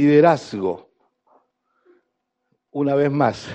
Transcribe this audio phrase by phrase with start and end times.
[0.00, 0.88] liderazgo.
[2.72, 3.46] Una vez más.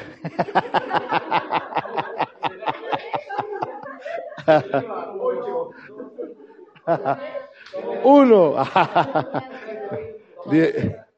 [8.04, 8.56] Uno.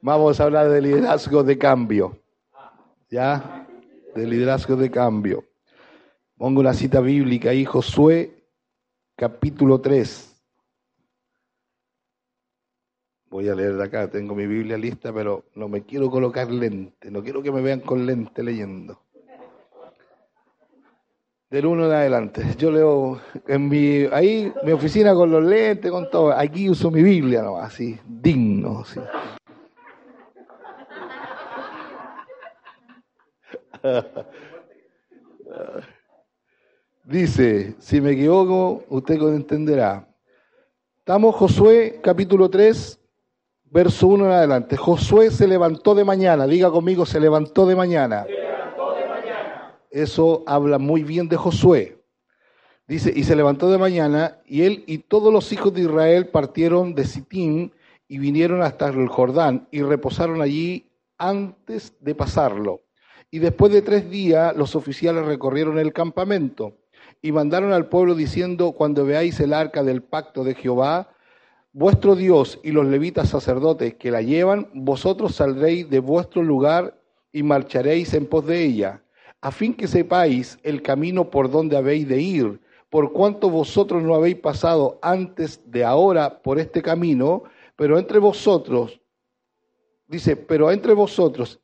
[0.01, 2.17] Vamos a hablar de liderazgo de cambio.
[3.09, 3.67] ¿Ya?
[4.15, 5.43] De liderazgo de cambio.
[6.37, 8.45] Pongo una cita bíblica ahí, Josué,
[9.15, 10.36] capítulo 3.
[13.29, 17.11] Voy a leer de acá, tengo mi Biblia lista, pero no me quiero colocar lente,
[17.11, 19.01] no quiero que me vean con lente leyendo.
[21.49, 22.43] Del uno en adelante.
[22.57, 26.31] Yo leo en mi, ahí, mi oficina con los lentes, con todo.
[26.33, 28.79] Aquí uso mi Biblia nomás, así, digno.
[28.81, 28.99] Así.
[37.05, 40.05] Dice, si me equivoco, usted entenderá.
[40.99, 42.99] Estamos Josué capítulo 3,
[43.71, 44.77] verso 1 en adelante.
[44.77, 48.25] Josué se levantó de mañana, diga conmigo, se levantó de mañana.
[49.89, 52.03] Eso habla muy bien de Josué.
[52.87, 56.95] Dice, y se levantó de mañana, y él y todos los hijos de Israel partieron
[56.95, 57.73] de Sitín
[58.07, 62.81] y vinieron hasta el Jordán y reposaron allí antes de pasarlo.
[63.29, 66.77] Y después de tres días los oficiales recorrieron el campamento
[67.21, 71.09] y mandaron al pueblo diciendo, cuando veáis el arca del pacto de Jehová,
[71.73, 76.99] vuestro Dios y los levitas sacerdotes que la llevan, vosotros saldréis de vuestro lugar
[77.31, 79.01] y marcharéis en pos de ella
[79.41, 84.15] a fin que sepáis el camino por donde habéis de ir, por cuanto vosotros no
[84.15, 87.43] habéis pasado antes de ahora por este camino,
[87.75, 88.99] pero entre vosotros,
[90.07, 91.59] dice, pero entre vosotros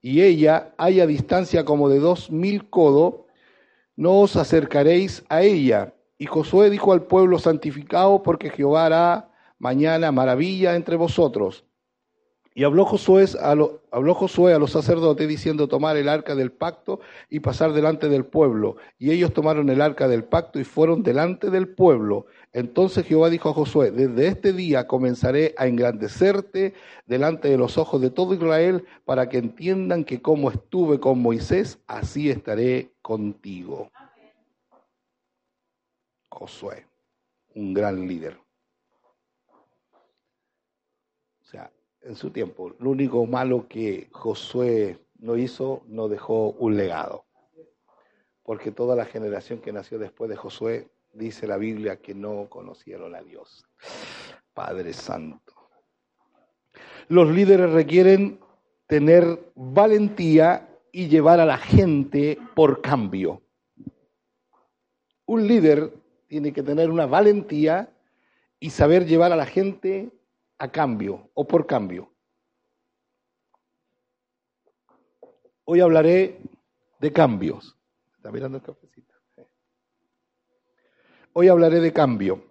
[0.00, 3.26] y ella haya distancia como de dos mil codos,
[3.96, 5.94] no os acercaréis a ella.
[6.18, 11.64] Y Josué dijo al pueblo, santificado porque Jehová hará mañana maravilla entre vosotros.
[12.56, 17.00] Y habló Josué, a habló Josué a los sacerdotes diciendo tomar el arca del pacto
[17.28, 18.78] y pasar delante del pueblo.
[18.98, 22.24] Y ellos tomaron el arca del pacto y fueron delante del pueblo.
[22.54, 26.72] Entonces Jehová dijo a Josué, desde este día comenzaré a engrandecerte
[27.04, 31.78] delante de los ojos de todo Israel para que entiendan que como estuve con Moisés,
[31.86, 33.90] así estaré contigo.
[36.30, 36.86] Josué,
[37.54, 38.45] un gran líder.
[42.06, 42.74] En su tiempo.
[42.78, 47.24] Lo único malo que Josué no hizo, no dejó un legado.
[48.42, 53.14] Porque toda la generación que nació después de Josué, dice la Biblia, que no conocieron
[53.14, 53.64] a Dios.
[54.54, 55.52] Padre Santo.
[57.08, 58.38] Los líderes requieren
[58.86, 63.42] tener valentía y llevar a la gente por cambio.
[65.26, 65.92] Un líder
[66.28, 67.92] tiene que tener una valentía
[68.60, 70.10] y saber llevar a la gente
[70.58, 72.12] a cambio o por cambio.
[75.64, 76.40] Hoy hablaré
[77.00, 77.76] de cambios.
[78.16, 79.14] ¿Está mirando el cafecito?
[81.32, 82.44] Hoy hablaré de cambio.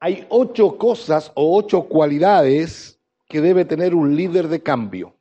[0.00, 5.17] Hay ocho cosas o ocho cualidades que debe tener un líder de cambio.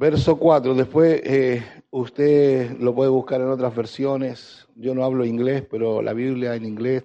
[0.00, 4.66] Verso 4, después eh, usted lo puede buscar en otras versiones.
[4.74, 7.04] Yo no hablo inglés, pero la Biblia en inglés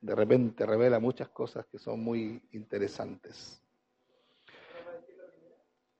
[0.00, 3.62] de repente revela muchas cosas que son muy interesantes.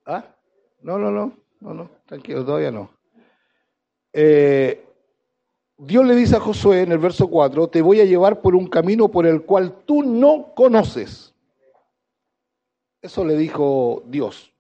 [0.04, 0.34] ¿Ah?
[0.80, 2.90] No, no, no, no, no, tranquilo, todavía no.
[4.12, 4.84] Eh,
[5.78, 8.66] Dios le dice a Josué en el verso 4, te voy a llevar por un
[8.66, 11.36] camino por el cual tú no conoces.
[13.00, 14.51] Eso le dijo Dios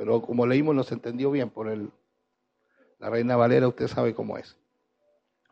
[0.00, 1.90] pero como leímos no se entendió bien por el,
[3.00, 4.56] la Reina Valera, usted sabe cómo es.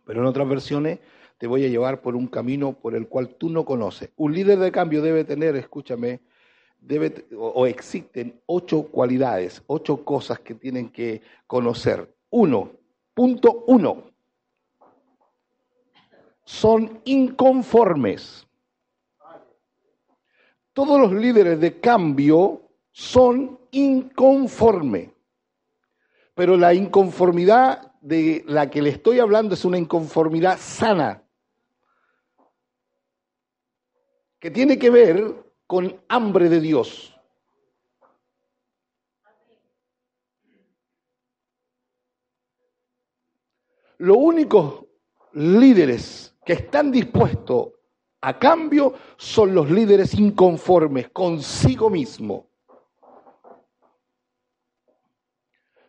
[0.07, 1.01] Pero en otras versiones
[1.37, 4.09] te voy a llevar por un camino por el cual tú no conoces.
[4.17, 6.21] Un líder de cambio debe tener, escúchame,
[6.81, 12.17] debe, o existen ocho cualidades, ocho cosas que tienen que conocer.
[12.31, 12.71] Uno,
[13.13, 14.05] punto uno,
[16.47, 18.47] son inconformes.
[20.73, 22.63] Todos los líderes de cambio
[22.99, 25.15] son inconforme.
[26.35, 31.23] Pero la inconformidad de la que le estoy hablando es una inconformidad sana,
[34.41, 35.33] que tiene que ver
[35.69, 37.15] con hambre de Dios.
[43.99, 44.87] Los únicos
[45.35, 47.69] líderes que están dispuestos
[48.23, 52.48] a cambio son los líderes inconformes consigo mismo.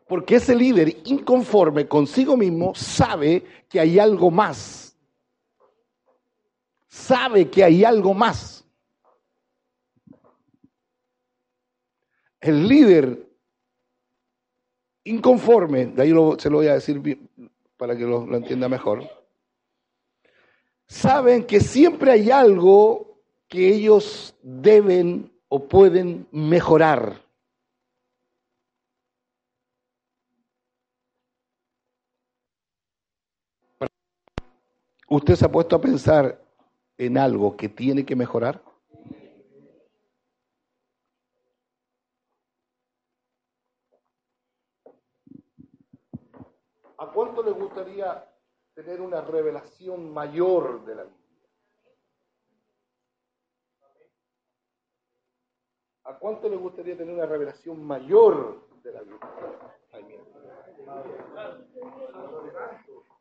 [0.10, 4.98] Porque ese líder inconforme consigo mismo sabe que hay algo más.
[6.88, 8.66] Sabe que hay algo más.
[12.42, 13.24] El líder
[15.04, 16.10] inconforme, de ahí
[16.40, 17.30] se lo voy a decir
[17.78, 19.08] para que lo, lo entienda mejor,
[20.88, 27.29] saben que siempre hay algo que ellos deben o pueden mejorar.
[35.12, 36.40] ¿Usted se ha puesto a pensar
[36.96, 38.62] en algo que tiene que mejorar?
[47.00, 48.24] ¿A cuánto le gustaría
[48.76, 51.20] tener una revelación mayor de la Biblia?
[56.04, 59.20] ¿A cuánto le gustaría tener una revelación mayor de la Biblia?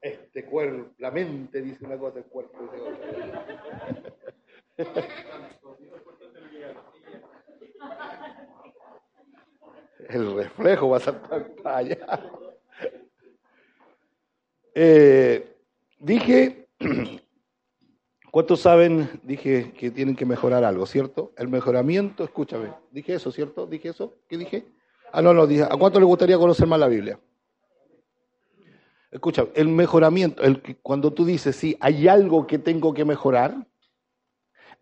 [0.00, 3.46] Este cuerpo, la mente dice una cosa, el cuerpo dice otra.
[10.08, 11.98] El reflejo va a saltar para allá.
[14.74, 15.56] Eh,
[15.98, 16.68] dije,
[18.30, 19.10] ¿cuántos saben?
[19.24, 21.32] Dije que tienen que mejorar algo, ¿cierto?
[21.36, 23.66] El mejoramiento, escúchame, dije eso, ¿cierto?
[23.66, 24.14] ¿Dije eso?
[24.28, 24.66] ¿Qué dije?
[25.12, 27.18] Ah, no, no, dije, ¿a cuánto le gustaría conocer más la Biblia?
[29.10, 33.66] Escucha, el mejoramiento, el, cuando tú dices, sí, hay algo que tengo que mejorar,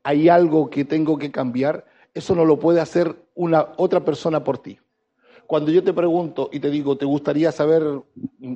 [0.02, 4.58] hay algo que tengo que cambiar, eso no lo puede hacer una otra persona por
[4.58, 4.78] ti.
[5.46, 8.02] Cuando yo te pregunto y te digo, ¿te gustaría saber,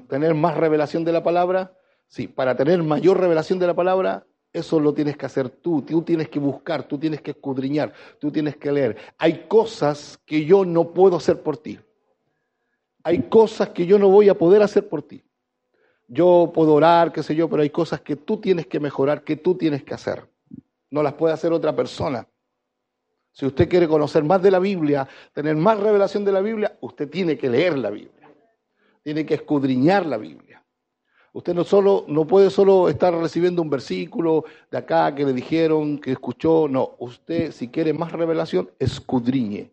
[0.08, 1.72] tener más revelación de la palabra?
[2.08, 6.02] Sí, para tener mayor revelación de la palabra, eso lo tienes que hacer tú, tú
[6.02, 8.96] tienes que buscar, tú tienes que escudriñar, tú tienes que leer.
[9.18, 11.78] Hay cosas que yo no puedo hacer por ti.
[13.04, 15.22] Hay cosas que yo no voy a poder hacer por ti.
[16.12, 19.36] Yo puedo orar, qué sé yo, pero hay cosas que tú tienes que mejorar, que
[19.36, 20.28] tú tienes que hacer.
[20.90, 22.26] No las puede hacer otra persona.
[23.30, 27.08] Si usted quiere conocer más de la Biblia, tener más revelación de la Biblia, usted
[27.08, 28.28] tiene que leer la Biblia.
[29.04, 30.60] Tiene que escudriñar la Biblia.
[31.32, 36.00] Usted no, solo, no puede solo estar recibiendo un versículo de acá que le dijeron,
[36.00, 36.66] que escuchó.
[36.68, 39.70] No, usted si quiere más revelación, escudriñe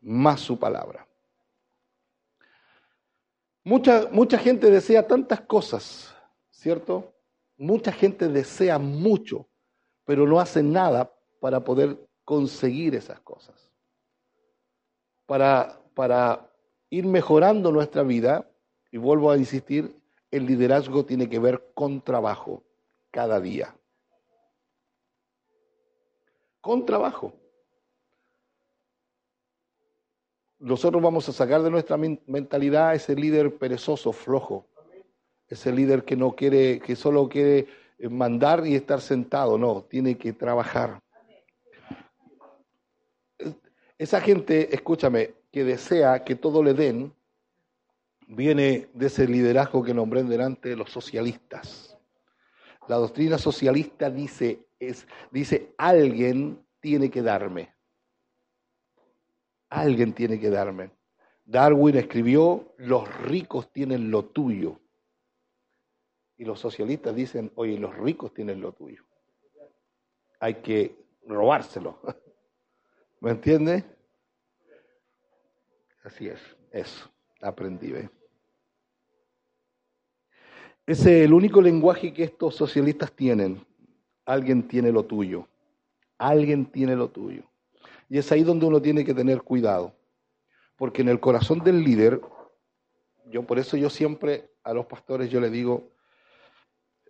[0.00, 1.05] más su palabra.
[3.66, 6.14] Mucha, mucha gente desea tantas cosas,
[6.52, 7.12] ¿cierto?
[7.56, 9.48] Mucha gente desea mucho,
[10.04, 13.72] pero no hace nada para poder conseguir esas cosas.
[15.26, 16.48] Para, para
[16.90, 18.48] ir mejorando nuestra vida,
[18.92, 22.62] y vuelvo a insistir, el liderazgo tiene que ver con trabajo
[23.10, 23.76] cada día.
[26.60, 27.34] Con trabajo.
[30.58, 34.66] Nosotros vamos a sacar de nuestra mentalidad ese líder perezoso, flojo,
[35.48, 37.66] ese líder que no quiere, que solo quiere
[38.10, 41.00] mandar y estar sentado, no, tiene que trabajar.
[43.98, 47.14] Esa gente, escúchame, que desea que todo le den,
[48.28, 51.96] viene de ese liderazgo que nombré delante de los socialistas.
[52.88, 57.75] La doctrina socialista dice, es, dice, alguien tiene que darme.
[59.68, 60.90] Alguien tiene que darme.
[61.44, 64.80] Darwin escribió, los ricos tienen lo tuyo.
[66.36, 69.04] Y los socialistas dicen, oye, los ricos tienen lo tuyo.
[70.40, 70.94] Hay que
[71.26, 72.00] robárselo.
[73.20, 73.84] ¿Me entiende?
[76.04, 77.10] Así es, eso,
[77.40, 77.92] aprendí.
[80.86, 83.64] Ese es el único lenguaje que estos socialistas tienen.
[84.24, 85.48] Alguien tiene lo tuyo.
[86.18, 87.42] Alguien tiene lo tuyo.
[88.08, 89.94] Y es ahí donde uno tiene que tener cuidado.
[90.76, 92.20] Porque en el corazón del líder,
[93.26, 95.92] yo por eso yo siempre a los pastores yo le digo,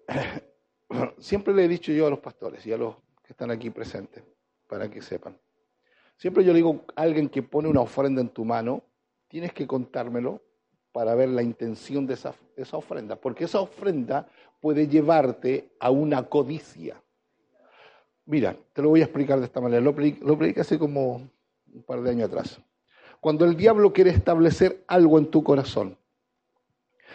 [1.18, 4.22] siempre le he dicho yo a los pastores y a los que están aquí presentes,
[4.68, 5.38] para que sepan.
[6.16, 8.84] Siempre yo digo, alguien que pone una ofrenda en tu mano,
[9.28, 10.42] tienes que contármelo
[10.92, 14.28] para ver la intención de esa ofrenda, porque esa ofrenda
[14.60, 17.02] puede llevarte a una codicia.
[18.26, 19.80] Mira, te lo voy a explicar de esta manera.
[19.80, 21.28] Lo, lo prediqué hace como
[21.72, 22.60] un par de años atrás.
[23.20, 25.96] Cuando el diablo quiere establecer algo en tu corazón,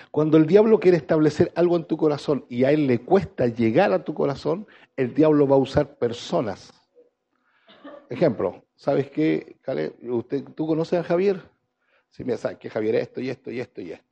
[0.10, 3.94] cuando el diablo quiere establecer algo en tu corazón y a él le cuesta llegar
[3.94, 6.74] a tu corazón, el diablo va a usar personas.
[8.10, 9.58] Ejemplo, ¿Sabes qué,
[10.10, 11.40] Usted, ¿Tú conoces a Javier?
[12.10, 14.06] Sí, me sabe que Javier esto y esto y esto y esto.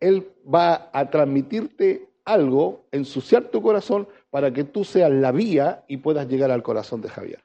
[0.00, 5.98] Él va a transmitirte algo, ensuciar tu corazón para que tú seas la vía y
[5.98, 7.44] puedas llegar al corazón de Javier.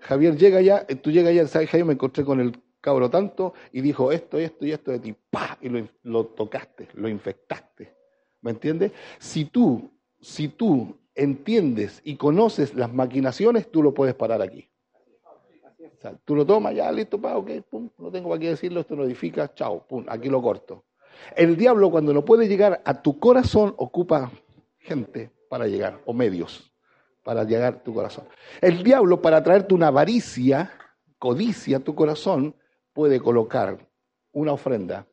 [0.00, 1.86] Javier llega allá, tú llegas allá, ¿sabes, Javier?
[1.86, 5.56] Me encontré con el cabro tanto, y dijo esto, esto y esto de ti, ¡pah!
[5.62, 7.94] Y lo, lo tocaste, lo infectaste.
[8.42, 8.92] ¿Me entiendes?
[9.18, 9.90] Si tú,
[10.20, 14.68] si tú entiendes y conoces las maquinaciones, tú lo puedes parar aquí.
[16.26, 19.04] Tú lo tomas, ya, listo, pa, ok, pum, no tengo para qué decirlo, esto no
[19.04, 20.84] edifica, chao, pum, aquí lo corto.
[21.34, 24.30] El diablo cuando no puede llegar a tu corazón ocupa
[24.78, 26.68] gente para llegar, o medios
[27.22, 28.26] para llegar a tu corazón.
[28.60, 30.72] El diablo para traerte una avaricia,
[31.16, 32.56] codicia a tu corazón,
[32.92, 33.78] puede colocar
[34.32, 35.06] una ofrenda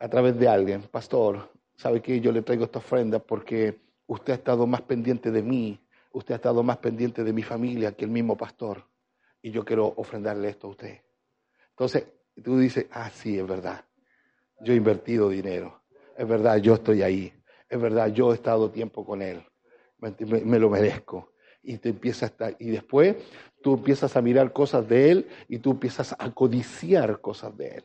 [0.00, 0.82] a través de alguien.
[0.90, 2.20] Pastor, ¿sabe qué?
[2.20, 3.78] Yo le traigo esta ofrenda porque
[4.08, 5.78] usted ha estado más pendiente de mí,
[6.10, 8.84] usted ha estado más pendiente de mi familia que el mismo pastor,
[9.40, 11.00] y yo quiero ofrendarle esto a usted.
[11.70, 12.08] Entonces,
[12.42, 13.84] tú dices, ah, sí, es verdad,
[14.62, 15.80] yo he invertido dinero,
[16.18, 17.32] es verdad, yo estoy ahí,
[17.76, 19.42] es verdad, yo he estado tiempo con él,
[19.98, 21.32] me, lo merezco.
[21.62, 21.94] Y te
[22.58, 23.16] y después
[23.62, 27.84] tú empiezas a mirar cosas de él y tú empiezas a codiciar cosas de él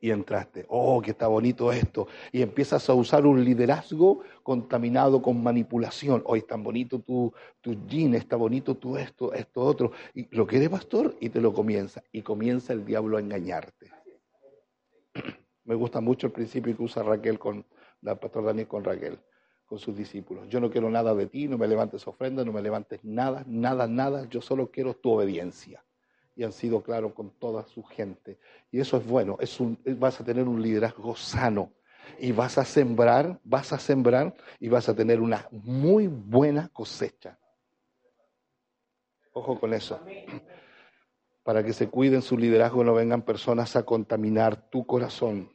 [0.00, 0.66] y entraste.
[0.68, 2.08] Oh, que está bonito esto.
[2.32, 6.22] Y empiezas a usar un liderazgo contaminado con manipulación.
[6.26, 9.92] Hoy oh, tan bonito tu, tu jean, está bonito tu esto, esto, otro.
[10.14, 12.02] Y lo quieres, pastor, y te lo comienza.
[12.12, 13.90] Y comienza el diablo a engañarte.
[15.64, 17.64] Me gusta mucho el principio que usa Raquel con,
[18.02, 19.18] la pastor Daniel con Raquel,
[19.66, 20.48] con sus discípulos.
[20.48, 23.86] Yo no quiero nada de ti, no me levantes ofrenda, no me levantes nada, nada,
[23.86, 24.28] nada.
[24.28, 25.84] Yo solo quiero tu obediencia
[26.36, 28.38] y han sido claros con toda su gente.
[28.70, 31.72] Y eso es bueno, es un, vas a tener un liderazgo sano
[32.18, 37.38] y vas a sembrar, vas a sembrar y vas a tener una muy buena cosecha.
[39.32, 40.00] Ojo con eso.
[41.42, 45.50] Para que se cuiden su liderazgo, no vengan personas a contaminar tu corazón.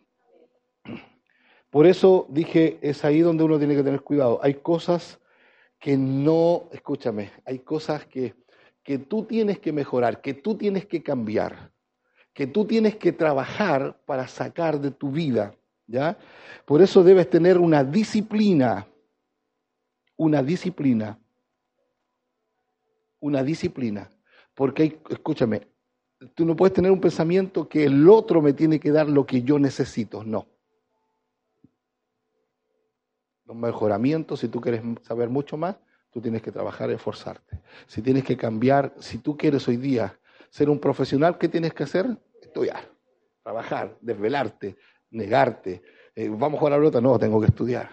[1.75, 4.39] Por eso dije, es ahí donde uno tiene que tener cuidado.
[4.41, 5.20] Hay cosas
[5.77, 8.34] que no, escúchame, hay cosas que
[8.86, 11.72] que tú tienes que mejorar, que tú tienes que cambiar,
[12.34, 15.55] que tú tienes que trabajar para sacar de tu vida,
[15.88, 16.20] ¿ya?
[16.65, 18.88] Por eso debes tener una disciplina,
[20.15, 21.20] una disciplina,
[23.20, 24.08] una disciplina,
[24.53, 25.67] porque hay, escúchame,
[26.36, 29.41] tú no puedes tener un pensamiento que el otro me tiene que dar lo que
[29.41, 30.55] yo necesito, no.
[33.46, 35.75] Los mejoramientos, si tú quieres saber mucho más,
[36.16, 37.60] Tú tienes que trabajar, esforzarte.
[37.88, 40.18] Si tienes que cambiar, si tú quieres hoy día
[40.50, 42.06] ser un profesional, ¿qué tienes que hacer?
[42.42, 42.90] Estudiar,
[43.44, 44.78] trabajar, desvelarte,
[45.10, 45.84] negarte.
[46.16, 47.90] Eh, vamos a jugar a la pelota, no, tengo que estudiar.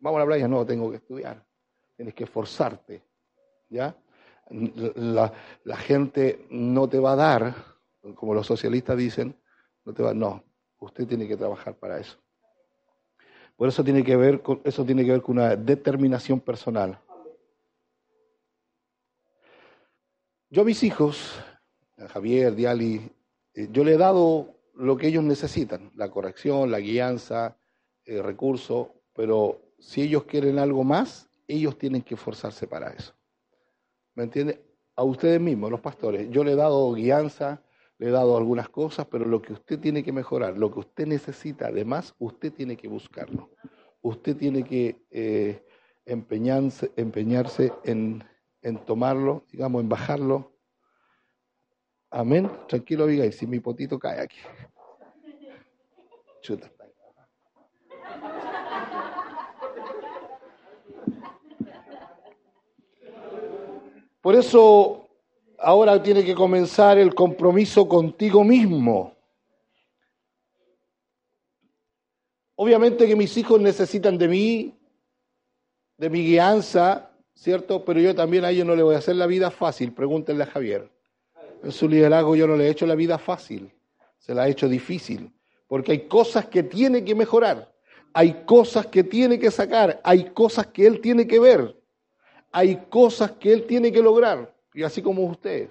[0.00, 1.46] Vamos a la playa, no, tengo que estudiar.
[1.94, 3.04] Tienes que esforzarte.
[3.68, 3.94] ¿Ya?
[4.50, 5.32] La,
[5.62, 7.54] la, gente no te va a dar,
[8.16, 9.36] como los socialistas dicen,
[9.84, 10.42] no te va, no,
[10.80, 12.18] usted tiene que trabajar para eso.
[13.62, 16.98] Por eso tiene que ver con, eso tiene que ver con una determinación personal.
[20.50, 21.38] Yo a mis hijos,
[22.08, 23.08] Javier, Diali,
[23.54, 27.56] eh, yo le he dado lo que ellos necesitan, la corrección, la guianza,
[28.04, 33.14] el recurso, pero si ellos quieren algo más, ellos tienen que esforzarse para eso.
[34.16, 34.60] ¿Me entiende?
[34.96, 37.62] A ustedes mismos, los pastores, yo le he dado guianza,
[38.02, 41.06] le he dado algunas cosas, pero lo que usted tiene que mejorar, lo que usted
[41.06, 43.50] necesita, además, usted tiene que buscarlo.
[44.00, 45.64] Usted tiene que eh,
[46.04, 48.24] empeñarse, empeñarse en
[48.62, 50.52] en tomarlo, digamos, en bajarlo.
[52.10, 52.50] Amén.
[52.68, 54.38] Tranquilo, y si mi potito cae aquí.
[56.40, 56.70] Chuta.
[64.20, 65.01] Por eso
[65.62, 69.14] ahora tiene que comenzar el compromiso contigo mismo.
[72.56, 74.74] Obviamente que mis hijos necesitan de mí,
[75.96, 77.84] de mi guianza, ¿cierto?
[77.84, 80.46] Pero yo también a ellos no le voy a hacer la vida fácil, pregúntenle a
[80.46, 80.90] Javier.
[81.62, 83.72] En su liderazgo yo no le he hecho la vida fácil,
[84.18, 85.32] se la he hecho difícil,
[85.68, 87.72] porque hay cosas que tiene que mejorar,
[88.12, 91.76] hay cosas que tiene que sacar, hay cosas que él tiene que ver,
[92.50, 95.70] hay cosas que él tiene que lograr, y así como ustedes,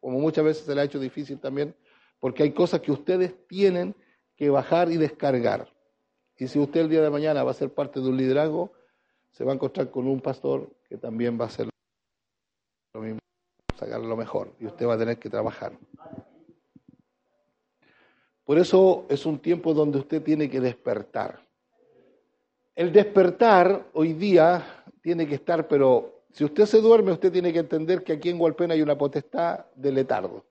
[0.00, 1.74] como muchas veces se le ha hecho difícil también,
[2.20, 3.94] porque hay cosas que ustedes tienen
[4.36, 5.72] que bajar y descargar.
[6.38, 8.72] Y si usted el día de mañana va a ser parte de un liderazgo,
[9.30, 11.68] se va a encontrar con un pastor que también va a hacer
[12.94, 13.18] lo mismo,
[13.78, 15.78] sacar lo mejor, y usted va a tener que trabajar.
[18.44, 21.44] Por eso es un tiempo donde usted tiene que despertar.
[22.74, 27.60] El despertar hoy día tiene que estar, pero si usted se duerme, usted tiene que
[27.60, 30.44] entender que aquí en Gualpena hay una potestad de letardo.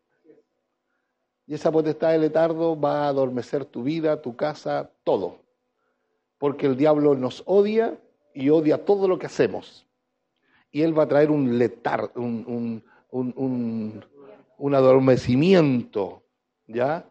[1.46, 5.38] Y esa potestad de letardo va a adormecer tu vida, tu casa, todo.
[6.40, 8.00] Porque el diablo nos odia
[8.34, 9.86] y odia todo lo que hacemos.
[10.72, 16.24] Y Él va a traer un letar, un, un adormecimiento,
[16.66, 17.08] ¿ya?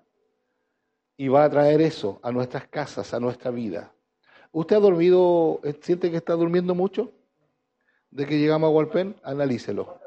[1.16, 3.92] Y va a traer eso a nuestras casas, a nuestra vida.
[4.50, 7.12] ¿Usted ha dormido, siente que está durmiendo mucho?
[8.14, 9.16] ¿De que llegamos a Walpen?
[9.24, 9.98] Analícelo.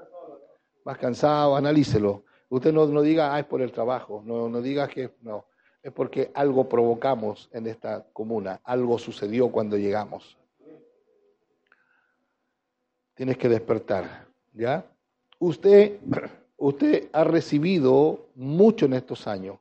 [0.86, 2.24] Más cansado, analícelo.
[2.50, 4.24] Usted no, no diga, ah, es por el trabajo.
[4.26, 5.46] No, no diga que no.
[5.84, 8.62] Es porque algo provocamos en esta comuna.
[8.64, 10.38] Algo sucedió cuando llegamos.
[13.14, 14.26] Tienes que despertar.
[14.54, 14.86] ¿Ya?
[15.38, 16.00] Usted
[16.58, 19.60] Usted ha recibido mucho en estos años.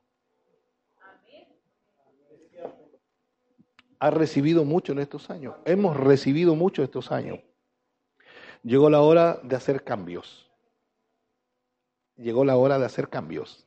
[3.99, 5.55] Ha recibido mucho en estos años.
[5.65, 7.39] Hemos recibido mucho estos años.
[8.63, 10.49] Llegó la hora de hacer cambios.
[12.15, 13.65] Llegó la hora de hacer cambios.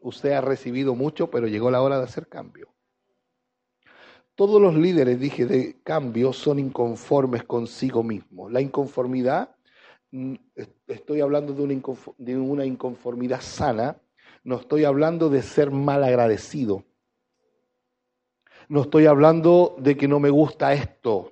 [0.00, 2.68] Usted ha recibido mucho, pero llegó la hora de hacer cambios.
[4.34, 8.50] Todos los líderes, dije, de cambio son inconformes consigo mismos.
[8.50, 9.54] La inconformidad
[10.12, 10.34] Mm,
[10.88, 13.96] estoy hablando de una, inconformidad sana,
[14.44, 16.84] no estoy hablando de ser mal agradecido.
[18.68, 21.31] No estoy hablando de que no me gusta esto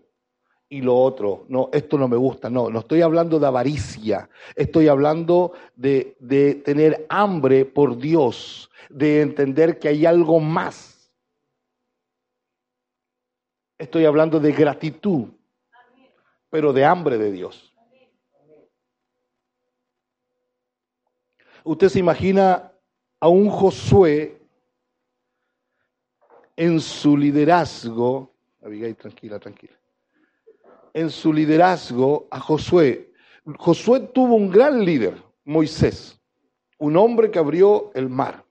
[0.70, 1.44] y lo otro.
[1.48, 2.48] No, esto no me gusta.
[2.48, 4.30] No, no estoy hablando de avaricia.
[4.54, 11.12] Estoy hablando de, de tener hambre por Dios, de entender que hay algo más.
[13.76, 15.28] Estoy hablando de gratitud,
[16.48, 17.74] pero de hambre de Dios.
[21.64, 22.72] Usted se imagina
[23.18, 24.40] a un Josué
[26.56, 29.79] en su liderazgo, Abigail, tranquila, tranquila,
[30.94, 33.12] en su liderazgo a Josué.
[33.58, 36.20] Josué tuvo un gran líder, Moisés,
[36.78, 38.44] un hombre que abrió el mar,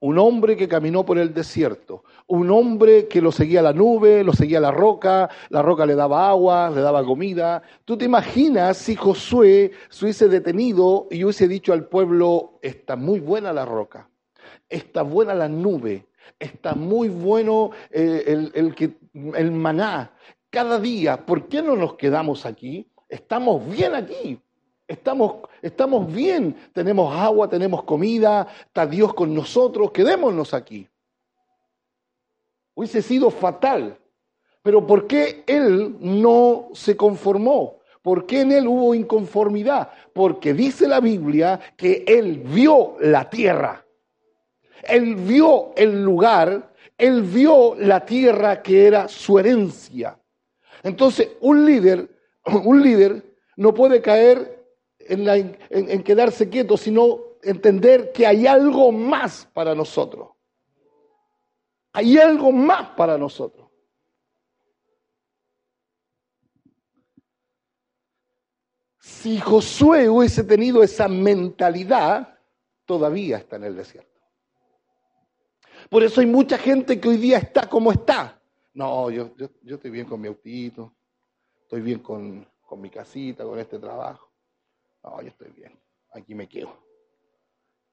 [0.00, 4.32] un hombre que caminó por el desierto, un hombre que lo seguía la nube, lo
[4.32, 7.62] seguía la roca, la roca le daba agua, le daba comida.
[7.84, 13.20] ¿Tú te imaginas si Josué se hubiese detenido y hubiese dicho al pueblo, está muy
[13.20, 14.08] buena la roca,
[14.68, 16.06] está buena la nube,
[16.38, 20.12] está muy bueno eh, el, el, el, el maná,
[20.56, 22.90] cada día, ¿por qué no nos quedamos aquí?
[23.08, 24.40] Estamos bien aquí.
[24.88, 30.88] Estamos, estamos bien, tenemos agua, tenemos comida, está Dios con nosotros, quedémonos aquí
[32.76, 33.98] hubiese sido fatal.
[34.62, 37.80] Pero ¿por qué él no se conformó?
[38.02, 39.90] ¿Por qué en él hubo inconformidad?
[40.12, 43.84] Porque dice la Biblia que él vio la tierra.
[44.82, 50.18] Él vio el lugar, él vio la tierra que era su herencia.
[50.86, 52.08] Entonces, un líder,
[52.64, 54.64] un líder no puede caer
[55.00, 60.30] en, en quedarse quieto, sino entender que hay algo más para nosotros.
[61.92, 63.68] Hay algo más para nosotros.
[69.00, 72.38] Si Josué hubiese tenido esa mentalidad,
[72.84, 74.20] todavía está en el desierto.
[75.90, 78.40] Por eso hay mucha gente que hoy día está como está.
[78.76, 80.94] No, yo, yo, estoy bien con mi autito,
[81.62, 84.30] estoy bien con, con mi casita, con este trabajo.
[85.02, 85.72] No, yo estoy bien,
[86.12, 86.76] aquí me quedo.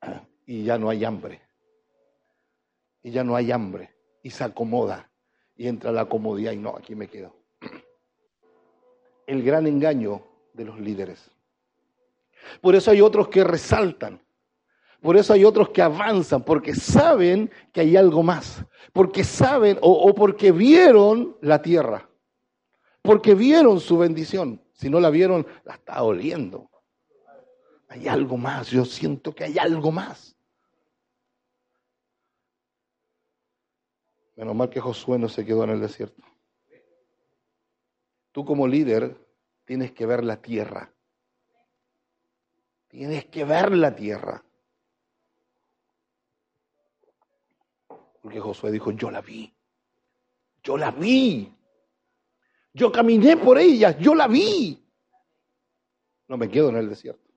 [0.46, 1.42] Y ya no hay hambre.
[3.02, 5.10] Y ya no hay hambre y se acomoda
[5.56, 7.34] y entra la comodidad y no, aquí me quedo.
[9.26, 11.32] El gran engaño de los líderes.
[12.60, 14.22] Por eso hay otros que resaltan,
[15.04, 18.64] por eso hay otros que avanzan, porque saben que hay algo más,
[18.94, 22.10] porque saben o, porque vieron la tierra,
[23.02, 24.64] porque vieron su bendición.
[24.72, 26.72] Si no la vieron, la está oliendo.
[27.90, 30.38] Hay algo más, yo siento que hay algo más.
[34.38, 36.24] Menos mal que Josué no se quedó en el desierto.
[38.32, 39.18] Tú como líder
[39.66, 40.94] tienes que ver la tierra.
[42.88, 44.46] Tienes que ver la tierra.
[48.34, 49.54] Porque Josué dijo, yo la vi.
[50.64, 51.54] Yo la vi.
[52.74, 54.84] Yo caminé por ella, yo la vi.
[56.28, 57.30] No me quedo en el desierto.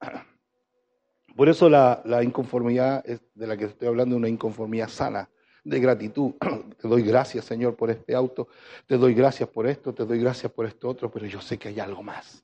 [1.36, 5.28] Por eso la, la inconformidad de la que estoy hablando es una inconformidad sana
[5.64, 6.32] de gratitud.
[6.80, 8.48] Te doy gracias, Señor, por este auto.
[8.86, 11.68] Te doy gracias por esto, te doy gracias por esto otro, pero yo sé que
[11.68, 12.42] hay algo más.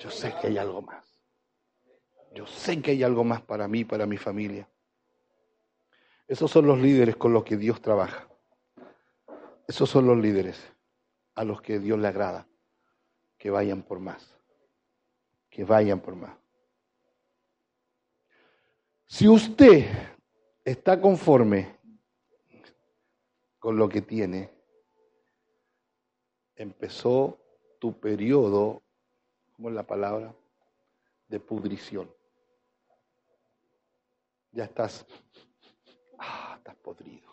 [0.00, 1.22] Yo sé que hay algo más.
[2.34, 4.68] Yo sé que hay algo más para mí, para mi familia.
[6.28, 8.28] Esos son los líderes con los que Dios trabaja.
[9.68, 10.60] Esos son los líderes
[11.34, 12.46] a los que Dios le agrada.
[13.38, 14.36] Que vayan por más.
[15.50, 16.36] Que vayan por más.
[19.06, 19.86] Si usted
[20.64, 21.76] está conforme
[23.58, 24.50] con lo que tiene,
[26.56, 27.38] empezó
[27.78, 28.82] tu periodo,
[29.52, 30.34] ¿cómo es la palabra?
[31.28, 32.10] De pudrición.
[34.52, 35.06] ya estás,
[36.66, 37.30] estás podrido.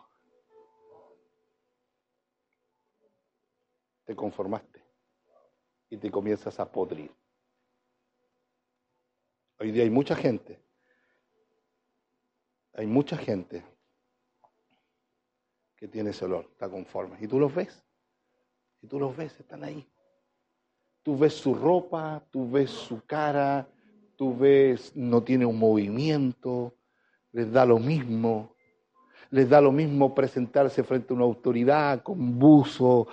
[4.06, 4.84] Te conformaste
[5.90, 7.12] y te comienzas a podrir.
[9.60, 10.60] Hoy día hay mucha gente,
[12.74, 13.66] hay mucha gente
[15.78, 17.18] que tiene ese olor, está conforme.
[17.20, 17.84] Y tú los ves,
[18.82, 19.90] y tú los ves, están ahí.
[21.02, 23.68] Tú ves su ropa, tú ves su cara,
[24.16, 26.76] tú ves, no tiene un movimiento,
[27.32, 28.54] les da lo mismo.
[29.34, 33.08] Les da lo mismo presentarse frente a una autoridad con buzo.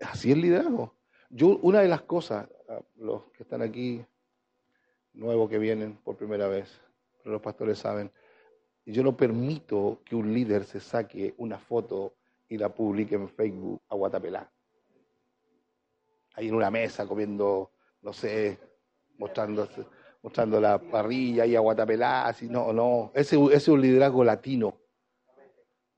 [0.00, 0.94] Así es liderazgo.
[1.30, 2.48] Yo, una de las cosas,
[2.96, 4.04] los que están aquí,
[5.14, 6.80] nuevos que vienen por primera vez,
[7.22, 8.10] pero los pastores saben,
[8.86, 12.14] yo no permito que un líder se saque una foto
[12.48, 14.48] y la publique en Facebook a Guatapelá
[16.34, 17.70] ahí en una mesa comiendo,
[18.02, 18.58] no sé,
[19.18, 19.68] mostrando,
[20.22, 24.74] mostrando la parrilla y aguatapelá, así, no, no, ese, es un liderazgo latino.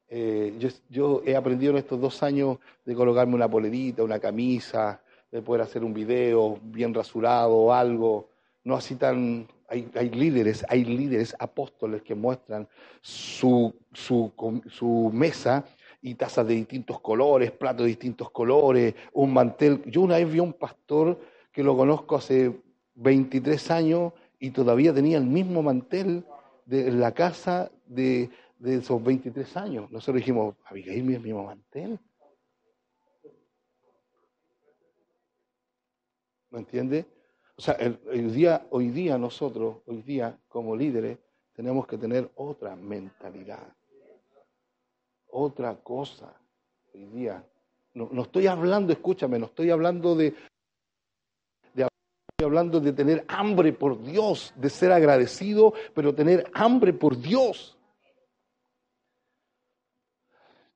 [0.09, 0.57] Eh,
[0.89, 5.63] yo, he aprendido en estos dos años de colocarme una polerita, una camisa, de poder
[5.63, 8.29] hacer un video bien rasurado algo,
[8.65, 9.47] no así tan...
[9.69, 12.69] Hay, hay líderes, hay líderes apóstoles que muestran
[13.01, 14.33] su, su,
[14.69, 15.65] su mesa
[16.01, 19.83] y tazas de distintos colores, platos de distintos colores, un mantel.
[19.87, 21.19] Yo una vez vi a un pastor
[21.51, 22.53] que lo conozco hace
[22.95, 26.25] 23 años y todavía tenía el mismo mantel
[26.65, 28.31] de la casa de,
[28.65, 29.91] esos 23 años.
[29.91, 31.99] Nosotros dijimos, Abigail, el mismo mantel.
[36.51, 37.07] ¿Me entiende?
[37.57, 41.19] O sea, el, día, hoy día nosotros, hoy día como líderes,
[41.55, 43.77] tenemos que tener otra mentalidad
[45.37, 46.35] otra cosa
[46.95, 47.45] hoy día.
[47.95, 50.35] No, estoy hablando, escúchame, no estoy hablando de,
[51.73, 51.89] de,
[52.29, 57.76] estoy hablando de tener hambre por Dios, de ser agradecido, pero tener hambre por Dios.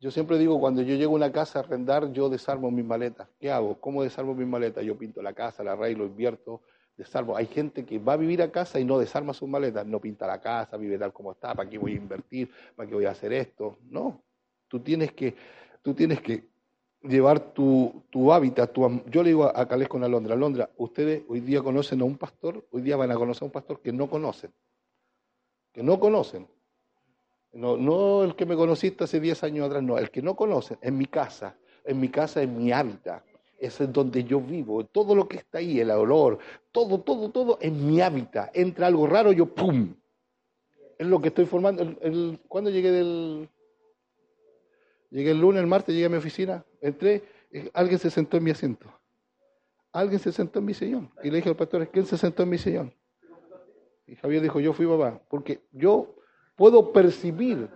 [0.00, 3.28] Yo siempre digo, cuando yo llego a una casa a arrendar, yo desarmo mis maletas.
[3.38, 3.78] ¿Qué hago?
[3.80, 4.84] ¿Cómo desarmo mis maletas?
[4.84, 6.62] Yo pinto la casa, la arreglo, invierto,
[6.96, 7.36] desarmo.
[7.36, 10.26] Hay gente que va a vivir a casa y no desarma sus maletas, no pinta
[10.26, 12.50] la casa, vive tal como está, ¿para qué voy a invertir?
[12.74, 13.78] ¿Para qué voy a hacer esto?
[13.90, 14.22] No,
[14.70, 15.34] Tú tienes que,
[15.82, 16.48] tú tienes que
[17.02, 18.72] llevar tu, tu hábitat.
[18.72, 22.16] Tu, yo le digo a, Calés con Alondra, Alondra, ustedes hoy día conocen a un
[22.16, 24.52] pastor, hoy día van a conocer a un pastor que no conocen.
[25.72, 26.46] Que no conocen.
[27.52, 30.78] No, no el que me conociste hace 10 años atrás, no, el que no conocen,
[30.82, 33.24] en mi casa, en mi casa, en mi hábitat.
[33.58, 34.84] Es donde yo vivo.
[34.84, 36.38] Todo lo que está ahí, el olor,
[36.72, 38.56] todo, todo, todo, en mi hábitat.
[38.56, 39.94] Entra algo raro, yo ¡pum!
[40.98, 41.82] Es lo que estoy formando.
[42.00, 43.48] El, ¿Cuándo llegué del,
[45.10, 47.24] Llegué el lunes, el martes, llegué a mi oficina, entré,
[47.74, 48.86] alguien se sentó en mi asiento.
[49.92, 51.10] Alguien se sentó en mi sillón.
[51.22, 52.94] Y le dije al pastor, ¿quién se sentó en mi sillón?
[54.06, 55.20] Y Javier dijo, yo fui papá.
[55.28, 56.14] Porque yo
[56.60, 57.70] puedo percibir.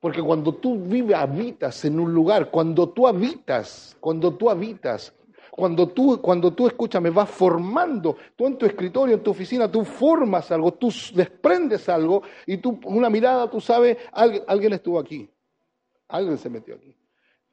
[0.00, 5.12] Porque cuando tú vives, habitas en un lugar, cuando tú habitas, cuando tú habitas,
[5.50, 9.84] cuando tú, cuando tú, escúchame, vas formando, tú en tu escritorio, en tu oficina, tú
[9.84, 15.28] formas algo, tú desprendes algo y tú, una mirada, tú sabes, alguien, alguien estuvo aquí.
[16.08, 16.96] Alguien se metió aquí.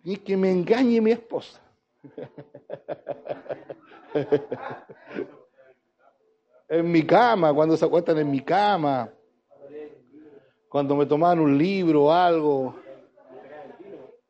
[0.06, 1.62] Y que me engañe mi esposa.
[6.70, 9.12] en mi cama, cuando se acuestan en mi cama.
[10.74, 12.74] Cuando me toman un libro o algo.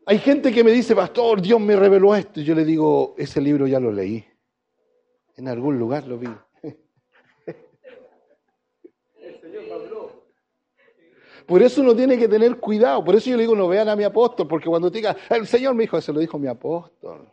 [0.06, 2.42] Hay gente que me dice, pastor, Dios me reveló esto.
[2.42, 4.26] Y yo le digo, ese libro ya lo leí.
[5.38, 6.28] En algún lugar lo vi.
[11.48, 13.06] Por eso uno tiene que tener cuidado.
[13.06, 15.76] Por eso yo le digo, no vean a mi apóstol, porque cuando diga, el Señor
[15.76, 17.32] me dijo, se lo dijo mi apóstol.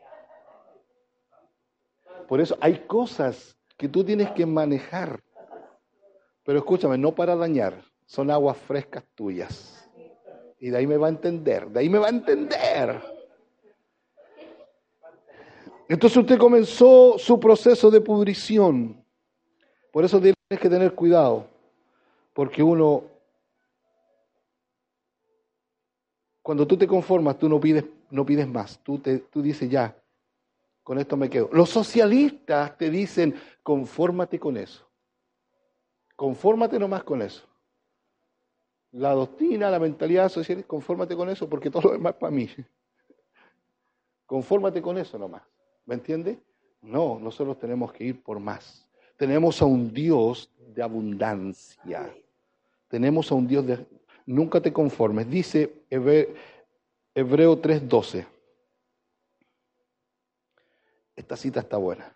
[2.28, 5.20] Por eso hay cosas que tú tienes que manejar.
[6.44, 9.88] Pero escúchame, no para dañar, son aguas frescas tuyas.
[10.58, 13.00] Y de ahí me va a entender, de ahí me va a entender.
[15.88, 19.00] Entonces usted comenzó su proceso de pudrición.
[19.92, 21.46] Por eso tienes que tener cuidado,
[22.34, 23.04] porque uno
[26.42, 28.80] Cuando tú te conformas, tú no pides, no pides más.
[28.82, 29.94] Tú, te, tú dices, ya,
[30.82, 31.48] con esto me quedo.
[31.52, 34.84] Los socialistas te dicen, confórmate con eso.
[36.16, 37.49] Confórmate nomás con eso.
[38.92, 42.48] La doctrina, la mentalidad social, confórmate con eso porque todo lo demás para mí.
[44.26, 45.42] Confórmate con eso nomás.
[45.86, 46.38] ¿Me entiendes?
[46.82, 48.88] No, nosotros tenemos que ir por más.
[49.16, 52.14] Tenemos a un Dios de abundancia.
[52.88, 53.86] Tenemos a un Dios de,
[54.26, 55.28] Nunca te conformes.
[55.28, 56.34] Dice Hebreo
[57.14, 58.26] 3:12.
[61.16, 62.14] Esta cita está buena.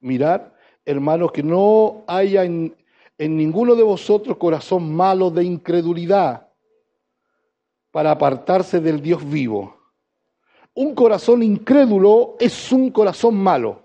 [0.00, 0.52] Mirad,
[0.84, 2.76] hermanos, que no haya en,
[3.18, 6.48] en ninguno de vosotros corazón malo de incredulidad
[7.90, 9.78] para apartarse del Dios vivo.
[10.74, 13.84] Un corazón incrédulo es un corazón malo.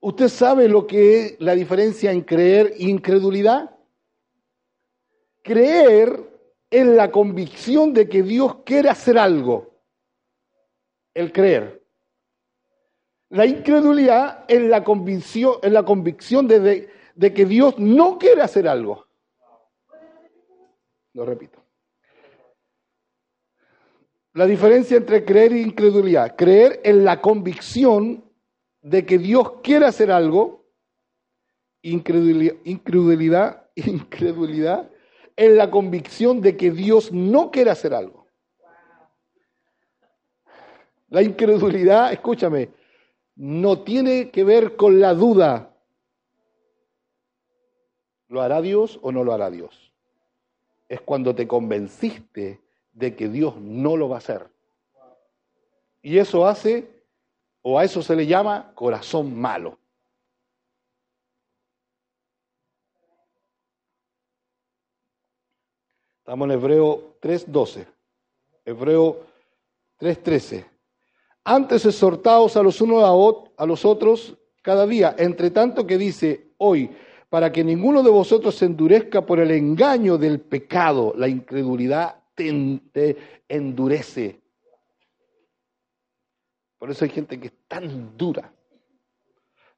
[0.00, 3.76] ¿Usted sabe lo que es la diferencia en creer e incredulidad?
[5.42, 6.18] Creer
[6.70, 9.70] es la convicción de que Dios quiere hacer algo.
[11.12, 11.82] El creer.
[13.30, 18.66] La incredulidad es la convicción, es la convicción de, de que Dios no quiere hacer
[18.66, 19.06] algo.
[21.12, 21.58] Lo repito.
[24.34, 26.36] La diferencia entre creer e incredulidad.
[26.36, 28.24] Creer en la convicción
[28.82, 30.64] de que Dios quiere hacer algo,
[31.82, 34.90] incredulidad, incredulidad, incredulidad
[35.36, 38.26] en la convicción de que Dios no quiere hacer algo.
[41.10, 42.70] La incredulidad, escúchame,
[43.38, 45.72] no tiene que ver con la duda.
[48.26, 49.92] ¿Lo hará Dios o no lo hará Dios?
[50.88, 52.60] Es cuando te convenciste
[52.92, 54.50] de que Dios no lo va a hacer.
[56.02, 57.04] Y eso hace
[57.62, 59.78] o a eso se le llama corazón malo.
[66.18, 67.86] Estamos en Hebreo 3.12.
[68.64, 69.24] Hebreo
[70.00, 70.77] 3.13.
[71.50, 73.02] Antes exhortaos a los unos
[73.56, 76.90] a los otros cada día, entre tanto que dice hoy,
[77.30, 83.16] para que ninguno de vosotros se endurezca por el engaño del pecado, la incredulidad te
[83.48, 84.42] endurece.
[86.78, 88.52] Por eso hay gente que es tan dura.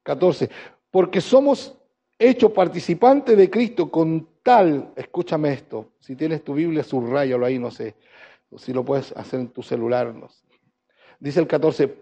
[0.03, 0.49] 14.
[0.91, 1.73] Porque somos
[2.19, 7.71] hechos participantes de Cristo con tal, escúchame esto, si tienes tu Biblia, subrayalo ahí, no
[7.71, 7.95] sé,
[8.57, 10.13] si lo puedes hacer en tu celular.
[10.13, 10.50] No sé.
[11.21, 11.95] Dice el 14,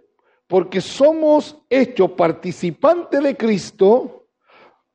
[0.48, 4.26] porque somos hechos participantes de Cristo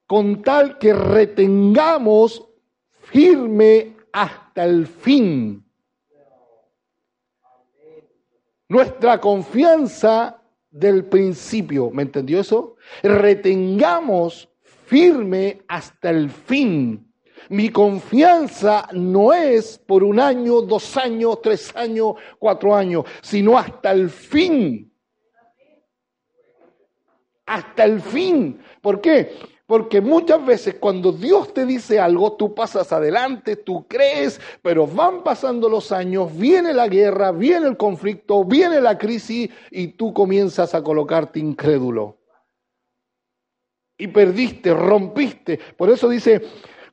[0.04, 2.44] con tal que retengamos
[3.12, 5.64] firme hasta el fin
[8.68, 11.90] nuestra confianza del principio.
[11.90, 12.74] ¿Me entendió eso?
[13.02, 14.48] Retengamos
[14.86, 17.03] firme hasta el fin.
[17.48, 23.92] Mi confianza no es por un año, dos años, tres años, cuatro años, sino hasta
[23.92, 24.92] el fin.
[27.46, 28.60] Hasta el fin.
[28.80, 29.36] ¿Por qué?
[29.66, 35.22] Porque muchas veces cuando Dios te dice algo, tú pasas adelante, tú crees, pero van
[35.22, 40.74] pasando los años, viene la guerra, viene el conflicto, viene la crisis y tú comienzas
[40.74, 42.18] a colocarte incrédulo.
[43.96, 45.58] Y perdiste, rompiste.
[45.76, 46.42] Por eso dice,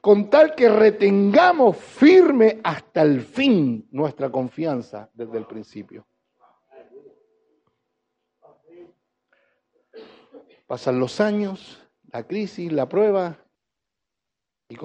[0.01, 6.07] con tal que retengamos firme hasta el fin nuestra confianza desde el principio.
[10.65, 13.37] Pasan los años, la crisis, la prueba,
[14.69, 14.77] y,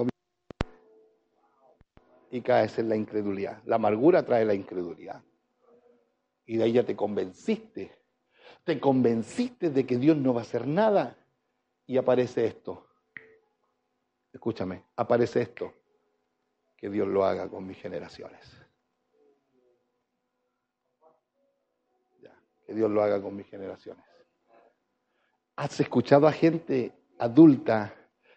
[2.31, 3.63] y caes en la incredulidad.
[3.65, 5.23] La amargura trae la incredulidad.
[6.45, 7.93] Y de ahí ya te convenciste.
[8.65, 11.17] Te convenciste de que Dios no va a hacer nada.
[11.87, 12.86] Y aparece esto.
[14.37, 15.73] Escúchame, aparece esto.
[16.77, 18.47] Que Dios lo haga con mis generaciones.
[22.21, 24.05] Ya, que Dios lo haga con mis generaciones.
[25.57, 27.95] ¿Has escuchado a gente adulta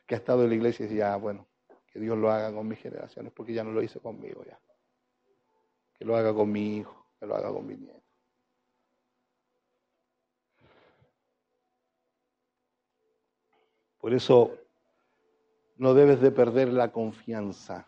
[0.07, 1.49] que ha estado en la iglesia y decía, ah, bueno,
[1.91, 4.57] que Dios lo haga con mis generaciones, porque ya no lo hizo conmigo ya.
[5.95, 7.99] Que lo haga con mi hijo, que lo haga con mi nieto.
[13.97, 14.58] Por eso
[15.79, 17.87] no debes de perder la confianza.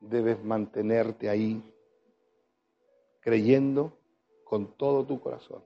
[0.00, 1.62] Debes mantenerte ahí
[3.20, 3.98] creyendo
[4.44, 5.62] con todo tu corazón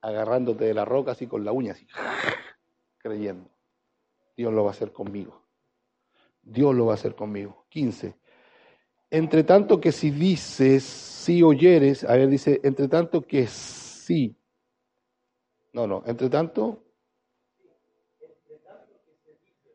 [0.00, 1.86] agarrándote de la roca así con la uña, así,
[2.98, 3.50] creyendo.
[4.36, 5.42] Dios lo va a hacer conmigo.
[6.42, 7.66] Dios lo va a hacer conmigo.
[7.68, 8.14] 15.
[9.10, 14.36] Entre tanto que si dices, si oyeres, a ver, dice, entre tanto que sí.
[15.72, 16.84] No, no, entre tanto.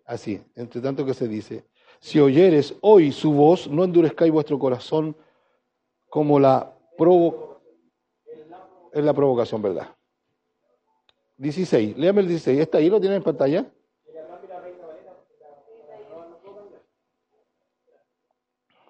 [0.05, 1.65] Así, entre tanto que se dice,
[1.99, 5.15] si oyeres hoy su voz, no endurezcáis vuestro corazón
[6.09, 7.45] como la provo
[8.95, 9.93] es la provocación, ¿verdad?
[11.37, 12.59] 16, léame el 16.
[12.59, 12.89] ¿Está ahí?
[12.89, 13.65] ¿Lo tienen en pantalla?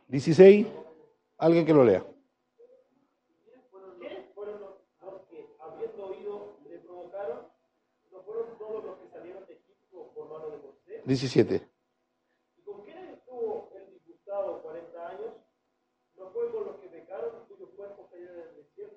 [0.08, 0.68] ¿16?
[1.40, 2.06] Alguien que lo lea.
[11.06, 11.70] 17.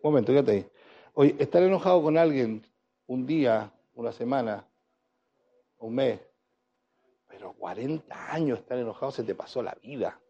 [0.03, 0.71] Momento, quédate ahí.
[1.15, 2.65] Oye, estar enojado con alguien
[3.07, 4.67] un día, una semana,
[5.79, 6.21] un mes,
[7.29, 10.21] pero 40 años estar enojado se te pasó la vida.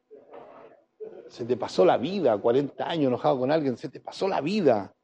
[1.28, 4.94] Se te pasó la vida, 40 años enojado con alguien, se te pasó la vida.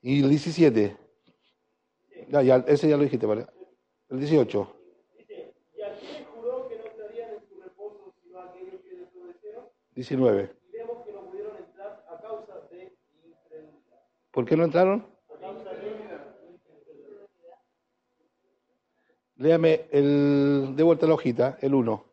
[0.00, 0.96] Y el 17.
[2.28, 3.46] No, ya, ese ya lo dijiste, ¿vale?
[4.08, 4.79] El 18.
[10.00, 10.56] 19.
[14.30, 15.06] ¿Por qué no entraron?
[19.36, 22.04] Léame el, de vuelta la hojita, el 1.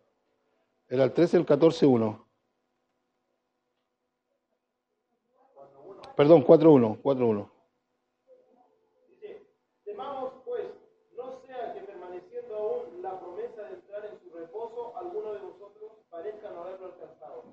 [0.89, 2.27] Era el 13, el 14, 1.
[6.17, 7.56] Perdón, 4-1, 4-1.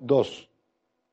[0.07, 0.51] 2.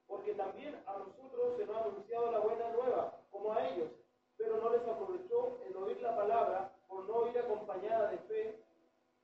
[0.07, 3.89] Porque también a nosotros se nos ha anunciado la buena nueva, como a ellos,
[4.37, 8.59] pero no les aprovechó el oír la palabra por no ir acompañada de fe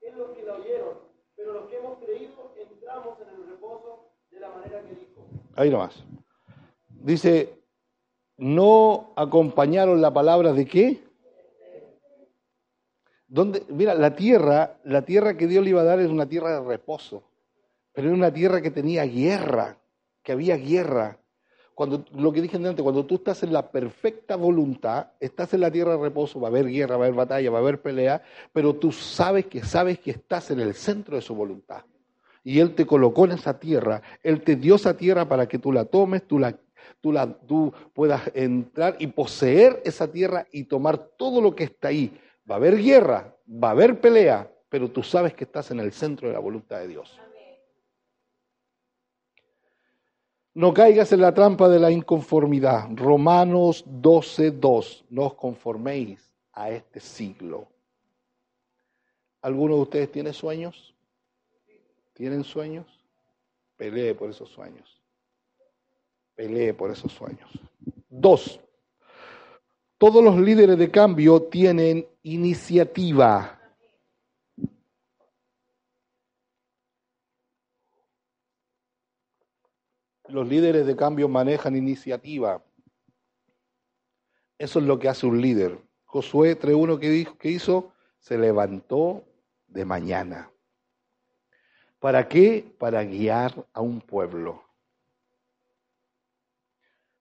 [0.01, 0.97] en los que la oyeron.
[1.35, 5.25] Pero los que hemos creído entramos en el reposo de la manera que dijo.
[5.55, 6.03] Ahí nomás.
[6.89, 7.53] Dice,
[8.37, 11.03] no acompañaron la palabra de qué?
[13.27, 13.65] ¿Dónde?
[13.67, 16.65] Mira, la tierra, la tierra que Dios le iba a dar es una tierra de
[16.65, 17.23] reposo,
[17.97, 19.75] pero era una tierra que tenía guerra,
[20.21, 21.17] que había guerra.
[21.73, 25.71] Cuando, lo que dije antes, cuando tú estás en la perfecta voluntad, estás en la
[25.71, 28.21] tierra de reposo, va a haber guerra, va a haber batalla, va a haber pelea,
[28.53, 31.85] pero tú sabes que sabes que estás en el centro de su voluntad.
[32.43, 35.71] Y Él te colocó en esa tierra, Él te dio esa tierra para que tú
[35.71, 36.55] la tomes, tú la
[37.01, 41.87] tú, la, tú puedas entrar y poseer esa tierra y tomar todo lo que está
[41.87, 42.15] ahí.
[42.47, 45.91] Va a haber guerra, va a haber pelea, pero tú sabes que estás en el
[45.93, 47.19] centro de la voluntad de Dios.
[50.57, 52.89] No caigas en la trampa de la inconformidad.
[52.95, 55.03] Romanos 12:2.
[55.11, 57.67] No os conforméis a este siglo.
[59.43, 60.95] ¿Alguno de ustedes tiene sueños?
[62.15, 62.87] ¿Tienen sueños?
[63.75, 64.99] Pelee por esos sueños.
[66.33, 67.51] Pelee por esos sueños.
[68.09, 68.59] Dos,
[69.99, 73.56] todos los líderes de cambio tienen iniciativa.
[80.29, 82.63] Los líderes de cambio manejan iniciativa.
[84.57, 85.79] Eso es lo que hace un líder.
[86.05, 89.23] Josué 3.1 que, dijo, que hizo, se levantó
[89.67, 90.51] de mañana.
[91.99, 92.75] ¿Para qué?
[92.77, 94.63] Para guiar a un pueblo.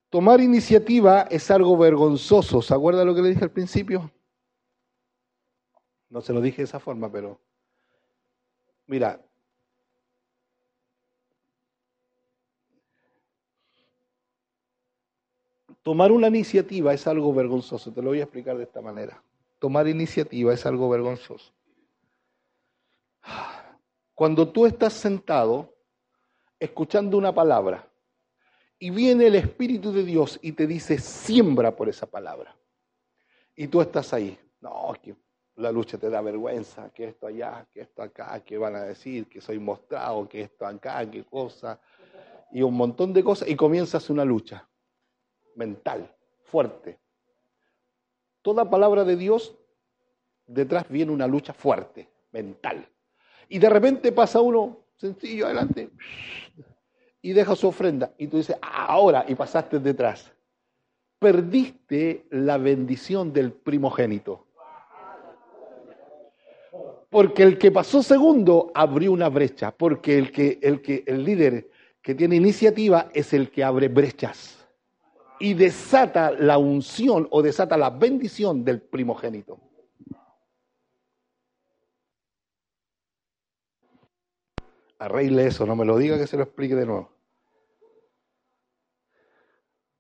[0.09, 2.63] Tomar iniciativa es algo vergonzoso.
[2.63, 4.11] ¿Se acuerda lo que le dije al principio?
[6.09, 7.41] No se lo dije de esa forma, pero
[8.87, 9.26] mira,
[15.87, 17.93] tomar una iniciativa es algo vergonzoso.
[17.93, 19.23] Te lo voy a explicar de esta manera.
[19.61, 21.53] Tomar iniciativa es algo vergonzoso.
[24.13, 25.73] Cuando tú estás sentado
[26.59, 27.89] escuchando una palabra
[28.81, 32.57] y viene el Espíritu de Dios y te dice, siembra por esa palabra.
[33.55, 34.37] Y tú estás ahí.
[34.61, 35.15] No, que
[35.55, 39.29] la lucha te da vergüenza, que esto allá, que esto acá, que van a decir,
[39.29, 41.79] que soy mostrado, que esto acá, qué cosa.
[42.51, 43.49] Y un montón de cosas.
[43.49, 44.69] Y comienzas una lucha
[45.57, 46.11] mental,
[46.45, 46.99] fuerte.
[48.43, 49.57] Toda palabra de Dios,
[50.47, 52.89] detrás viene una lucha fuerte, mental.
[53.49, 55.91] Y de repente pasa uno sencillo adelante
[57.23, 58.13] y deja su ofrenda.
[58.19, 60.33] Y tú dices, ahora, y pasaste detrás.
[61.19, 64.47] Perdiste la bendición del primogénito.
[67.11, 69.73] Porque el que pasó segundo abrió una brecha.
[69.73, 71.69] Porque el, que, el, que, el líder
[72.03, 74.66] que tiene iniciativa es el que abre brechas.
[75.39, 79.61] Y desata la unción o desata la bendición del primogénito.
[84.99, 87.11] Arregle eso, no me lo diga que se lo explique de nuevo.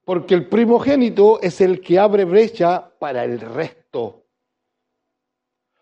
[0.06, 4.24] Porque el primogénito es el que abre brecha para el resto.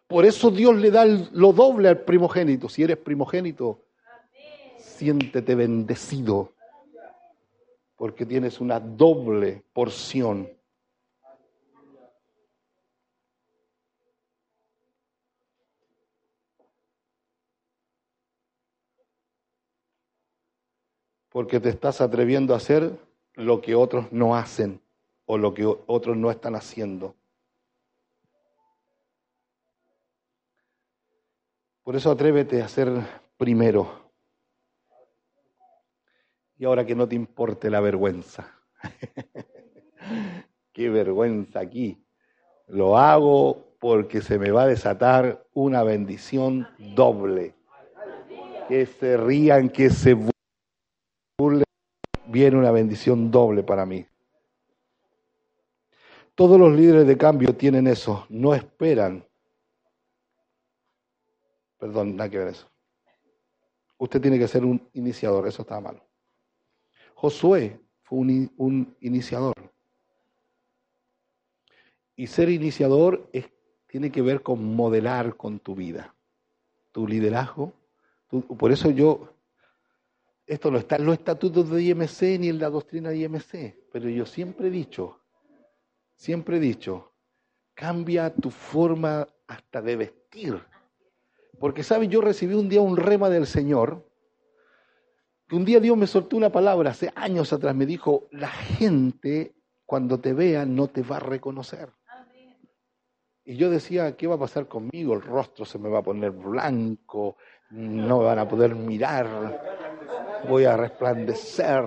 [0.06, 2.68] Por eso Dios le da lo doble al primogénito.
[2.68, 3.84] Si eres primogénito,
[4.78, 6.53] siéntete bendecido.
[7.96, 10.48] Porque tienes una doble porción.
[21.28, 22.96] Porque te estás atreviendo a hacer
[23.34, 24.80] lo que otros no hacen
[25.26, 27.14] o lo que otros no están haciendo.
[31.82, 32.88] Por eso atrévete a ser
[33.36, 34.03] primero.
[36.56, 38.52] Y ahora que no te importe la vergüenza.
[40.72, 42.04] qué vergüenza aquí.
[42.68, 47.54] Lo hago porque se me va a desatar una bendición doble.
[48.68, 50.16] Que se rían, que se
[51.38, 51.64] burlen,
[52.26, 54.06] viene una bendición doble para mí.
[56.34, 59.24] Todos los líderes de cambio tienen eso, no esperan.
[61.78, 62.68] Perdón, nada que ver eso.
[63.98, 66.03] Usted tiene que ser un iniciador, eso está malo.
[67.24, 69.54] Josué fue un, iniciador.
[72.16, 73.30] Y ser iniciador
[73.86, 76.14] tiene que ver con modelar con tu vida,
[76.92, 77.72] tu liderazgo.
[78.58, 79.32] por eso yo,
[80.46, 84.10] esto no está en los estatutos de IMC ni en la doctrina de IMC, pero
[84.10, 85.18] yo siempre he dicho,
[86.16, 87.10] siempre he dicho,
[87.72, 90.62] cambia tu forma hasta de vestir.
[91.58, 92.10] Porque, ¿sabes?
[92.10, 94.04] Yo recibí un día un rema del Señor,
[95.54, 99.54] un día Dios me soltó una palabra, hace años atrás, me dijo, la gente
[99.86, 101.90] cuando te vea no te va a reconocer.
[103.44, 105.12] Y yo decía, ¿qué va a pasar conmigo?
[105.12, 107.36] El rostro se me va a poner blanco,
[107.70, 111.84] no me van a poder mirar, voy a resplandecer.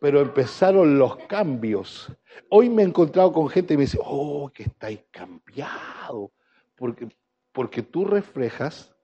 [0.00, 2.12] Pero empezaron los cambios.
[2.50, 6.32] Hoy me he encontrado con gente y me dice, oh, que estáis cambiado.
[6.76, 7.08] Porque,
[7.52, 8.94] porque tú reflejas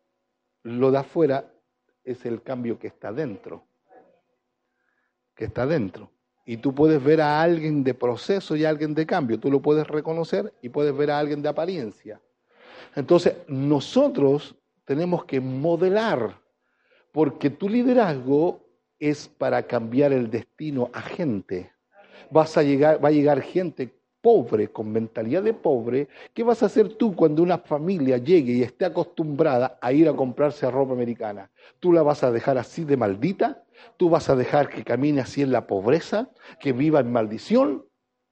[0.62, 1.52] lo de afuera,
[2.04, 3.66] es el cambio que está dentro.
[5.34, 6.10] Que está dentro.
[6.46, 9.40] Y tú puedes ver a alguien de proceso y a alguien de cambio.
[9.40, 12.20] Tú lo puedes reconocer y puedes ver a alguien de apariencia.
[12.94, 14.54] Entonces, nosotros
[14.84, 16.38] tenemos que modelar,
[17.12, 18.60] porque tu liderazgo
[18.98, 21.72] es para cambiar el destino a gente.
[22.30, 23.92] Vas a llegar, va a llegar gente
[24.24, 28.62] pobre, con mentalidad de pobre, ¿qué vas a hacer tú cuando una familia llegue y
[28.62, 31.50] esté acostumbrada a ir a comprarse ropa americana?
[31.78, 33.63] ¿Tú la vas a dejar así de maldita?
[33.96, 37.84] ¿Tú vas a dejar que camine así en la pobreza, que viva en maldición?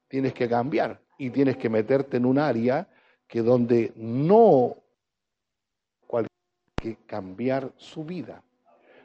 [0.08, 2.88] Tienes que cambiar y tienes que meterte en un área
[3.26, 4.82] que donde no
[6.82, 8.42] que cambiar su vida.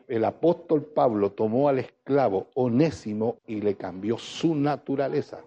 [0.07, 5.41] El apóstol Pablo tomó al esclavo onésimo y le cambió su naturaleza.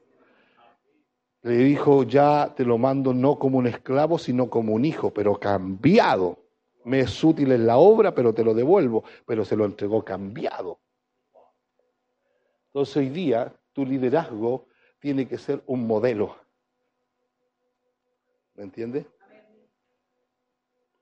[1.42, 5.40] Le dijo, ya te lo mando no como un esclavo, sino como un hijo, pero
[5.40, 6.38] cambiado.
[6.84, 10.78] Me es útil en la obra, pero te lo devuelvo, pero se lo entregó cambiado.
[12.66, 14.66] Entonces hoy día tu liderazgo
[14.98, 16.36] tiene que ser un modelo.
[18.54, 19.06] ¿Me entiendes?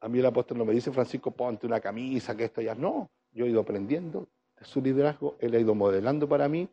[0.01, 3.11] A mí el apóstol no me dice, Francisco, ponte una camisa, que esto ya no.
[3.33, 6.69] Yo he ido aprendiendo de su liderazgo, él ha ido modelando para mí,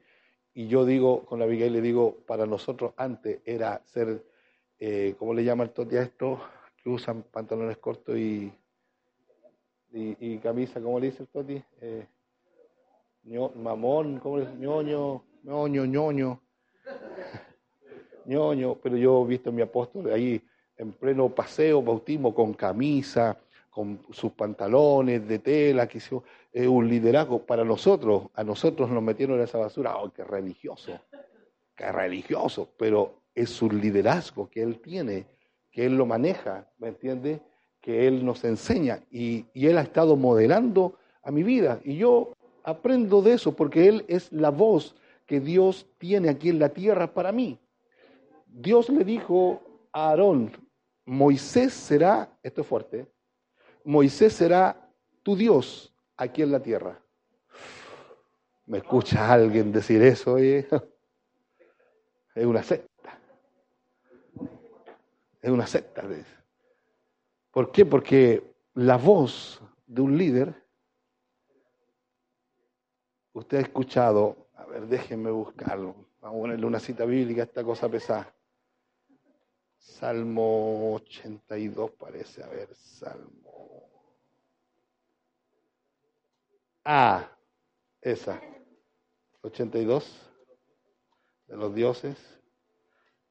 [0.53, 4.23] y yo digo, con la Abigail le digo, para nosotros antes era ser,
[4.79, 6.39] eh, ¿cómo le llama el Toti a esto?
[6.77, 8.53] Que usan pantalones cortos y,
[9.95, 11.63] y, camisa, ¿cómo le dice el Toti?
[11.79, 12.05] Eh,
[13.55, 14.57] mamón, ¿cómo le dice?
[14.57, 16.41] ñoño, ñoño, ñoño,
[18.25, 20.41] ñoño, pero yo he visto a mi apóstol ahí
[20.77, 23.37] en pleno paseo, bautismo, con camisa,
[23.69, 29.37] con sus pantalones de tela, que es un liderazgo para nosotros, a nosotros nos metieron
[29.37, 30.99] en esa basura, ¡oh, qué religioso!
[31.75, 32.69] ¡Qué religioso!
[32.77, 35.25] Pero es un liderazgo que él tiene,
[35.71, 37.41] que él lo maneja, ¿me entiende?
[37.85, 42.33] Que él nos enseña y, él ha estado modelando a mi vida y yo
[42.63, 44.95] aprendo de eso porque él es la voz
[45.27, 47.59] que Dios tiene aquí en la tierra para mí.
[48.47, 49.61] Dios le dijo
[49.91, 50.51] a Aarón,
[51.05, 53.07] Moisés será, esto es fuerte,
[53.83, 54.89] Moisés será
[55.21, 56.99] tu Dios aquí en la tierra.
[58.65, 60.37] ¿Me escucha alguien decir eso?
[62.35, 63.17] Es una secta.
[65.39, 66.03] Es una secta.
[67.55, 67.85] ¿Por qué?
[67.85, 68.43] Porque
[68.73, 70.53] la voz de un líder,
[73.31, 77.63] usted ha escuchado, a ver, déjenme buscarlo, vamos a ponerle una cita bíblica a esta
[77.63, 78.35] cosa pesada.
[79.77, 83.89] Salmo 82 parece, a ver, Salmo.
[86.83, 87.31] Ah,
[88.01, 88.41] esa.
[89.43, 90.29] 82
[91.47, 92.17] de los dioses.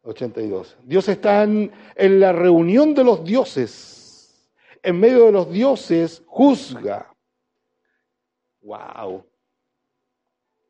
[0.00, 0.78] 82.
[0.82, 4.00] Dios está en, en la reunión de los dioses.
[4.84, 7.10] En medio de los dioses juzga.
[8.60, 9.26] Wow.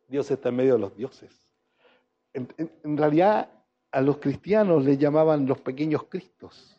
[0.09, 1.49] Dios está en medio de los dioses.
[2.33, 3.51] en realidad
[3.91, 6.77] a los cristianos les llamaban los pequeños cristos.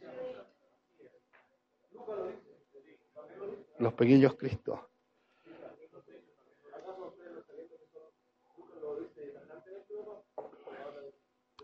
[3.79, 4.79] Los pequeños cristos.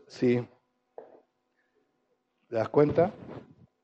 [0.07, 0.45] Sí.
[2.49, 3.13] ¿Te das cuenta?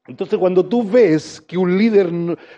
[0.08, 2.10] Entonces cuando tú ves que un líder,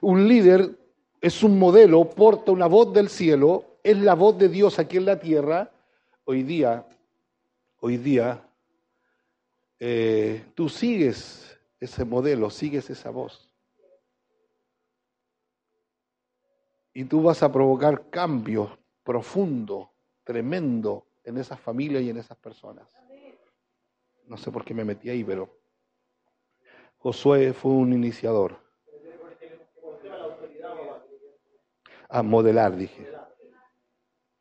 [0.02, 0.78] un líder
[1.20, 5.06] es un modelo, porta una voz del cielo, es la voz de Dios aquí en
[5.06, 5.72] la tierra,
[6.26, 6.86] hoy día,
[7.80, 8.44] hoy día
[9.80, 13.50] eh, tú sigues ese modelo, sigues esa voz.
[16.94, 18.70] Y tú vas a provocar cambios
[19.04, 19.88] profundos,
[20.24, 22.88] tremendos en esas familias y en esas personas.
[24.26, 25.59] No sé por qué me metí ahí, pero
[27.00, 28.58] Josué fue un iniciador.
[32.10, 33.08] A modelar, dije.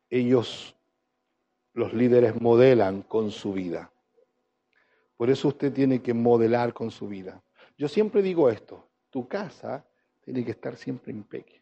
[0.09, 0.75] Ellos,
[1.73, 3.91] los líderes, modelan con su vida.
[5.15, 7.41] Por eso usted tiene que modelar con su vida.
[7.77, 9.85] Yo siempre digo esto, tu casa
[10.21, 11.61] tiene que estar siempre impecable.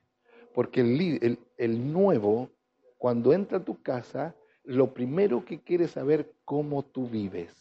[0.54, 2.50] Porque el, el nuevo,
[2.98, 7.54] cuando entra a tu casa, lo primero que quiere saber cómo tú vives.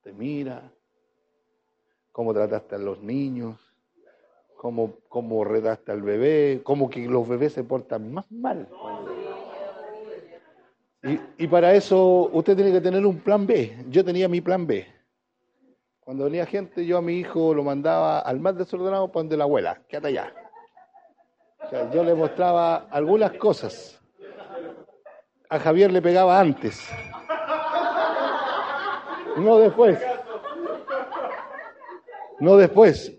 [0.00, 0.72] Te mira,
[2.12, 3.56] cómo trataste a los niños,
[4.56, 8.68] cómo, cómo redaste al bebé, cómo que los bebés se portan más mal.
[11.02, 13.86] Y, y, para eso usted tiene que tener un plan B.
[13.88, 14.86] Yo tenía mi plan B.
[15.98, 19.44] Cuando venía gente, yo a mi hijo lo mandaba al más desordenado para donde la
[19.44, 20.32] abuela, quédate allá.
[21.64, 24.00] O sea, yo le mostraba algunas cosas.
[25.48, 26.88] A Javier le pegaba antes,
[29.36, 29.98] no después
[32.42, 33.12] no después.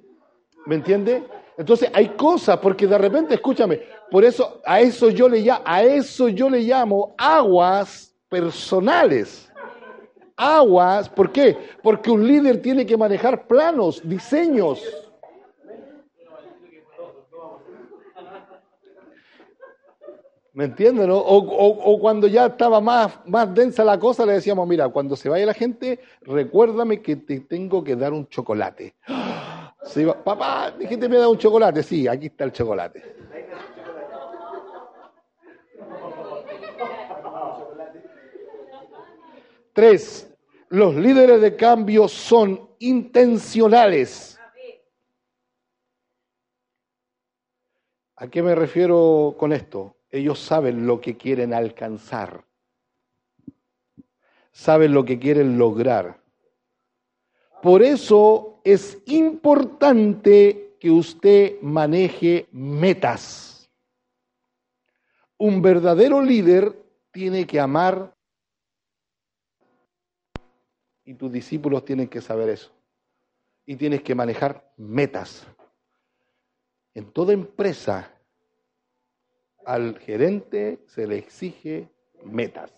[0.66, 1.24] ¿Me entiende?
[1.58, 5.82] Entonces hay cosas, porque de repente, escúchame, por eso a eso yo le llamo, a
[5.82, 9.50] eso yo le llamo aguas personales.
[10.36, 11.58] Aguas, ¿por qué?
[11.82, 14.82] Porque un líder tiene que manejar planos, diseños.
[20.54, 21.10] ¿Me entienden?
[21.12, 25.48] O, cuando ya estaba más, más densa la cosa, le decíamos, mira, cuando se vaya
[25.48, 28.96] la gente, recuérdame que te tengo que dar un chocolate.
[29.96, 31.82] Iba, papá, dijiste me da un chocolate.
[31.82, 33.04] Sí, aquí está el chocolate.
[39.74, 40.32] Tres,
[40.70, 44.40] los líderes de cambio son intencionales.
[48.16, 49.98] ¿A qué me refiero con esto?
[50.14, 52.46] Ellos saben lo que quieren alcanzar,
[54.52, 56.22] saben lo que quieren lograr.
[57.64, 63.68] Por eso es importante que usted maneje metas.
[65.36, 68.16] Un verdadero líder tiene que amar
[71.06, 72.72] y tus discípulos tienen que saber eso.
[73.66, 75.48] Y tienes que manejar metas.
[76.94, 78.13] En toda empresa
[79.66, 81.90] al gerente se le exige
[82.24, 82.72] metas,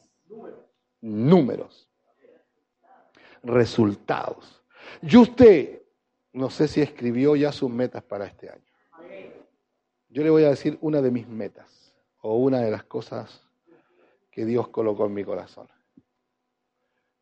[1.01, 1.89] números,
[3.43, 4.63] resultados.
[5.01, 5.81] Y usted,
[6.33, 8.63] no sé si escribió ya sus metas para este año.
[10.09, 13.45] Yo le voy a decir una de mis metas o una de las cosas
[14.31, 15.67] que Dios colocó en mi corazón.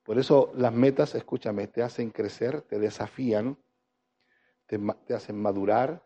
[0.04, 3.58] Por eso las metas, escúchame, te hacen crecer, te desafían,
[4.66, 6.04] te, te hacen madurar,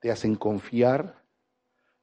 [0.00, 1.22] te hacen confiar,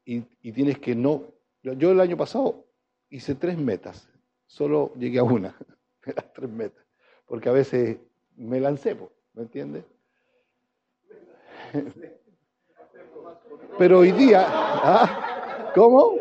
[0.06, 1.24] y, tienes que no...
[1.64, 2.64] Yo el año pasado
[3.10, 4.08] hice tres metas,
[4.46, 5.58] solo llegué a una
[6.06, 6.86] de las tres metas,
[7.26, 7.98] porque a veces
[8.36, 8.96] me lancé,
[9.34, 9.84] ¿me entiendes?
[13.78, 15.72] Pero hoy día, ¿ah?
[15.74, 16.18] ¿cómo?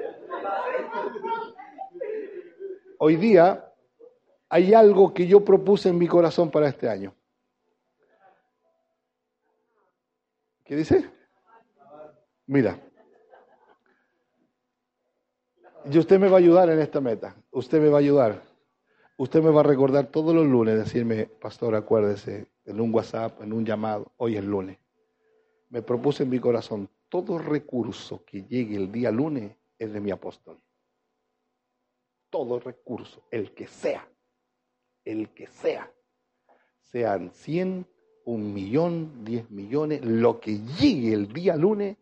[2.98, 3.70] Hoy día
[4.48, 7.14] hay algo que yo propuse en mi corazón para este año.
[10.64, 11.10] ¿Qué dice?
[12.46, 12.78] Mira,
[15.90, 17.36] y usted me va a ayudar en esta meta.
[17.50, 18.42] Usted me va a ayudar.
[19.16, 23.52] Usted me va a recordar todos los lunes, decirme, pastor, acuérdese, en un WhatsApp, en
[23.52, 24.78] un llamado, hoy es lunes.
[25.68, 30.10] Me propuse en mi corazón, todo recurso que llegue el día lunes es de mi
[30.10, 30.60] apóstol.
[32.28, 34.08] Todo recurso, el que sea,
[35.04, 35.92] el que sea,
[36.80, 37.86] sean 100,
[38.24, 41.96] un millón, 10 millones, lo que llegue el día lunes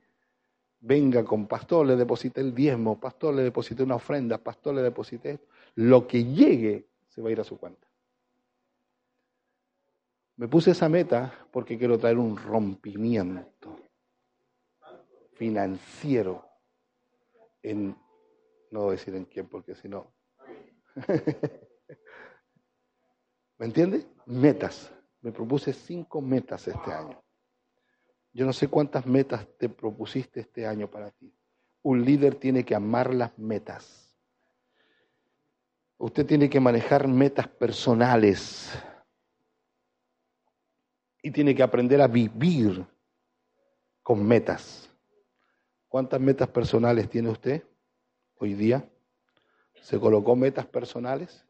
[0.82, 5.30] venga con pastor, le deposité el diezmo, pastor, le deposité una ofrenda, pastor, le deposité
[5.30, 5.46] esto.
[5.76, 7.86] Lo que llegue se va a ir a su cuenta.
[10.36, 13.78] Me puse esa meta porque quiero traer un rompimiento
[15.34, 16.44] financiero
[17.62, 17.96] en,
[18.70, 20.12] no decir en quién porque si no,
[23.58, 24.04] ¿me entiende?
[24.26, 24.92] Metas.
[25.20, 27.22] Me propuse cinco metas este año.
[28.32, 31.32] Yo no sé cuántas metas te propusiste este año para ti.
[31.82, 34.16] Un líder tiene que amar las metas.
[35.98, 38.72] Usted tiene que manejar metas personales.
[41.22, 42.84] Y tiene que aprender a vivir
[44.02, 44.88] con metas.
[45.88, 47.62] ¿Cuántas metas personales tiene usted
[48.38, 48.88] hoy día?
[49.82, 51.44] ¿Se colocó metas personales?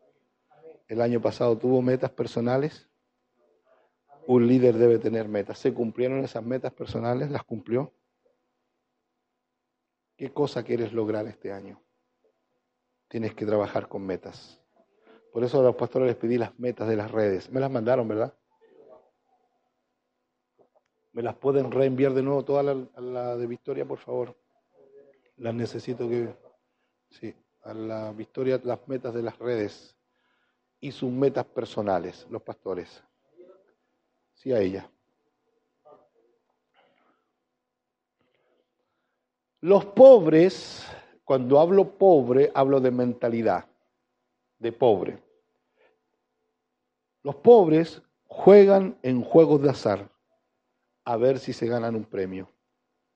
[0.93, 2.87] el año pasado tuvo metas personales.
[4.27, 5.59] Un líder debe tener metas.
[5.59, 7.31] ¿Se cumplieron esas metas personales?
[7.31, 7.93] ¿Las cumplió?
[10.17, 11.83] ¿Qué cosa quieres lograr este año?
[13.09, 14.61] Tienes que trabajar con metas.
[15.33, 17.51] Por eso a los pastores les pedí las metas de las redes.
[17.51, 18.35] Me las mandaron, ¿verdad?
[21.13, 24.39] ¿Me las pueden reenviar de nuevo todas a la de Victoria, por favor?
[25.37, 26.35] Las necesito que...
[27.11, 29.97] Sí, a la Victoria las metas de las redes
[30.81, 33.03] y sus metas personales, los pastores.
[34.43, 34.91] Sí, a ella.
[39.61, 40.85] Los pobres,
[41.23, 43.69] cuando hablo pobre, hablo de mentalidad,
[44.59, 45.23] de pobre.
[47.23, 50.11] Los pobres juegan en juegos de azar
[51.05, 52.51] a ver si se ganan un premio.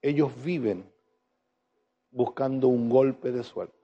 [0.00, 0.88] Ellos viven
[2.12, 3.74] buscando un golpe de suerte.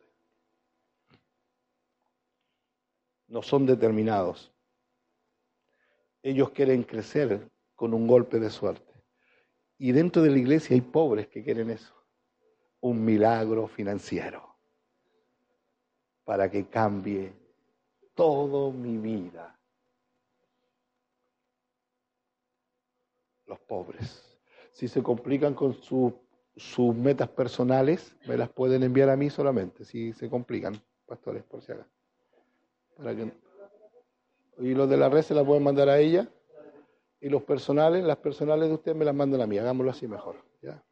[3.26, 4.52] No son determinados.
[6.22, 8.92] Ellos quieren crecer con un golpe de suerte.
[9.78, 11.94] Y dentro de la iglesia hay pobres que quieren eso
[12.82, 14.56] un milagro financiero
[16.24, 17.32] para que cambie
[18.14, 19.58] toda mi vida.
[23.46, 24.38] Los pobres.
[24.72, 30.12] Si se complican con sus metas personales, me las pueden enviar a mí solamente, si
[30.12, 31.90] se complican, pastores, por si acaso.
[32.96, 33.41] Para que...
[34.58, 36.28] Y los de la red se las pueden mandar a ella.
[37.20, 39.58] Y los personales, las personales de ustedes me las mandan a mí.
[39.58, 40.36] Hagámoslo así mejor.
[40.60, 40.82] ¿ya?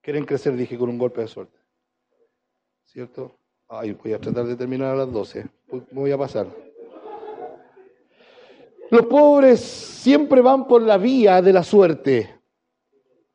[0.00, 1.58] Quieren crecer, dije, con un golpe de suerte.
[2.84, 3.36] ¿Cierto?
[3.68, 5.46] Ay, voy a tratar de terminar a las 12.
[5.70, 6.46] Me voy a pasar.
[8.90, 12.41] Los pobres siempre van por la vía de la suerte.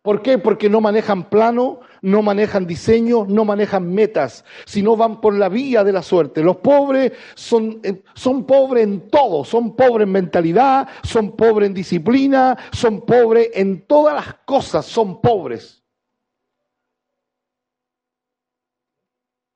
[0.08, 0.38] ¿Por qué?
[0.38, 5.84] Porque no manejan plano, no manejan diseño, no manejan metas, sino van por la vía
[5.84, 6.41] de la suerte.
[6.41, 11.74] Los pobres son, eh, son pobres en todo, son pobres en mentalidad, son pobres en
[11.74, 15.84] disciplina, son pobres en todas las cosas, son pobres.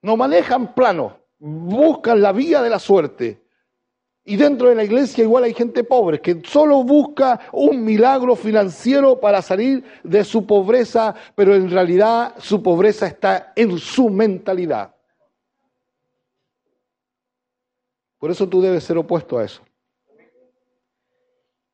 [0.02, 3.41] No manejan plano, buscan la vía de la suerte.
[4.24, 9.20] Y dentro de la iglesia igual hay gente pobre que solo busca un milagro financiero
[9.20, 14.96] para salir de su pobreza, pero en realidad su pobreza está en su mentalidad.
[18.20, 19.64] Por eso tú debes ser opuesto a eso.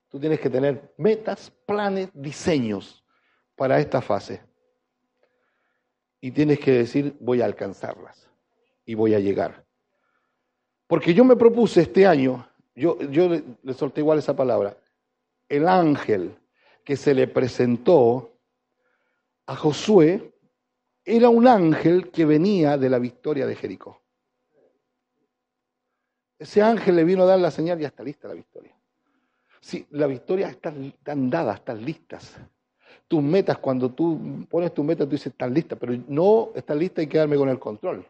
[0.07, 3.03] Tú tienes que tener metas, planes, diseños
[3.57, 4.41] para esta fase
[6.21, 8.29] y tienes que decir, voy a alcanzarlas
[8.85, 9.66] y voy a llegar.
[10.88, 14.77] Porque yo me propuse este año, yo, le, solté igual esa palabra,
[15.49, 16.38] el ángel
[16.83, 18.31] que se le presentó
[19.45, 20.33] a Josué
[21.03, 24.01] era un ángel que venía de la victoria de Jericó.
[26.39, 28.75] Ese ángel le vino a dar la señal, ya está lista la victoria.
[29.59, 32.39] Sí, la victoria está, están dadas, están listas
[33.07, 37.01] tus metas, cuando tú pones tu meta, tú dices, estás lista, pero no estás lista
[37.01, 38.05] y quedarme con el control.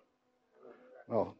[1.07, 1.36] No.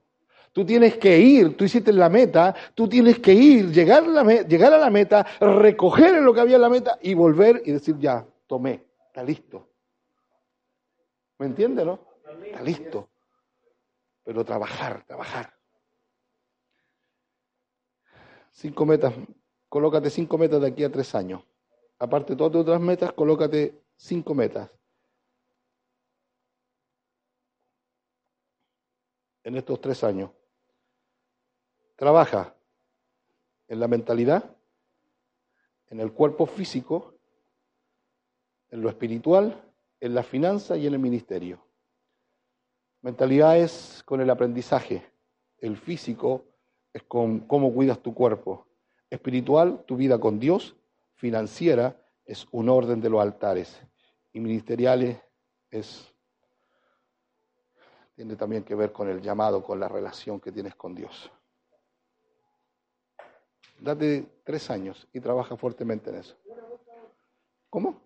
[0.58, 4.24] Tú tienes que ir, tú hiciste la meta, tú tienes que ir, llegar a, la
[4.42, 8.00] llegar a la meta, recoger lo que había en la meta y volver y decir,
[8.00, 9.70] ya, tomé, está listo.
[11.38, 12.00] ¿Me entiendes, no?
[12.44, 13.08] Está listo.
[14.24, 15.54] Pero trabajar, trabajar.
[18.50, 19.14] Cinco metas,
[19.70, 21.44] colócate cinco metas de aquí a tres años
[22.00, 24.72] aparte de todas tus otras metas, colócate cinco metas.
[29.44, 30.32] En estos tres años.
[31.98, 32.56] Trabaja
[33.68, 34.56] en la mentalidad,
[35.90, 37.16] en el cuerpo físico,
[38.70, 39.62] en lo espiritual,
[40.00, 41.60] en la finanza y en el ministerio.
[43.02, 45.12] Mentalidad es con el aprendizaje.
[45.58, 46.46] El físico
[46.94, 48.68] es con cómo cuidas tu cuerpo.
[49.10, 50.76] Espiritual, tu vida con Dios
[51.16, 53.82] financiera es un orden de los altares
[54.34, 55.18] y ministeriales
[55.72, 56.14] es
[58.16, 61.32] tiene también que ver con el llamado, con la relación que tienes con Dios.
[63.80, 66.36] Date tres años y trabaja fuertemente en eso.
[67.70, 68.02] ¿Cómo?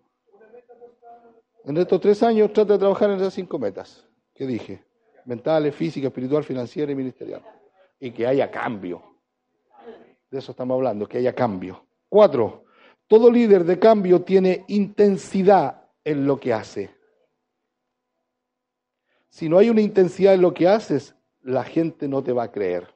[1.64, 4.84] En estos tres años trata de trabajar en esas cinco metas que dije.
[5.24, 7.42] Mentales, física, espiritual, financiera y ministerial.
[8.00, 9.02] Y que haya cambio.
[10.30, 11.86] De eso estamos hablando, que haya cambio.
[12.08, 12.64] Cuatro,
[13.06, 16.90] todo líder de cambio tiene intensidad en lo que hace.
[19.28, 22.52] Si no hay una intensidad en lo que haces, la gente no te va a
[22.52, 22.94] creer.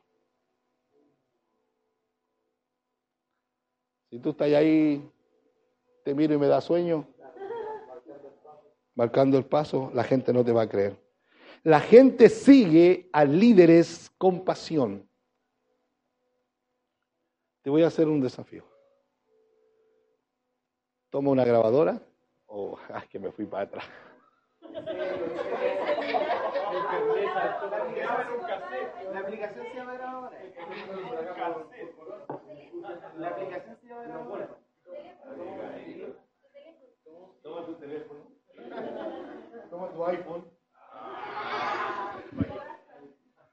[4.10, 5.10] Si tú estás ahí,
[6.04, 7.06] te miro y me da sueño,
[8.94, 10.96] marcando el paso, la gente no te va a creer.
[11.62, 15.08] La gente sigue a líderes con pasión.
[17.62, 18.64] Te voy a hacer un desafío.
[21.10, 22.00] Toma una grabadora.
[22.46, 23.84] Oh, ay, que me fui para atrás.
[29.12, 30.38] La aplicación se llama grabadora.
[33.18, 34.48] La aplicación se llama grabadora.
[37.42, 38.20] Toma tu teléfono.
[39.70, 40.44] Toma tu iPhone.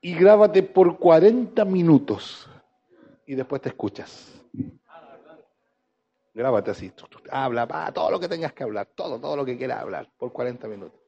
[0.01, 2.49] Y grábate por 40 minutos.
[3.25, 4.43] Y después te escuchas.
[6.33, 6.91] Grábate así.
[7.31, 8.87] Habla, pa, todo lo que tengas que hablar.
[8.93, 10.09] Todo, todo lo que quieras hablar.
[10.17, 10.99] Por 40 minutos.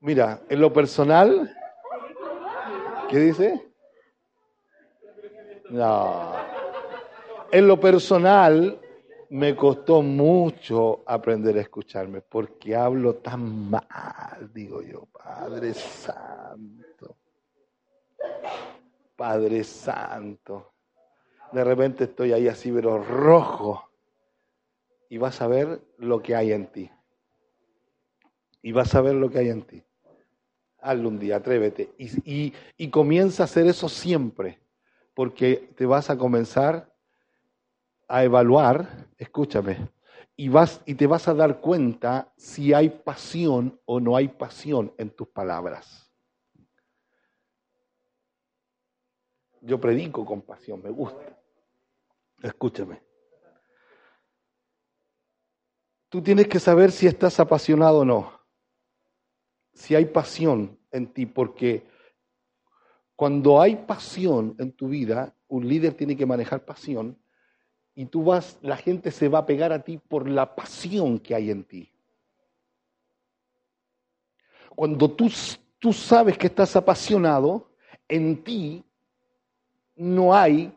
[0.00, 1.56] Mira, en lo personal.
[3.08, 3.72] ¿Qué dice?
[5.70, 6.32] No.
[7.52, 8.80] En lo personal,
[9.32, 17.16] me costó mucho aprender a escucharme porque hablo tan mal, digo yo, Padre Santo.
[19.16, 20.74] Padre Santo.
[21.50, 23.88] De repente estoy ahí así, pero rojo.
[25.08, 26.90] Y vas a ver lo que hay en ti.
[28.60, 29.82] Y vas a ver lo que hay en ti.
[30.78, 31.94] Hazlo un día, atrévete.
[31.96, 34.60] Y, y, y comienza a hacer eso siempre.
[35.14, 36.91] Porque te vas a comenzar
[38.12, 39.88] a evaluar, escúchame,
[40.36, 44.92] y, vas, y te vas a dar cuenta si hay pasión o no hay pasión
[44.98, 46.12] en tus palabras.
[49.62, 51.38] Yo predico con pasión, me gusta.
[52.42, 53.02] Escúchame.
[56.10, 58.40] Tú tienes que saber si estás apasionado o no.
[59.72, 61.86] Si hay pasión en ti, porque
[63.16, 67.21] cuando hay pasión en tu vida, un líder tiene que manejar pasión
[67.94, 71.34] y tú vas, la gente se va a pegar a ti por la pasión que
[71.34, 71.92] hay en ti.
[74.74, 75.30] Cuando tú,
[75.78, 77.70] tú sabes que estás apasionado,
[78.08, 78.84] en ti
[79.96, 80.72] no hay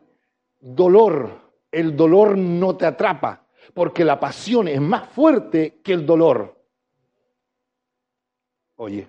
[0.60, 1.46] dolor.
[1.70, 6.54] El dolor no te atrapa, porque la pasión es más fuerte que el dolor.
[8.76, 9.08] Oye,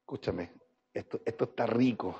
[0.00, 0.50] escúchame,
[0.92, 2.18] esto, esto está rico.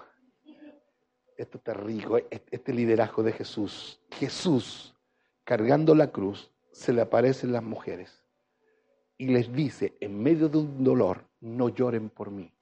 [1.36, 4.00] Esto está rico, este liderazgo de Jesús.
[4.12, 4.94] Jesús,
[5.42, 8.24] cargando la cruz, se le aparecen las mujeres
[9.16, 12.52] y les dice, en medio de un dolor, no lloren por mí,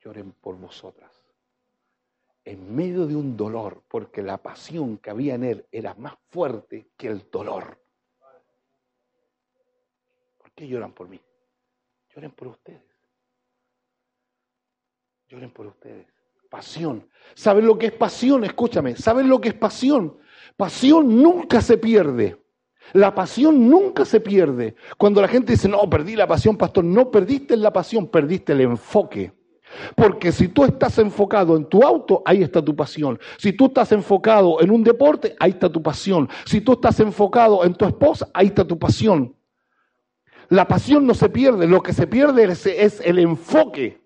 [0.00, 1.10] lloren por vosotras.
[2.44, 6.90] En medio de un dolor, porque la pasión que había en él era más fuerte
[6.96, 7.78] que el dolor.
[10.38, 11.20] ¿Por qué lloran por mí?
[12.14, 12.82] Lloren por ustedes.
[15.28, 16.11] Lloren por ustedes.
[16.52, 17.08] Pasión.
[17.34, 18.44] ¿Saben lo que es pasión?
[18.44, 18.94] Escúchame.
[18.94, 20.18] ¿Saben lo que es pasión?
[20.54, 22.44] Pasión nunca se pierde.
[22.92, 24.74] La pasión nunca se pierde.
[24.98, 28.60] Cuando la gente dice, no, perdí la pasión, pastor, no perdiste la pasión, perdiste el
[28.60, 29.32] enfoque.
[29.96, 33.18] Porque si tú estás enfocado en tu auto, ahí está tu pasión.
[33.38, 36.28] Si tú estás enfocado en un deporte, ahí está tu pasión.
[36.44, 39.34] Si tú estás enfocado en tu esposa, ahí está tu pasión.
[40.50, 44.01] La pasión no se pierde, lo que se pierde es el enfoque.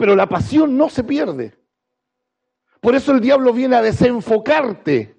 [0.00, 1.54] Pero la pasión no se pierde.
[2.80, 5.14] Por eso el diablo viene a desenfocarte.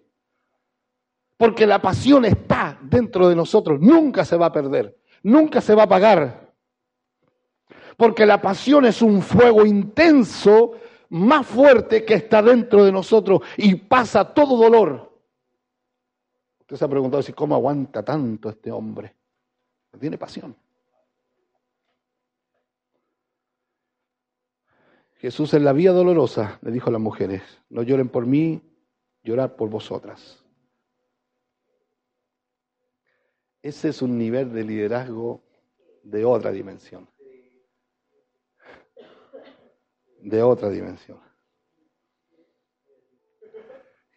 [1.38, 3.80] Porque la pasión está dentro de nosotros.
[3.80, 4.98] Nunca se va a perder.
[5.22, 6.52] Nunca se va a apagar.
[7.96, 10.72] Porque la pasión es un fuego intenso
[11.10, 15.16] más fuerte que está dentro de nosotros y pasa todo dolor.
[16.62, 19.16] Usted se ha preguntado si cómo aguanta tanto este hombre.
[20.00, 20.56] Tiene pasión.
[25.22, 28.60] Jesús en la vía dolorosa le dijo a las mujeres, no lloren por mí,
[29.22, 30.44] llorar por vosotras.
[33.62, 35.44] Ese es un nivel de liderazgo
[36.02, 37.08] de otra dimensión.
[40.22, 41.20] De otra dimensión.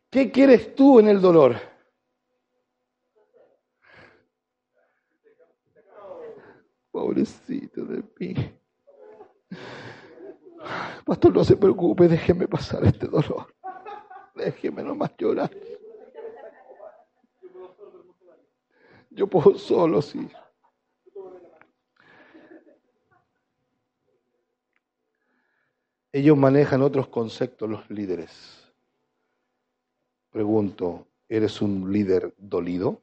[0.08, 1.56] ¿Qué quieres tú en el dolor?
[6.90, 8.34] Pobrecito de mí.
[11.04, 13.54] Pastor, no se preocupe, déjeme pasar este dolor.
[14.34, 15.50] Déjeme nomás llorar.
[19.10, 20.28] Yo puedo solo, sí.
[26.12, 28.72] Ellos manejan otros conceptos, los líderes.
[30.30, 33.00] Pregunto, ¿eres un líder dolido?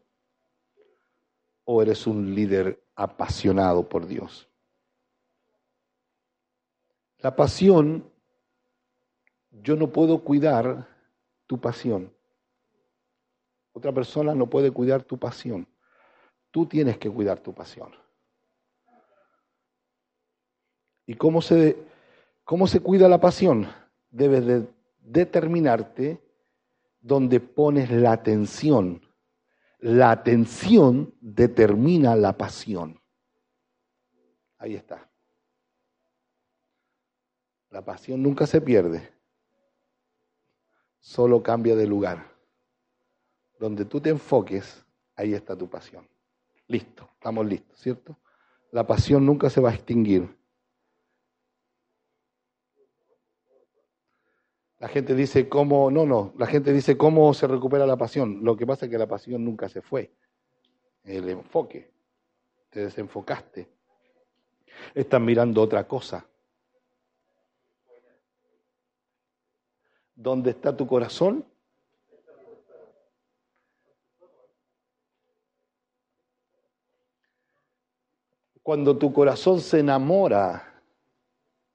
[1.63, 4.50] ¿O eres un líder apasionado por Dios?
[7.21, 8.09] La pasión,
[9.51, 10.87] yo no puedo cuidar
[11.45, 12.11] tu pasión.
[13.73, 15.67] Otra persona no puede cuidar tu pasión.
[16.49, 17.93] Tú tienes que cuidar tu pasión.
[21.05, 21.77] ¿Y cómo se,
[22.43, 23.67] cómo se cuida la pasión?
[24.09, 24.67] Debes de
[24.99, 26.21] determinarte
[27.01, 29.01] donde pones la atención.
[29.79, 32.99] La atención determina la pasión.
[34.57, 35.10] Ahí está.
[37.71, 39.09] La pasión nunca se pierde,
[40.99, 42.29] solo cambia de lugar.
[43.57, 46.07] Donde tú te enfoques, ahí está tu pasión.
[46.67, 48.17] Listo, estamos listos, ¿cierto?
[48.71, 50.37] La pasión nunca se va a extinguir.
[54.79, 58.43] La gente dice cómo, no, no, la gente dice cómo se recupera la pasión.
[58.43, 60.11] Lo que pasa es que la pasión nunca se fue.
[61.03, 61.89] El enfoque,
[62.69, 63.69] te desenfocaste.
[64.93, 66.25] Estás mirando otra cosa.
[70.21, 71.43] ¿Dónde está tu corazón?
[78.61, 80.83] Cuando tu corazón se enamora,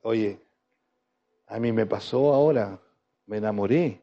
[0.03, 0.41] oye,
[1.49, 2.81] a mí me pasó ahora,
[3.27, 4.01] me enamoré.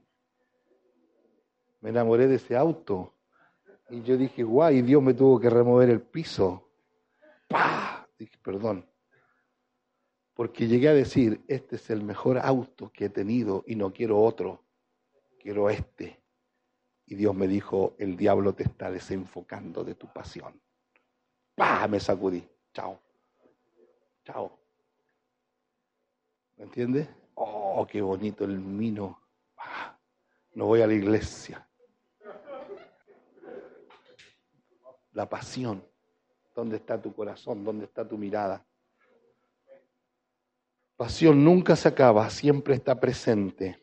[1.80, 3.14] Me enamoré de ese auto.
[3.90, 6.68] Y yo dije, guay, Dios me tuvo que remover el piso.
[7.48, 8.06] ¡Pah!
[8.20, 8.86] Dije, perdón.
[10.34, 14.22] Porque llegué a decir, este es el mejor auto que he tenido y no quiero
[14.22, 14.64] otro,
[15.40, 16.20] quiero este.
[17.06, 20.60] Y Dios me dijo, el diablo te está desenfocando de tu pasión.
[21.56, 21.88] ¡Pah!
[21.88, 22.48] Me sacudí.
[22.74, 23.00] Chao.
[24.26, 24.58] Chao.
[26.58, 27.08] ¿Me entiendes?
[27.36, 29.20] Oh, qué bonito el mino.
[29.58, 29.96] Ah,
[30.56, 31.68] no voy a la iglesia.
[35.12, 35.84] La pasión.
[36.56, 37.64] ¿Dónde está tu corazón?
[37.64, 38.66] ¿Dónde está tu mirada?
[41.04, 43.78] Pasión nunca se acaba, siempre está presente.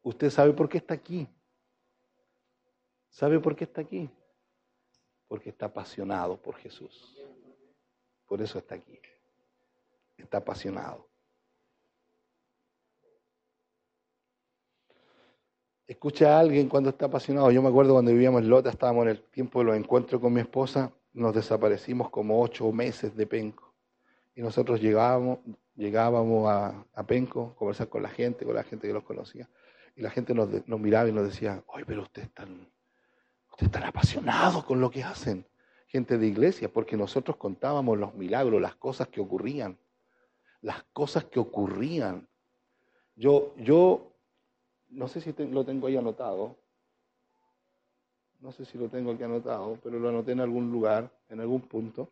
[0.00, 1.26] ¿Usted sabe por qué está aquí?
[3.10, 4.08] ¿Sabe por qué está aquí?
[5.26, 7.18] Porque está apasionado por Jesús.
[8.24, 9.00] Por eso está aquí.
[10.16, 11.08] Está apasionado.
[15.88, 17.50] escucha a alguien cuando está apasionado.
[17.50, 20.32] Yo me acuerdo cuando vivíamos en Lota, estábamos en el tiempo de los encuentros con
[20.32, 23.65] mi esposa, nos desaparecimos como ocho meses de Penco.
[24.36, 25.38] Y nosotros llegábamos,
[25.76, 29.48] llegábamos a, Penco, a conversar con la gente, con la gente que los conocía.
[29.96, 32.68] Y la gente nos, miraba y nos decía, ¡ay, pero ustedes están,
[33.50, 35.46] ustedes están apasionados con lo que hacen!
[35.86, 39.78] Gente de iglesia, porque nosotros contábamos los milagros, las cosas que ocurrían.
[40.60, 42.28] Las cosas que ocurrían.
[43.14, 44.12] Yo, yo
[44.90, 46.58] no sé si lo tengo ahí anotado.
[48.40, 51.62] No sé si lo tengo aquí anotado, pero lo anoté en algún lugar, en algún
[51.62, 52.10] punto.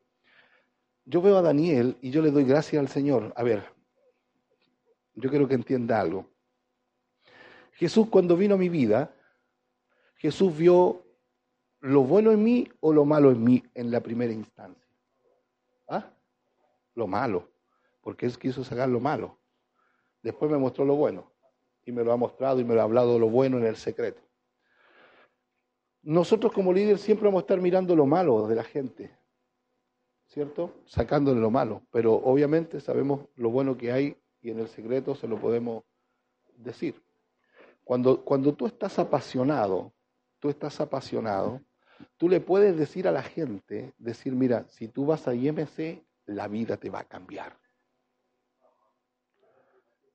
[1.07, 3.33] Yo veo a Daniel y yo le doy gracias al Señor.
[3.37, 3.65] A ver,
[5.15, 6.27] yo quiero que entienda algo.
[7.73, 9.15] Jesús cuando vino a mi vida,
[10.17, 11.05] Jesús vio
[11.81, 14.83] lo bueno en mí o lo malo en mí en la primera instancia.
[15.89, 16.11] ¿Ah?
[16.95, 17.51] Lo malo,
[18.01, 19.39] porque Él quiso sacar lo malo.
[20.23, 21.31] Después me mostró lo bueno
[21.85, 24.23] y me lo ha mostrado y me lo ha hablado lo bueno en el secreto.
[26.03, 29.15] Nosotros como líderes siempre vamos a estar mirando lo malo de la gente,
[30.35, 30.75] ¿cierto?
[30.85, 35.29] Sacándole lo malo, pero obviamente sabemos lo bueno que hay y en el secreto se
[35.29, 35.85] lo podemos
[36.57, 37.01] decir.
[37.85, 39.93] Cuando, cuando tú estás apasionado,
[40.41, 41.61] tú estás apasionado,
[42.17, 46.49] tú le puedes decir a la gente, decir, mira, si tú vas a IMC, la
[46.49, 47.57] vida te va a cambiar.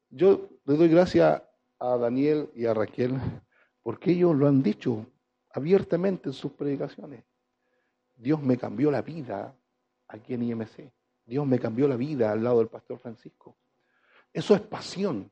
[0.10, 1.42] Yo le doy gracias
[1.80, 3.18] a Daniel y a Raquel
[3.84, 5.06] porque ellos lo han dicho
[5.52, 7.24] abiertamente en sus predicaciones.
[8.18, 9.56] Dios me cambió la vida
[10.10, 10.92] aquí en IMC.
[11.26, 13.56] Dios me cambió la vida al lado del pastor Francisco.
[14.34, 15.32] Eso es pasión.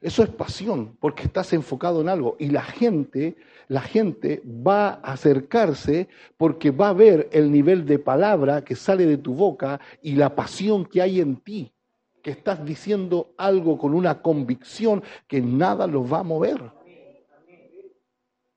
[0.00, 2.36] Eso es pasión, porque estás enfocado en algo.
[2.40, 3.36] Y la gente,
[3.68, 9.06] la gente va a acercarse porque va a ver el nivel de palabra que sale
[9.06, 11.72] de tu boca y la pasión que hay en ti
[12.20, 16.72] que estás diciendo algo con una convicción que nada lo va a mover.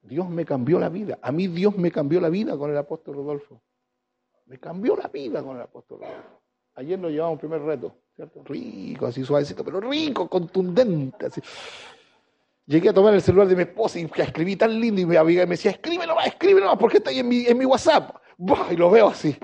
[0.02, 1.20] Dios me cambió la vida.
[1.22, 3.62] A mí Dios me cambió la vida con el apóstol Rodolfo.
[4.46, 6.42] Me cambió la vida con el apóstol Rodolfo.
[6.76, 8.44] Ayer nos llevamos un primer reto, ¿cierto?
[8.46, 11.28] Rico, así suavecito, pero rico, contundente.
[11.28, 11.42] Así.
[12.66, 15.46] Llegué a tomar el celular de mi esposa y escribí tan lindo y mi amiga
[15.46, 18.18] me decía, escríbelo más, escríbelo más, porque está ahí en mi, en mi WhatsApp.
[18.72, 19.38] y lo veo así.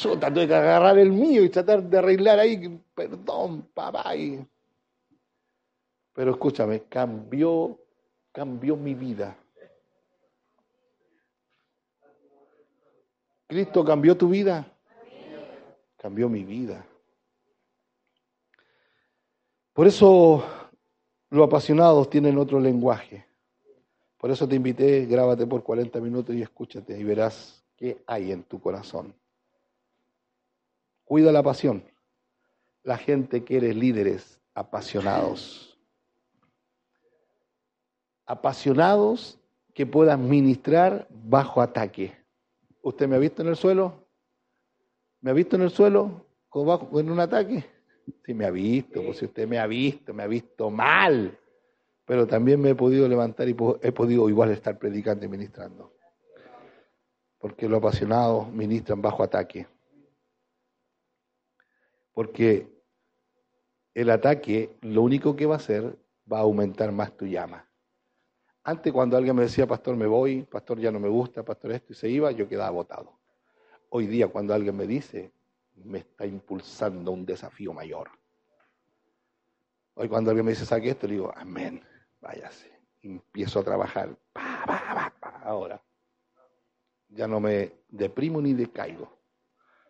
[0.00, 4.12] Yo tuve que agarrar el mío y tratar de arreglar ahí, perdón, papá.
[6.12, 7.78] Pero escúchame, cambió,
[8.32, 9.36] cambió mi vida.
[13.46, 14.66] ¿Cristo cambió tu vida?
[15.96, 16.84] Cambió mi vida.
[19.72, 20.44] Por eso
[21.30, 23.26] los apasionados tienen otro lenguaje.
[24.18, 28.44] Por eso te invité, grábate por 40 minutos y escúchate y verás qué hay en
[28.44, 29.14] tu corazón.
[31.04, 31.84] Cuida la pasión.
[32.82, 35.78] La gente quiere líderes apasionados.
[38.26, 39.38] Apasionados
[39.74, 42.23] que puedan ministrar bajo ataque.
[42.84, 44.06] ¿Usted me ha visto en el suelo?
[45.22, 47.64] ¿Me ha visto en el suelo bajo, en un ataque?
[48.26, 51.38] Sí, me ha visto, pues si usted me ha visto, me ha visto mal.
[52.04, 55.94] Pero también me he podido levantar y he podido igual estar predicando y ministrando.
[57.38, 59.66] Porque los apasionados ministran bajo ataque.
[62.12, 62.68] Porque
[63.94, 65.98] el ataque lo único que va a hacer
[66.30, 67.66] va a aumentar más tu llama.
[68.64, 71.92] Antes cuando alguien me decía, pastor, me voy, pastor, ya no me gusta, pastor, esto,
[71.92, 73.18] y se iba, yo quedaba votado.
[73.90, 75.32] Hoy día cuando alguien me dice,
[75.84, 78.08] me está impulsando un desafío mayor.
[79.94, 81.84] Hoy cuando alguien me dice, saque esto, le digo, amén,
[82.20, 82.72] váyase.
[83.02, 84.16] Empiezo a trabajar.
[85.42, 85.80] Ahora,
[87.10, 89.14] ya no me deprimo ni decaigo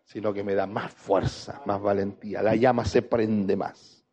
[0.05, 2.43] sino que me da más fuerza, más valentía.
[2.43, 4.05] La llama se prende más,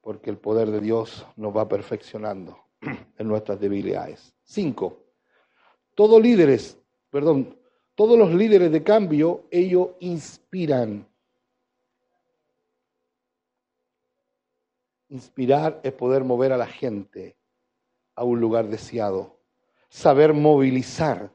[0.00, 2.65] porque el poder de Dios nos va perfeccionando
[3.18, 4.34] en nuestras debilidades.
[4.42, 5.04] Cinco,
[5.94, 6.78] todos líderes,
[7.10, 7.58] perdón,
[7.94, 11.08] todos los líderes de cambio, ellos inspiran.
[15.08, 17.36] Inspirar es poder mover a la gente
[18.14, 19.38] a un lugar deseado,
[19.88, 21.30] saber movilizar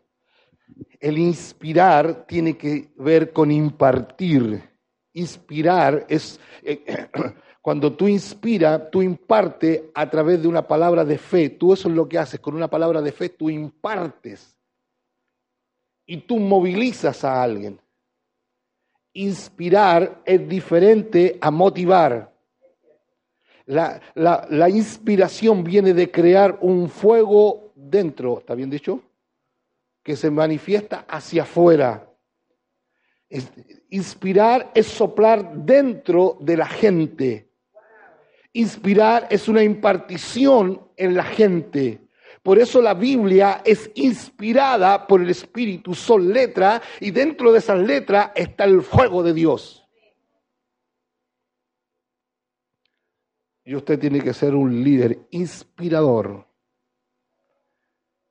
[1.00, 4.70] el inspirar tiene que ver con impartir.
[5.14, 7.08] Inspirar es eh,
[7.62, 11.49] cuando tú inspiras, tú impartes a través de una palabra de fe.
[11.49, 12.39] Tú eso es lo que haces.
[12.39, 14.57] Con una palabra de fe tú impartes.
[16.05, 17.80] Y tú movilizas a alguien.
[19.14, 22.34] Inspirar es diferente a motivar.
[23.66, 28.39] La, la inspiración viene de crear un fuego dentro.
[28.39, 29.03] ¿Está bien dicho?
[30.03, 32.07] que se manifiesta hacia afuera.
[33.89, 37.51] Inspirar es soplar dentro de la gente.
[38.54, 42.02] Inspirar es una impartición en la gente.
[42.43, 47.80] Por eso la Biblia es inspirada por el Espíritu, son letras y dentro de esas
[47.80, 49.88] letras está el fuego de Dios.
[53.64, 56.47] Y usted tiene que ser un líder inspirador.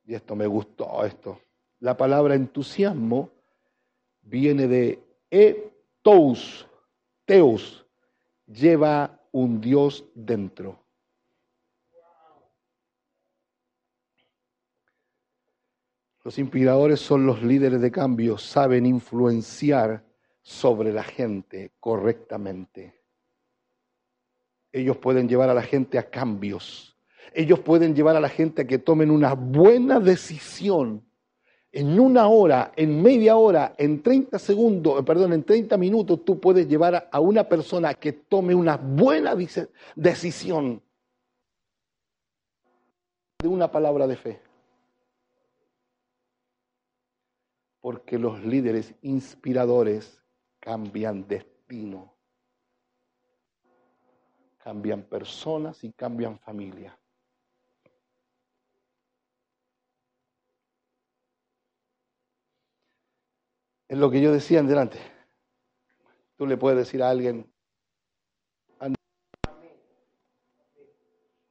[0.03, 1.39] Y esto me gustó, esto.
[1.79, 3.31] La palabra entusiasmo
[4.21, 4.99] viene de
[5.29, 6.67] etos,
[7.25, 7.85] teos,
[8.45, 10.79] lleva un Dios dentro.
[16.23, 20.03] Los inspiradores son los líderes de cambio, saben influenciar
[20.41, 23.01] sobre la gente correctamente.
[24.71, 26.95] Ellos pueden llevar a la gente a cambios.
[27.33, 31.03] Ellos pueden llevar a la gente a que tomen una buena decisión
[31.71, 36.39] en una hora, en media hora, en 30 segundos, eh, perdón, en 30 minutos, tú
[36.39, 39.35] puedes llevar a una persona que tome una buena
[39.95, 40.81] decisión
[43.39, 44.41] de una palabra de fe.
[47.79, 50.21] Porque los líderes inspiradores
[50.59, 52.13] cambian destino,
[54.57, 57.00] cambian personas y cambian familia.
[63.91, 64.97] Es lo que yo decía en delante.
[66.37, 67.45] Tú le puedes decir a alguien,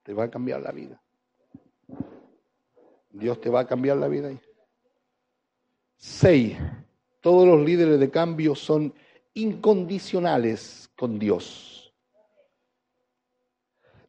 [0.03, 1.03] te va a cambiar la vida.
[3.11, 4.31] Dios te va a cambiar la vida.
[5.99, 6.57] Seis,
[7.21, 8.95] todos los líderes de cambio son
[9.35, 11.93] incondicionales con Dios.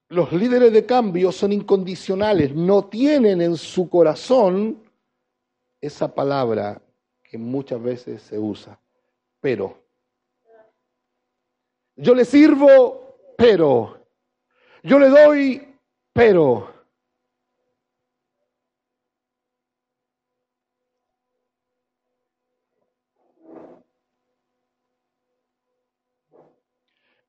[0.08, 4.82] Los líderes de cambio son incondicionales, no tienen en su corazón
[5.82, 6.82] esa palabra
[7.32, 8.78] que muchas veces se usa.
[9.40, 9.82] Pero.
[11.96, 14.06] Yo le sirvo, pero.
[14.84, 15.66] Yo le doy,
[16.12, 16.70] pero.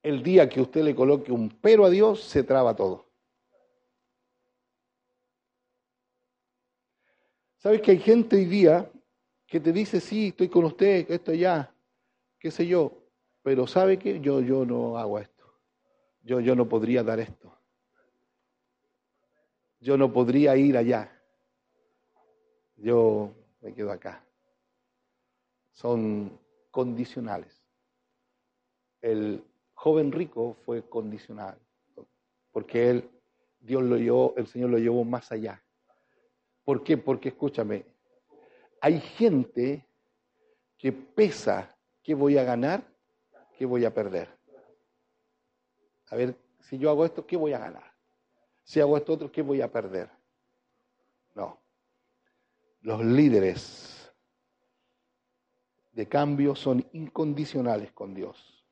[0.03, 3.07] El día que usted le coloque un pero a Dios, se traba todo.
[7.59, 8.91] ¿Sabes que hay gente hoy día
[9.53, 11.71] que te dice, sí, estoy con usted, que esto ya,
[12.39, 12.91] qué sé yo,
[13.43, 14.19] pero ¿sabe qué?
[14.19, 15.45] Yo, yo no hago esto.
[16.23, 17.55] Yo, yo no podría dar esto.
[19.79, 21.13] Yo no podría ir allá.
[22.77, 24.25] Yo me quedo acá.
[25.73, 26.33] Son
[26.71, 27.63] condicionales.
[29.03, 29.45] El
[29.75, 31.59] joven rico fue condicional,
[32.53, 33.11] porque él,
[33.61, 35.63] Dios lo llevó, el Señor lo llevó más allá.
[36.65, 36.97] ¿Por qué?
[36.97, 37.92] Porque escúchame,
[38.83, 39.87] hay gente
[40.77, 41.73] que pesa
[42.03, 42.85] qué voy a ganar,
[43.57, 44.29] qué voy a perder.
[46.11, 47.95] A ver, si yo hago esto, ¿qué voy a ganar?
[48.65, 50.11] Si hago esto otro, ¿qué voy a perder?
[51.37, 51.63] No.
[52.81, 54.13] Los líderes
[55.93, 58.67] de cambio son incondicionales con Dios.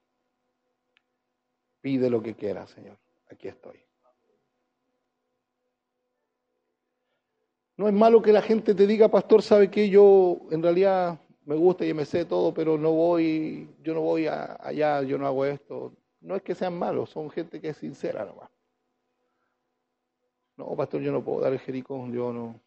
[1.81, 2.99] Pide lo que quieras, Señor.
[3.31, 3.89] Aquí estoy.
[7.81, 11.57] No es malo que la gente te diga, pastor, sabe que yo en realidad me
[11.57, 15.47] gusta y me sé todo, pero no voy, yo no voy allá, yo no hago
[15.47, 15.95] esto.
[16.20, 18.51] No es que sean malos, son gente que es sincera nomás.
[20.59, 22.61] No, pastor, yo no puedo dar el Jericó, yo no.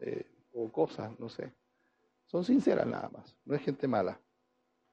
[0.00, 1.52] Eh, o cosas, no sé.
[2.26, 4.20] Son sinceras nada más, no es gente mala.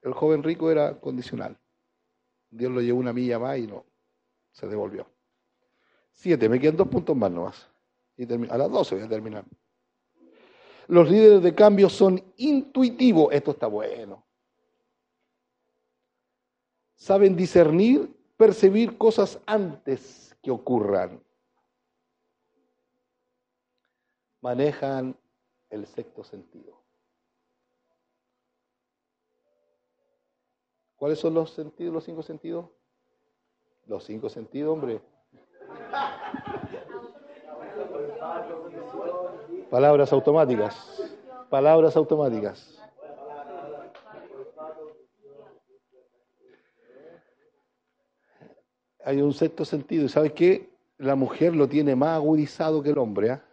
[0.04, 1.58] El joven rico era condicional.
[2.52, 3.86] Dios lo llevó una milla más y no,
[4.52, 5.08] se devolvió.
[6.12, 7.70] Siete, me quedan dos puntos más nomás.
[8.50, 9.46] A las 12 voy a terminar.
[10.88, 13.32] Los líderes de cambio son intuitivos.
[13.32, 14.26] Esto está bueno.
[16.96, 21.24] Saben discernir, percibir cosas antes que ocurran.
[24.42, 25.18] Manejan
[25.70, 26.84] el sexto sentido.
[30.98, 32.66] ¿Cuáles son los sentidos, los cinco sentidos?
[33.86, 35.02] Los cinco sentidos, hombre.
[39.70, 40.76] Palabras automáticas.
[41.50, 42.76] Palabras automáticas.
[49.04, 50.06] Hay un sexto sentido.
[50.06, 50.70] ¿Y sabe qué?
[50.98, 53.32] La mujer lo tiene más agudizado que el hombre.
[53.32, 53.44] ¿ah?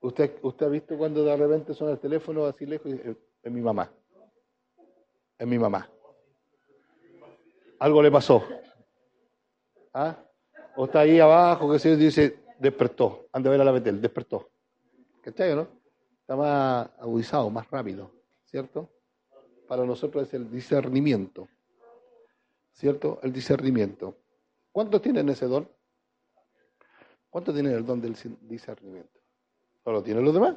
[0.00, 3.00] ¿Usted, usted ha visto cuando de repente suena el teléfono así lejos y
[3.42, 3.90] es mi mamá.
[5.38, 5.88] Es mi mamá.
[7.78, 8.44] Algo le pasó.
[9.92, 10.16] ¿Ah?
[10.76, 13.28] O está ahí abajo, que se dice, despertó.
[13.32, 14.50] Anda a ver a la Betel, despertó.
[15.28, 15.68] ¿Cachai no?
[16.22, 18.10] Está más agudizado, más rápido,
[18.46, 18.88] ¿cierto?
[19.66, 21.48] Para nosotros es el discernimiento,
[22.72, 23.20] ¿cierto?
[23.22, 24.16] El discernimiento.
[24.72, 25.68] ¿Cuántos tienen ese don?
[27.28, 29.20] ¿Cuántos tienen el don del discernimiento?
[29.84, 30.56] ¿No lo tienen los demás?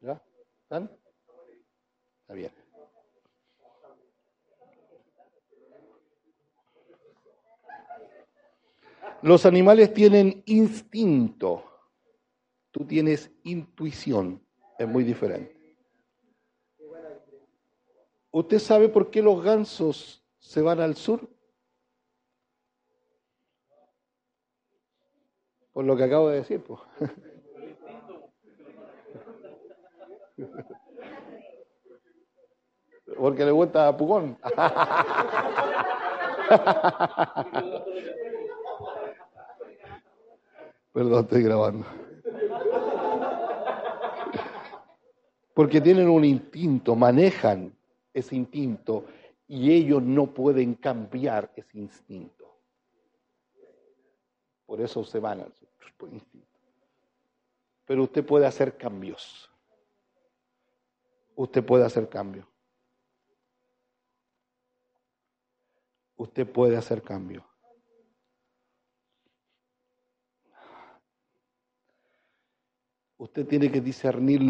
[0.00, 0.20] ¿Ya?
[0.64, 0.90] ¿Están?
[2.22, 2.50] Está bien.
[9.22, 11.71] Los animales tienen instinto.
[12.72, 14.44] Tú tienes intuición.
[14.78, 15.54] Es muy diferente.
[18.30, 21.28] ¿Usted sabe por qué los gansos se van al sur?
[25.72, 26.64] Por lo que acabo de decir.
[33.16, 34.38] Porque le gusta a Pugón.
[40.92, 41.84] Perdón, estoy grabando.
[45.54, 47.76] Porque tienen un instinto, manejan
[48.12, 49.06] ese instinto
[49.46, 52.56] y ellos no pueden cambiar ese instinto.
[54.66, 55.52] Por eso se van al
[56.10, 56.48] instinto.
[57.84, 59.50] Pero usted puede hacer cambios.
[61.34, 62.46] Usted puede hacer cambios.
[66.16, 67.44] Usted puede hacer cambios.
[73.22, 74.40] Usted tiene que discernir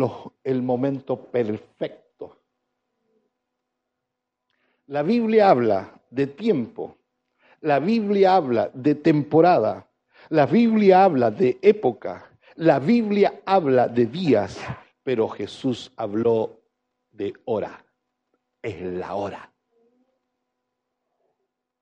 [0.43, 2.39] el momento perfecto.
[4.87, 6.97] La Biblia habla de tiempo.
[7.61, 9.91] La Biblia habla de temporada.
[10.31, 12.31] La Biblia habla de época.
[12.55, 14.59] La Biblia habla de días.
[15.03, 16.63] Pero Jesús habló
[17.11, 17.85] de hora.
[18.63, 19.53] Es la hora.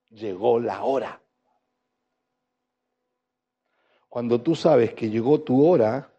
[0.08, 1.22] Llegó la hora.
[4.08, 6.09] Cuando tú sabes que llegó tu hora,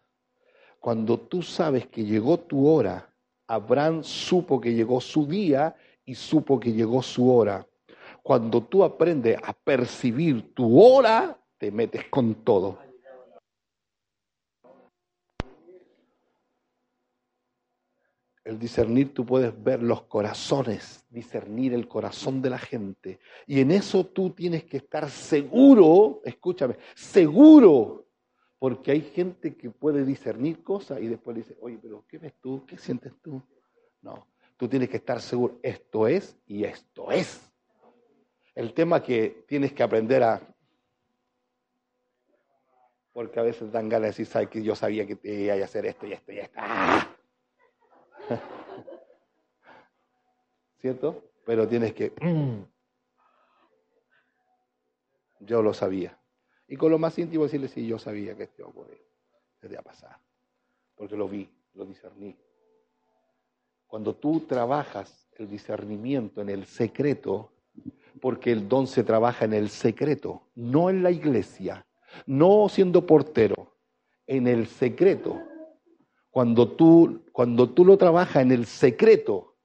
[0.82, 3.08] cuando tú sabes que llegó tu hora,
[3.46, 7.64] Abraham supo que llegó su día y supo que llegó su hora.
[8.20, 12.80] Cuando tú aprendes a percibir tu hora, te metes con todo.
[18.42, 23.20] El discernir, tú puedes ver los corazones, discernir el corazón de la gente.
[23.46, 28.08] Y en eso tú tienes que estar seguro, escúchame, seguro
[28.62, 32.64] porque hay gente que puede discernir cosas y después dice, oye, pero ¿qué ves tú?
[32.64, 33.42] ¿Qué sientes tú?
[34.02, 37.52] No, tú tienes que estar seguro, esto es y esto es.
[38.54, 40.40] El tema que tienes que aprender a...
[43.12, 45.64] Porque a veces dan ganas de decir, ¿sabes que yo sabía que te iba a
[45.64, 46.60] hacer esto y esto y esto?
[46.62, 47.16] ¡Ah!
[50.78, 51.32] ¿Cierto?
[51.44, 52.12] Pero tienes que...
[55.40, 56.21] Yo lo sabía.
[56.72, 58.98] Y con lo más íntimo decirle, sí, yo sabía que esto iba a ocurrir,
[59.62, 60.18] iba a pasar,
[60.94, 62.34] porque lo vi, lo discerní.
[63.86, 67.52] Cuando tú trabajas el discernimiento en el secreto,
[68.22, 71.86] Porque el don se trabaja en el secreto, no en la iglesia,
[72.24, 73.76] no siendo portero,
[74.26, 75.42] en el secreto.
[76.30, 79.56] Cuando tú, cuando tú lo trabajas en el secreto,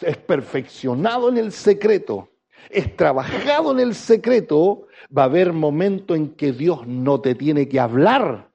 [0.00, 2.28] es perfeccionado en el secreto,
[2.70, 4.86] es trabajado en el secreto,
[5.16, 8.50] va a haber momento en que Dios no te tiene que hablar.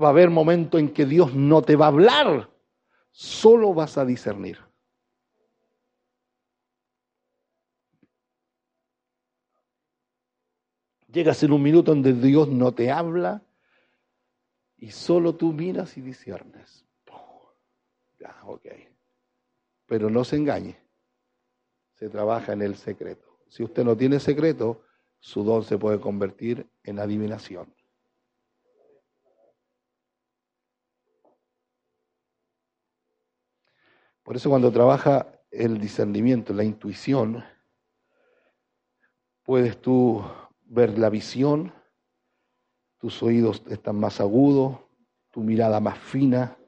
[0.00, 2.50] Va a haber momento en que Dios no te va a hablar.
[3.10, 4.58] Solo vas a discernir.
[11.08, 13.42] Llegas en un minuto donde Dios no te habla
[14.76, 16.84] y solo tú miras y discernes.
[18.18, 18.66] Ya, ok.
[19.86, 20.85] Pero no se engañe.
[21.96, 23.38] Se trabaja en el secreto.
[23.48, 24.82] Si usted no tiene secreto,
[25.18, 27.74] su don se puede convertir en adivinación.
[34.22, 37.44] Por eso cuando trabaja el discernimiento, la intuición,
[39.42, 40.24] puedes tú
[40.64, 41.72] ver la visión,
[42.98, 44.78] tus oídos están más agudos,
[45.30, 46.58] tu mirada más fina.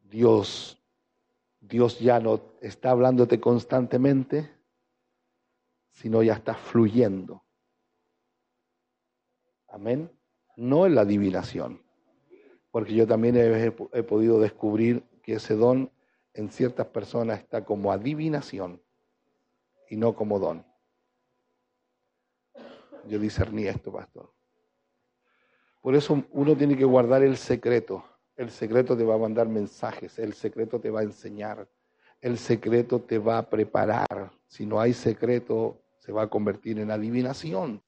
[0.00, 0.82] Dios,
[1.68, 4.50] Dios ya no está hablándote constantemente,
[5.92, 7.44] sino ya está fluyendo.
[9.68, 10.10] Amén.
[10.56, 11.82] No en la adivinación,
[12.70, 15.90] porque yo también he, he podido descubrir que ese don
[16.34, 18.82] en ciertas personas está como adivinación
[19.88, 20.64] y no como don.
[23.08, 24.32] Yo discerní esto, pastor.
[25.80, 28.04] Por eso uno tiene que guardar el secreto.
[28.36, 31.66] El secreto te va a mandar mensajes, el secreto te va a enseñar,
[32.20, 34.30] el secreto te va a preparar.
[34.46, 37.82] Si no hay secreto, se va a convertir en adivinación.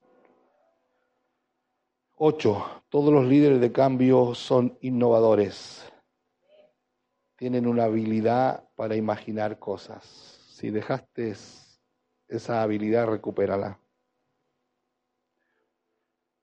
[2.17, 5.85] Ocho, todos los líderes de cambio son innovadores.
[7.37, 10.05] Tienen una habilidad para imaginar cosas.
[10.51, 11.35] Si dejaste
[12.27, 13.79] esa habilidad, recupérala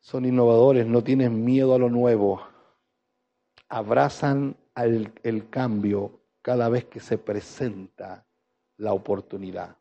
[0.05, 2.39] son innovadores, no tienen miedo a lo nuevo,
[3.69, 8.25] abrazan el cambio cada vez que se presenta
[8.77, 9.77] la oportunidad.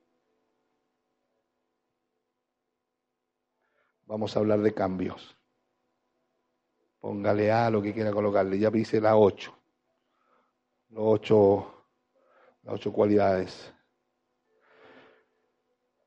[4.06, 5.36] Vamos a hablar de cambios.
[7.01, 8.59] Póngale A lo que quiera colocarle.
[8.59, 9.52] Ya dice la 8.
[10.90, 11.86] Los ocho,
[12.62, 13.73] las ocho cualidades.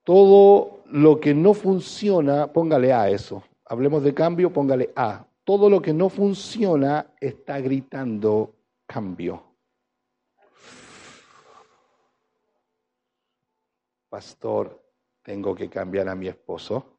[0.04, 5.27] Todo lo que no funciona, póngale A eso hablemos de cambio, póngale A.
[5.48, 8.54] Todo lo que no funciona está gritando
[8.86, 9.56] cambio.
[14.10, 14.84] Pastor,
[15.22, 16.98] tengo que cambiar a mi esposo.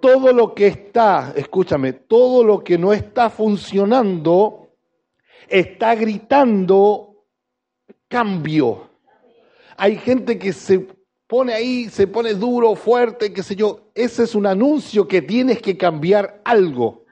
[0.00, 4.76] Todo lo que está, escúchame, todo lo que no está funcionando
[5.48, 7.11] está gritando
[8.12, 8.90] cambio.
[9.78, 10.86] Hay gente que se
[11.26, 13.90] pone ahí, se pone duro, fuerte, qué sé yo.
[13.94, 17.06] Ese es un anuncio que tienes que cambiar algo.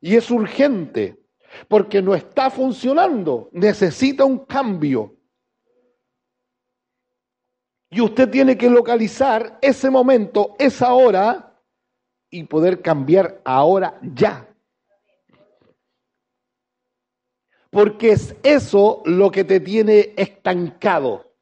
[0.00, 1.18] Y es urgente,
[1.66, 3.50] porque no está funcionando.
[3.52, 5.16] Necesita un cambio.
[7.90, 11.60] Y usted tiene que localizar ese momento, esa hora,
[12.30, 14.51] y poder cambiar ahora ya.
[17.72, 21.32] Porque es eso lo que te tiene estancado.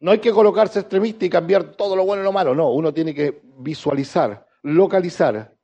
[0.00, 2.94] No hay que colocarse extremista y cambiar todo lo bueno y lo malo, no, uno
[2.94, 5.54] tiene que visualizar, localizar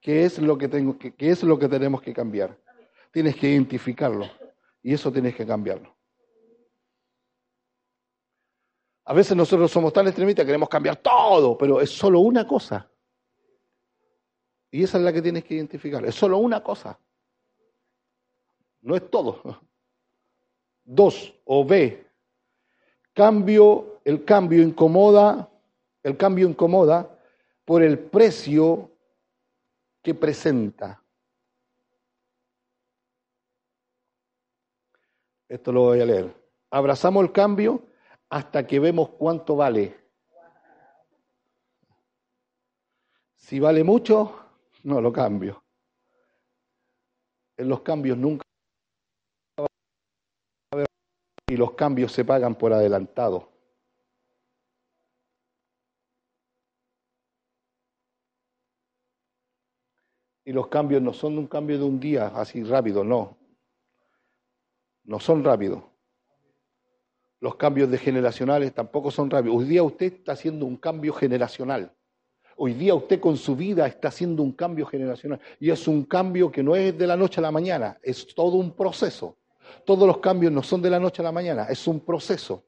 [0.00, 2.58] qué es lo que, tengo, qué es lo que tenemos que cambiar.
[3.12, 4.28] Tienes que identificarlo
[4.82, 5.96] y eso tienes que cambiarlo.
[9.04, 12.90] A veces nosotros somos tan extremistas que queremos cambiar todo, pero es solo una cosa.
[14.70, 16.04] Y esa es la que tienes que identificar.
[16.04, 16.98] Es solo una cosa.
[18.82, 19.60] No es todo.
[20.84, 22.06] Dos, o B,
[23.12, 25.50] cambio, el cambio incomoda,
[26.02, 27.18] el cambio incomoda
[27.64, 28.90] por el precio
[30.02, 31.02] que presenta.
[35.48, 36.34] Esto lo voy a leer.
[36.70, 37.82] Abrazamos el cambio
[38.28, 39.98] hasta que vemos cuánto vale.
[43.36, 44.47] Si vale mucho,
[44.88, 45.62] no lo cambio.
[47.56, 48.44] En los cambios nunca
[51.46, 53.50] y los cambios se pagan por adelantado.
[60.44, 63.36] Y los cambios no son un cambio de un día así rápido, no.
[65.04, 65.84] No son rápidos.
[67.40, 69.58] Los cambios de generacionales tampoco son rápidos.
[69.58, 71.97] Hoy día usted está haciendo un cambio generacional.
[72.60, 76.50] Hoy día usted con su vida está haciendo un cambio generacional y es un cambio
[76.50, 79.36] que no es de la noche a la mañana, es todo un proceso.
[79.84, 82.64] Todos los cambios no son de la noche a la mañana, es un proceso.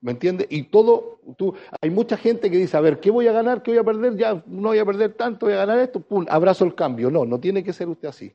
[0.00, 0.48] ¿Me entiendes?
[0.50, 3.62] Y todo, tú, hay mucha gente que dice, a ver, ¿qué voy a ganar?
[3.62, 4.16] ¿Qué voy a perder?
[4.16, 7.08] Ya no voy a perder tanto, voy a ganar esto, pum, abrazo el cambio.
[7.08, 8.32] No, no tiene que ser usted así.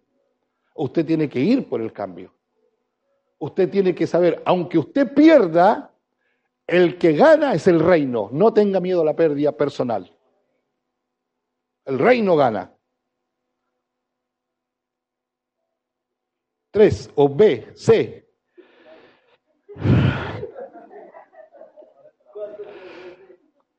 [0.75, 2.31] Usted tiene que ir por el cambio.
[3.39, 5.91] Usted tiene que saber, aunque usted pierda,
[6.65, 8.29] el que gana es el reino.
[8.31, 10.09] No tenga miedo a la pérdida personal.
[11.85, 12.71] El reino gana.
[16.71, 18.27] Tres, o B, C.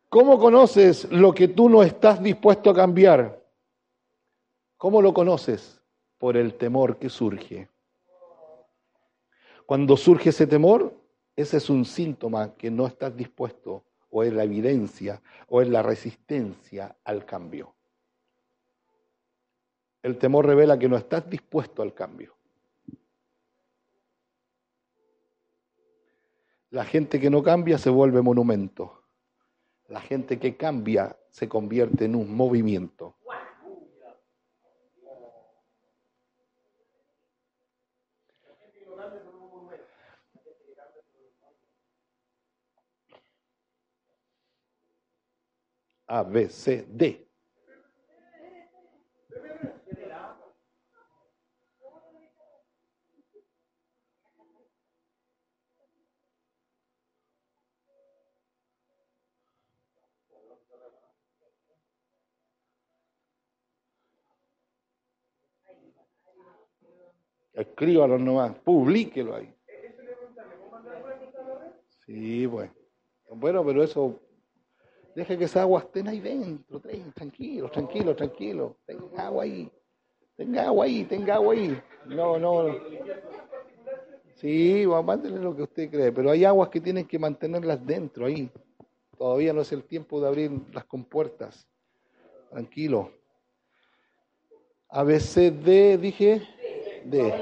[0.09, 3.45] ¿Cómo conoces lo que tú no estás dispuesto a cambiar?
[4.79, 5.83] ¿Cómo lo conoces?
[6.17, 7.69] Por el temor que surge.
[9.67, 10.95] Cuando surge ese temor,
[11.35, 15.83] ese es un síntoma que no estás dispuesto, o es la evidencia, o es la
[15.83, 17.76] resistencia al cambio.
[20.07, 22.37] El temor revela que no estás dispuesto al cambio.
[26.71, 29.03] La gente que no cambia se vuelve monumento.
[29.89, 33.17] La gente que cambia se convierte en un movimiento.
[46.07, 47.26] A, B, C, D.
[67.57, 69.53] Escríbalo nomás, publíquelo ahí.
[72.05, 72.73] Sí, bueno.
[73.31, 74.21] Bueno, pero eso,
[75.15, 76.81] deje que esa agua estén ahí dentro,
[77.15, 78.77] tranquilo, tranquilo, tranquilo.
[78.87, 79.71] Tenga agua ahí,
[80.37, 81.83] tenga agua ahí, tenga agua ahí.
[82.05, 82.77] No, no.
[84.35, 88.51] Sí, mándele lo que usted cree, pero hay aguas que tienen que mantenerlas dentro ahí.
[89.17, 91.67] Todavía no es el tiempo de abrir las compuertas.
[92.51, 93.11] Tranquilo.
[94.89, 96.43] ABCD, dije
[97.11, 97.33] de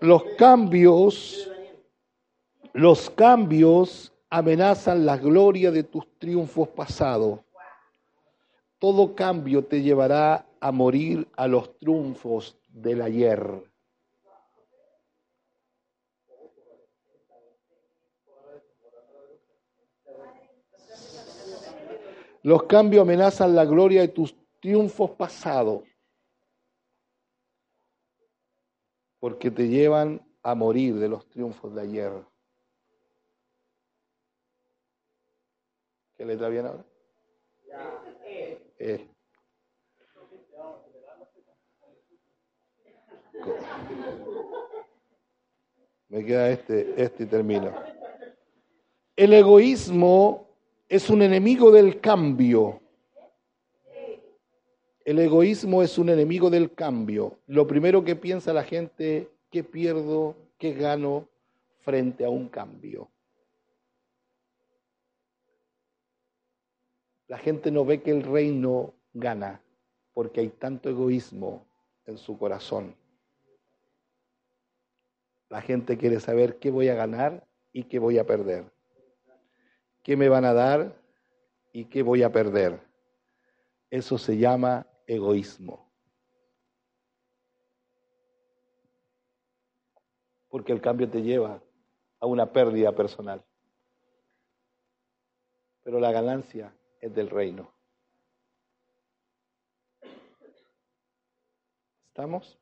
[0.00, 1.50] los cambios,
[2.72, 7.40] los cambios amenazan la gloria de tus triunfos pasados.
[8.78, 13.70] Todo cambio te llevará a morir a los triunfos del ayer.
[22.42, 25.89] Los cambios amenazan la gloria de tus triunfos pasados.
[29.20, 32.12] Porque te llevan a morir de los triunfos de ayer.
[36.16, 36.84] ¿Qué letra viene ahora?
[38.78, 39.06] Eh.
[46.08, 47.72] Me queda este, este y termino.
[49.14, 50.48] El egoísmo
[50.88, 52.80] es un enemigo del cambio.
[55.04, 57.38] El egoísmo es un enemigo del cambio.
[57.46, 61.28] Lo primero que piensa la gente, ¿qué pierdo, qué gano
[61.80, 63.10] frente a un cambio?
[67.28, 69.62] La gente no ve que el reino gana
[70.12, 71.64] porque hay tanto egoísmo
[72.04, 72.94] en su corazón.
[75.48, 78.64] La gente quiere saber qué voy a ganar y qué voy a perder.
[80.02, 80.94] ¿Qué me van a dar
[81.72, 82.80] y qué voy a perder?
[83.90, 85.90] Eso se llama egoísmo.
[90.48, 91.60] Porque el cambio te lleva
[92.20, 93.44] a una pérdida personal.
[95.82, 97.72] Pero la ganancia es del reino.
[102.08, 102.58] ¿Estamos?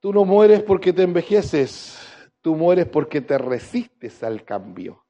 [0.00, 1.98] Tú no mueres porque te envejeces,
[2.42, 5.04] tú mueres porque te resistes al cambio.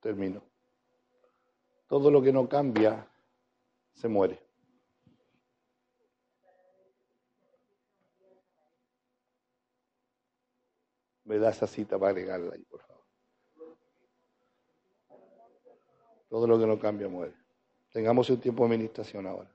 [0.00, 0.42] Termino.
[1.88, 3.08] Todo lo que no cambia
[3.94, 4.38] se muere.
[11.24, 13.04] Me da esa cita para agregarla ahí, por favor.
[16.28, 17.34] Todo lo que no cambia muere.
[17.90, 19.50] Tengamos un tiempo de administración ahora.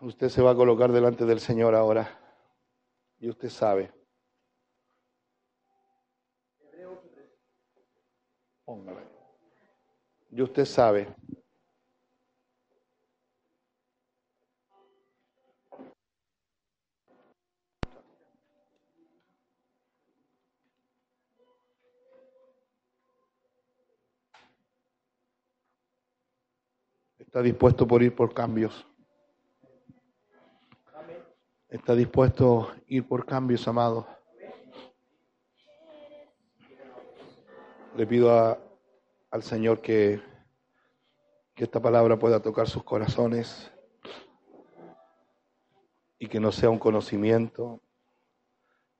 [0.00, 2.20] Usted se va a colocar delante del Señor ahora.
[3.18, 3.92] Y usted sabe
[10.36, 11.14] Y usted sabe.
[27.16, 28.84] Está dispuesto por ir por cambios.
[31.68, 34.08] Está dispuesto a ir por cambios, amado.
[37.96, 38.63] Le pido a,
[39.34, 40.20] al Señor que,
[41.56, 43.68] que esta palabra pueda tocar sus corazones
[46.20, 47.80] y que no sea un conocimiento,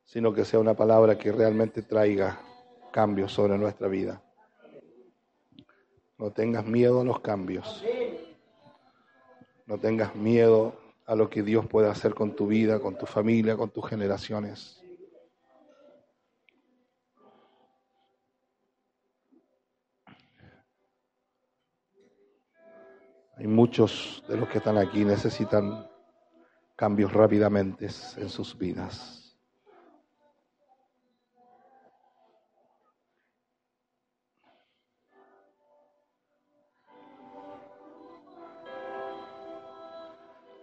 [0.05, 2.41] sino que sea una palabra que realmente traiga
[2.91, 4.25] cambios sobre nuestra vida.
[6.19, 7.85] No tengas miedo a los cambios.
[9.67, 10.75] No tengas miedo
[11.07, 14.84] a lo que Dios puede hacer con tu vida, con tu familia, con tus generaciones.
[23.37, 25.89] Hay muchos de los que están aquí necesitan
[26.77, 29.25] cambios rápidamente en sus vidas.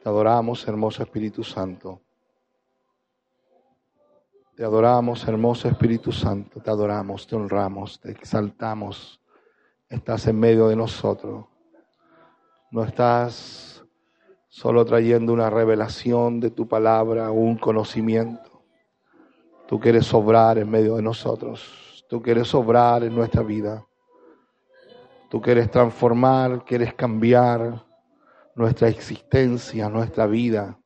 [0.02, 2.02] Te adoramos, hermoso Espíritu Santo.
[4.56, 6.60] Te adoramos, hermoso Espíritu Santo.
[6.60, 9.22] Te adoramos, te honramos, te exaltamos.
[9.88, 11.51] Estás en medio de nosotros.
[12.72, 13.84] No estás
[14.48, 18.64] solo trayendo una revelación de tu palabra un conocimiento.
[19.68, 22.06] Tú quieres obrar en medio de nosotros.
[22.10, 23.85] Tú quieres obrar en nuestra vida.
[25.30, 27.85] Tú quieres transformar, quieres cambiar
[28.56, 30.77] nuestra existencia, nuestra vida,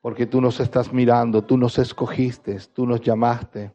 [0.00, 3.72] porque tú nos estás mirando, tú nos escogiste, tú nos llamaste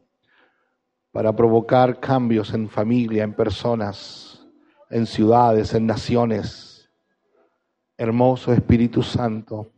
[1.10, 4.46] para provocar cambios en familia, en personas,
[4.90, 6.71] en ciudades, en naciones.
[8.02, 9.68] Hermoso Espíritu Santo,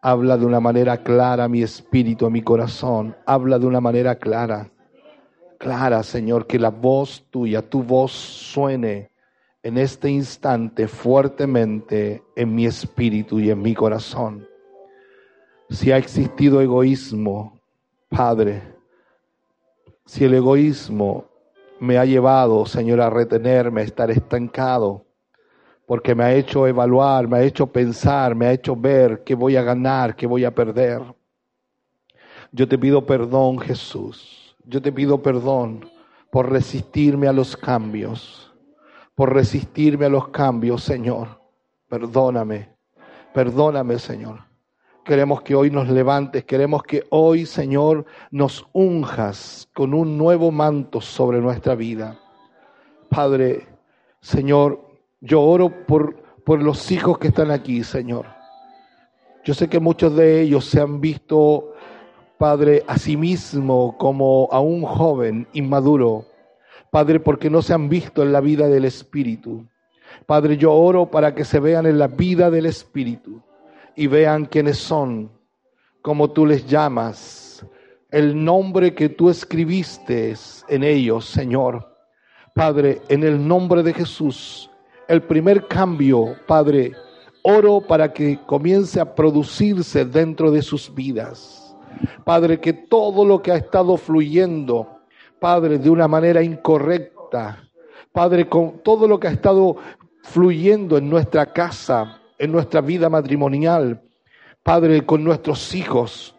[0.00, 4.14] habla de una manera clara a mi espíritu, a mi corazón, habla de una manera
[4.14, 4.70] clara,
[5.58, 9.10] clara, Señor, que la voz tuya, tu voz suene
[9.64, 14.46] en este instante fuertemente en mi espíritu y en mi corazón.
[15.68, 17.58] Si ha existido egoísmo,
[18.08, 18.62] Padre,
[20.06, 21.24] si el egoísmo
[21.80, 25.07] me ha llevado, Señor, a retenerme, a estar estancado,
[25.88, 29.56] porque me ha hecho evaluar, me ha hecho pensar, me ha hecho ver qué voy
[29.56, 31.02] a ganar, qué voy a perder.
[32.52, 34.54] Yo te pido perdón, Jesús.
[34.64, 35.84] Yo te pido perdón
[36.30, 38.48] por resistirme a los cambios
[39.18, 41.40] por resistirme a los cambios, Señor.
[41.88, 42.68] Perdóname,
[43.34, 44.44] perdóname, Señor.
[45.04, 51.00] Queremos que hoy nos levantes, queremos que hoy, Señor, nos unjas con un nuevo manto
[51.00, 52.16] sobre nuestra vida.
[53.08, 53.66] Padre,
[54.20, 54.87] Señor,
[55.20, 58.26] yo oro por, por los hijos que están aquí, Señor.
[59.44, 61.72] Yo sé que muchos de ellos se han visto,
[62.36, 66.26] Padre, a sí mismo como a un joven inmaduro,
[66.90, 69.66] Padre, porque no se han visto en la vida del Espíritu.
[70.26, 73.42] Padre, yo oro para que se vean en la vida del Espíritu
[73.96, 75.30] y vean quiénes son,
[76.02, 77.66] como tú les llamas,
[78.10, 80.34] el nombre que tú escribiste
[80.68, 81.96] en ellos, Señor.
[82.54, 84.67] Padre, en el nombre de Jesús,
[85.08, 86.92] el primer cambio, Padre,
[87.42, 91.74] oro para que comience a producirse dentro de sus vidas.
[92.24, 95.00] Padre, que todo lo que ha estado fluyendo,
[95.40, 97.64] Padre, de una manera incorrecta.
[98.12, 99.76] Padre, con todo lo que ha estado
[100.22, 104.02] fluyendo en nuestra casa, en nuestra vida matrimonial.
[104.62, 106.34] Padre, con nuestros hijos.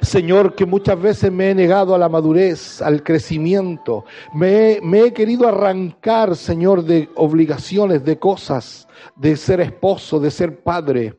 [0.00, 4.04] Señor, que muchas veces me he negado a la madurez, al crecimiento.
[4.32, 11.14] Me he, querido arrancar, Señor, de obligaciones, de cosas, de ser esposo, de ser padre.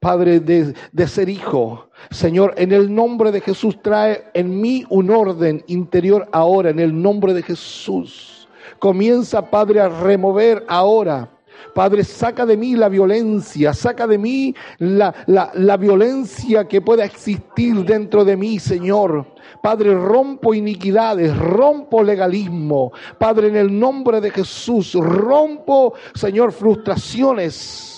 [0.00, 1.90] Padre, de, ser hijo.
[2.10, 7.00] Señor, en el nombre de Jesús trae en mí un orden interior ahora, en el
[7.00, 8.48] nombre de Jesús.
[8.80, 11.35] Comienza, Padre, a remover ahora.
[11.74, 17.84] Padre, saca de mí la violencia, saca de mí la, la, violencia que pueda existir
[17.84, 19.26] dentro de mí, Señor.
[19.62, 22.92] Padre, rompo iniquidades, rompo legalismo.
[23.18, 27.95] Padre, en el nombre de Jesús, rompo, Señor, frustraciones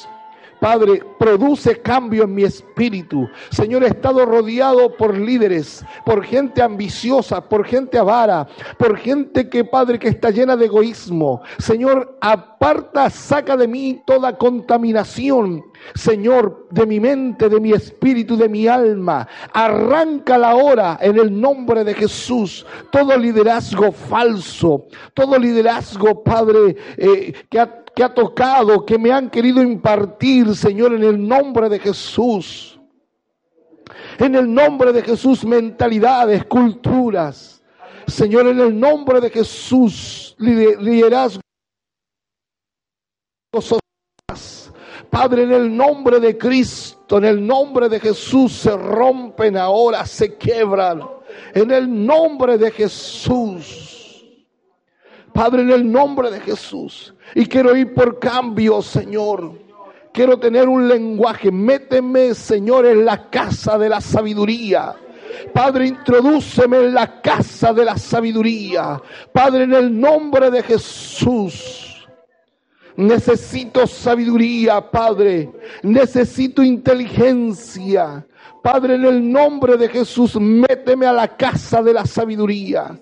[0.61, 3.29] Padre, produce cambio en mi espíritu.
[3.51, 8.47] Señor, he estado rodeado por líderes, por gente ambiciosa, por gente avara,
[8.79, 11.43] por gente que, Padre, que está llena de egoísmo.
[11.59, 15.65] Señor, aparta, saca de mí toda contaminación.
[15.95, 19.29] Señor, de mi mente, de mi espíritu, de mi alma.
[19.53, 22.67] Arranca la hora en el nombre de Jesús.
[22.91, 29.29] Todo liderazgo falso, todo liderazgo, Padre, eh, que ha que ha tocado, que me han
[29.29, 32.79] querido impartir, Señor, en el nombre de Jesús.
[34.21, 37.61] En el nombre de Jesús, mentalidades, culturas.
[38.07, 41.41] Señor, en el nombre de Jesús, liderazgo.
[45.11, 50.37] Padre, en el nombre de Cristo, en el nombre de Jesús, se rompen ahora, se
[50.37, 51.03] quebran.
[51.53, 54.25] En el nombre de Jesús.
[55.33, 57.13] Padre, en el nombre de Jesús.
[57.35, 59.53] Y quiero ir por cambio, Señor.
[60.13, 61.51] Quiero tener un lenguaje.
[61.53, 64.95] Méteme, Señor, en la casa de la sabiduría.
[65.53, 69.01] Padre, introdúceme en la casa de la sabiduría.
[69.33, 72.07] Padre, en el nombre de Jesús.
[72.97, 75.51] Necesito sabiduría, Padre.
[75.83, 78.27] Necesito inteligencia.
[78.63, 82.99] Padre, en el nombre de Jesús, méteme a la casa de la sabiduría.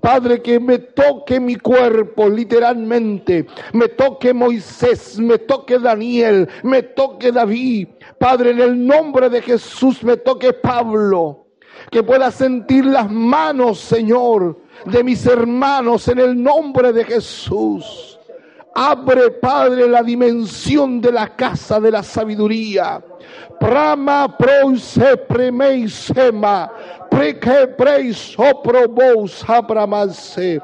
[0.00, 7.32] Padre, que me toque mi cuerpo literalmente, me toque Moisés, me toque Daniel, me toque
[7.32, 7.88] David.
[8.18, 11.46] Padre, en el nombre de Jesús me toque Pablo,
[11.90, 18.17] que pueda sentir las manos, Señor, de mis hermanos en el nombre de Jesús.
[18.80, 23.02] Abre, Padre, la dimensión de la casa de la sabiduría.
[23.58, 26.70] Prama pro se premei sema
[27.10, 30.60] Prike prei soprobous abramase.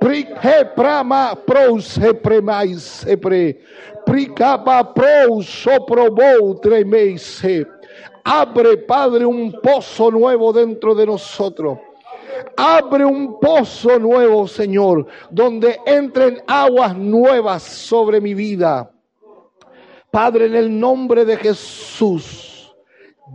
[0.00, 3.58] Prike prama pros premais sepre.
[4.06, 7.66] Pricaba pro soprobou tremeise.
[8.24, 11.76] Abre, Padre, un pozo nuevo dentro de nosotros.
[12.56, 18.90] Abre un pozo nuevo, Señor, donde entren aguas nuevas sobre mi vida.
[20.10, 22.52] Padre, en el nombre de Jesús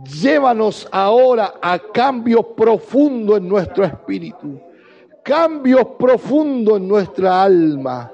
[0.04, 4.60] Llévanos ahora a cambios profundos en nuestro espíritu,
[5.24, 8.12] cambios profundos en nuestra alma.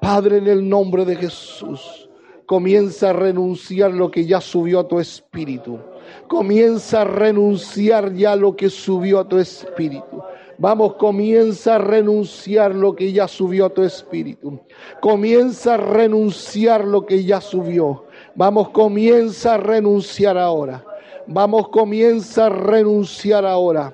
[0.00, 2.08] Padre, en el nombre de Jesús,
[2.44, 5.80] comienza a renunciar lo que ya subió a tu espíritu.
[6.28, 10.22] Comienza a renunciar ya lo que subió a tu espíritu.
[10.58, 14.58] Vamos, comienza a renunciar lo que ya subió a tu espíritu.
[15.00, 18.04] Comienza a renunciar lo que ya subió.
[18.34, 20.82] Vamos, comienza a renunciar ahora.
[21.26, 23.92] Vamos, comienza a renunciar ahora.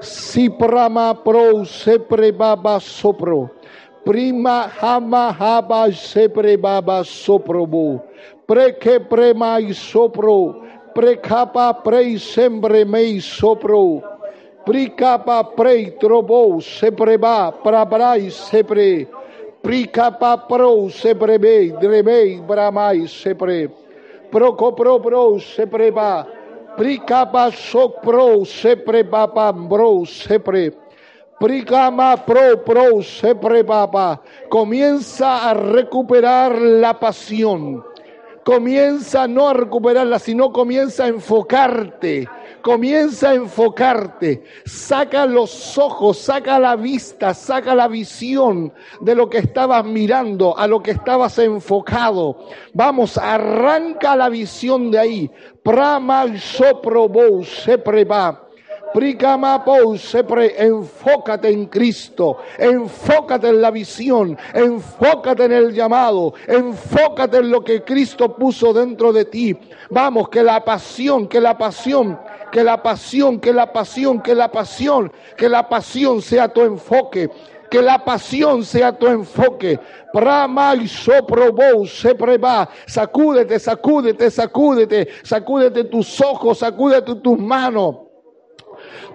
[0.00, 3.50] Si prama pro sepre baba sopro.
[4.04, 7.64] Prima hama haba sepre baba sopro
[8.46, 10.61] Preke prema y sopro.
[10.94, 14.04] Precapa prei sembre mei sopro.
[14.64, 19.08] Pricapa prei trobo sepre ba prabrai sepre.
[19.62, 23.72] Pricapa pro sepre bei dremei bramai sepre.
[24.30, 26.26] Proco pro pro sepre ba.
[26.76, 30.76] Pricaba sopro sepre bro sepre.
[31.40, 34.20] Pricama pro pro sepre baba.
[34.50, 37.91] Comienza a recuperar la pasión.
[38.44, 42.28] Comienza no a recuperarla, sino comienza a enfocarte
[42.62, 49.38] comienza a enfocarte, saca los ojos, saca la vista, saca la visión de lo que
[49.38, 52.48] estabas mirando, a lo que estabas enfocado.
[52.72, 55.30] Vamos, arranca la visión de ahí.
[55.62, 57.78] Prama soprobo se.
[60.58, 67.82] Enfócate en Cristo, enfócate en la visión, enfócate en el llamado, enfócate en lo que
[67.82, 69.56] Cristo puso dentro de ti.
[69.90, 72.18] Vamos, que la pasión, que la pasión
[72.52, 77.30] que la pasión, que la pasión, que la pasión, que la pasión sea tu enfoque,
[77.70, 79.80] que la pasión sea tu enfoque.
[80.12, 82.68] Prama y soprobo, se preba.
[82.86, 88.11] Sacúdete, sacúdete, sacúdete, sacúdete tus ojos, sacúdete tus manos.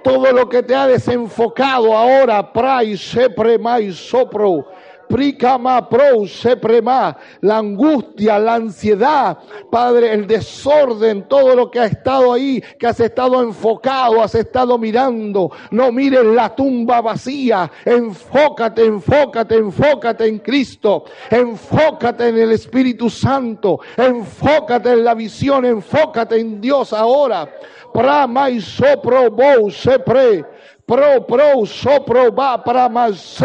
[0.03, 4.65] Todo lo que te ha desenfocado ahora, pray, se prema y sopro
[5.07, 9.37] Pricama pro seprema, la angustia, la ansiedad,
[9.71, 14.77] Padre, el desorden, todo lo que ha estado ahí, que has estado enfocado, has estado
[14.77, 15.51] mirando.
[15.71, 17.71] No mires la tumba vacía.
[17.85, 21.05] Enfócate, enfócate, enfócate en Cristo.
[21.29, 23.79] Enfócate en el Espíritu Santo.
[23.95, 27.49] Enfócate en la visión, enfócate en Dios ahora.
[27.93, 29.29] Prama y sopro
[29.71, 30.45] sepre.
[30.85, 33.41] Pro, pro, sopro va para más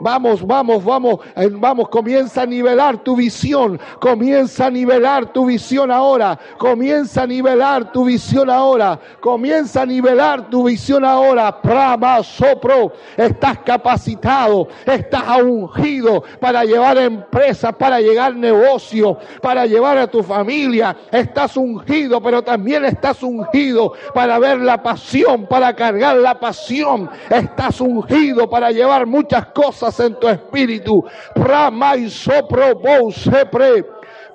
[0.00, 5.90] Vamos, vamos, vamos, eh, vamos, comienza a nivelar tu visión, comienza a nivelar tu visión
[5.90, 11.60] ahora, comienza a nivelar tu visión ahora, comienza a nivelar tu visión ahora.
[11.60, 20.06] Prama sopro, estás capacitado, estás ungido para llevar empresas, para llegar negocio, para llevar a
[20.06, 20.96] tu familia.
[21.10, 27.10] Estás ungido, pero también estás ungido para ver la pasión, para cargar la pasión.
[27.28, 31.02] Estás ungido para llevar muchas cosas en tu espíritu.
[31.34, 33.84] Prama y sopro, sepre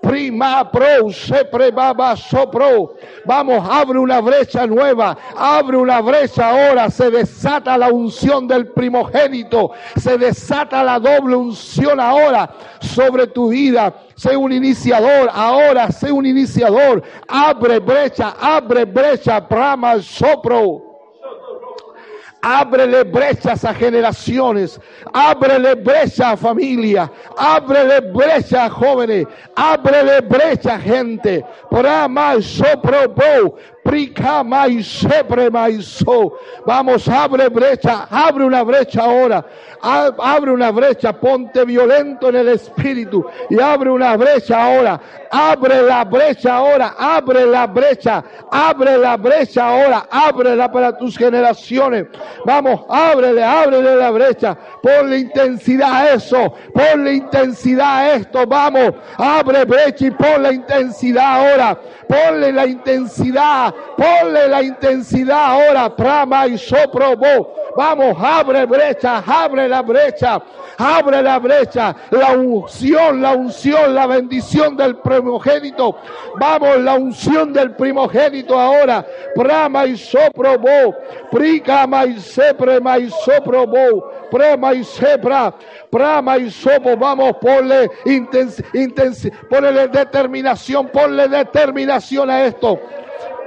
[0.03, 2.95] prima pro, sepre baba sopro.
[3.25, 9.71] Vamos, abre una brecha nueva, abre una brecha ahora, se desata la unción del primogénito,
[9.95, 13.93] se desata la doble unción ahora sobre tu vida.
[14.15, 17.01] Sé un iniciador, ahora sé un iniciador.
[17.27, 20.82] Abre brecha, abre brecha, prama sopro.
[22.43, 24.77] Ábrele brechas a generaciones.
[25.13, 27.09] Ábrele brecha a familia.
[27.37, 29.25] Ábrele brecha a jóvenes.
[29.55, 31.43] Ábrele brecha a gente.
[31.69, 31.85] Por
[32.43, 33.57] soprobo.
[36.65, 39.45] Vamos, abre brecha, abre una brecha ahora.
[39.81, 44.99] Abre una brecha, ponte violento en el espíritu y abre una brecha ahora.
[45.29, 52.05] Abre la brecha ahora, abre la brecha, abre la brecha ahora, ábrela para tus generaciones.
[52.45, 54.55] Vamos, ábrele, ábrele la brecha.
[54.81, 58.45] Ponle intensidad a eso, ponle intensidad a esto.
[58.47, 61.79] Vamos, abre brecha y ponle intensidad ahora.
[62.07, 65.95] Ponle la intensidad, ponle la intensidad ahora.
[65.95, 67.53] Prama y soprobo.
[67.75, 70.41] Vamos, abre brecha, abre la brecha,
[70.77, 71.95] abre la brecha.
[72.11, 75.97] La unción, la unción, la bendición del primogénito.
[76.39, 79.05] Vamos, la unción del primogénito ahora.
[79.35, 80.95] Prama y soprobo.
[81.31, 84.11] Prima y seprema y soprobo.
[84.29, 85.53] Prama y sepra.
[85.89, 86.95] Prama y sopo.
[86.97, 92.79] Vamos, ponle intensidad, ponle determinación, ponle determinación a esto.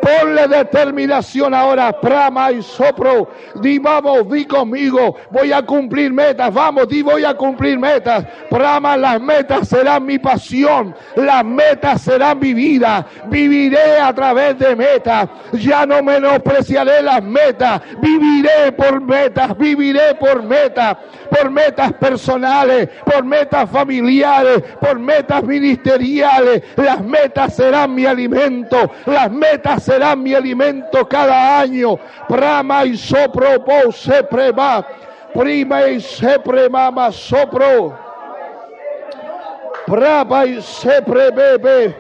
[0.01, 3.29] Ponle determinación ahora, prama y sopro.
[3.61, 5.17] Di, vamos, di conmigo.
[5.31, 6.53] Voy a cumplir metas.
[6.53, 8.25] Vamos, di, voy a cumplir metas.
[8.51, 10.95] Prama, las metas serán mi pasión.
[11.17, 13.07] Las metas serán mi vida.
[13.27, 15.29] Viviré a través de metas.
[15.53, 17.81] Ya no menospreciaré las metas.
[18.01, 19.57] Viviré por metas.
[19.59, 20.97] Viviré por metas.
[21.31, 22.89] Por metas personales.
[23.05, 24.63] Por metas familiares.
[24.81, 26.63] Por metas ministeriales.
[26.77, 28.91] Las metas serán mi alimento.
[29.07, 31.97] Las metas será mi alimento cada año.
[32.29, 34.85] Prama y sopro, po sepre va.
[35.33, 37.97] Prima y sepre mama sopro.
[39.87, 41.97] Prama y sepre bebe.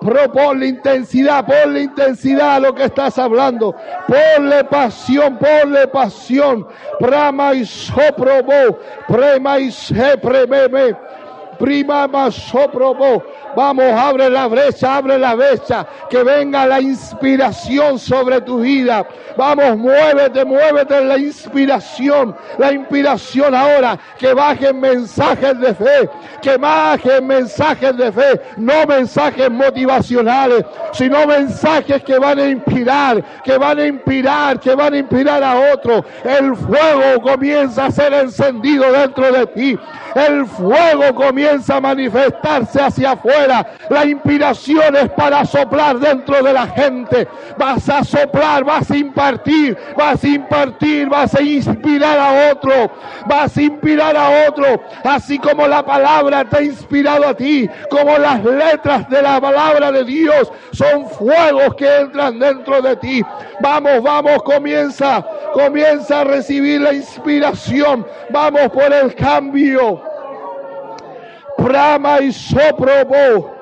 [0.00, 3.74] Pero ponle intensidad, ponle intensidad a lo que estás hablando.
[4.06, 6.66] Ponle pasión, ponle pasión.
[6.98, 8.44] Prama y sopro,
[9.06, 10.96] prema y sepre bebe.
[11.58, 13.22] Prima más soprobo.
[13.58, 15.84] Vamos, abre la brecha, abre la brecha.
[16.08, 19.04] Que venga la inspiración sobre tu vida.
[19.36, 22.36] Vamos, muévete, muévete en la inspiración.
[22.56, 23.98] La inspiración ahora.
[24.16, 26.08] Que bajen mensajes de fe.
[26.40, 28.40] Que bajen mensajes de fe.
[28.58, 33.24] No mensajes motivacionales, sino mensajes que van a inspirar.
[33.42, 36.04] Que van a inspirar, que van a inspirar a otros.
[36.22, 39.78] El fuego comienza a ser encendido dentro de ti.
[40.14, 43.47] El fuego comienza a manifestarse hacia afuera.
[43.48, 47.26] La inspiración es para soplar dentro de la gente.
[47.56, 52.90] Vas a soplar, vas a impartir, vas a impartir, vas a inspirar a otro.
[53.26, 54.82] Vas a inspirar a otro.
[55.04, 59.90] Así como la palabra te ha inspirado a ti, como las letras de la palabra
[59.92, 63.22] de Dios son fuegos que entran dentro de ti.
[63.60, 68.06] Vamos, vamos, comienza, comienza a recibir la inspiración.
[68.30, 70.17] Vamos por el cambio.
[71.58, 73.56] Brama y soprobo.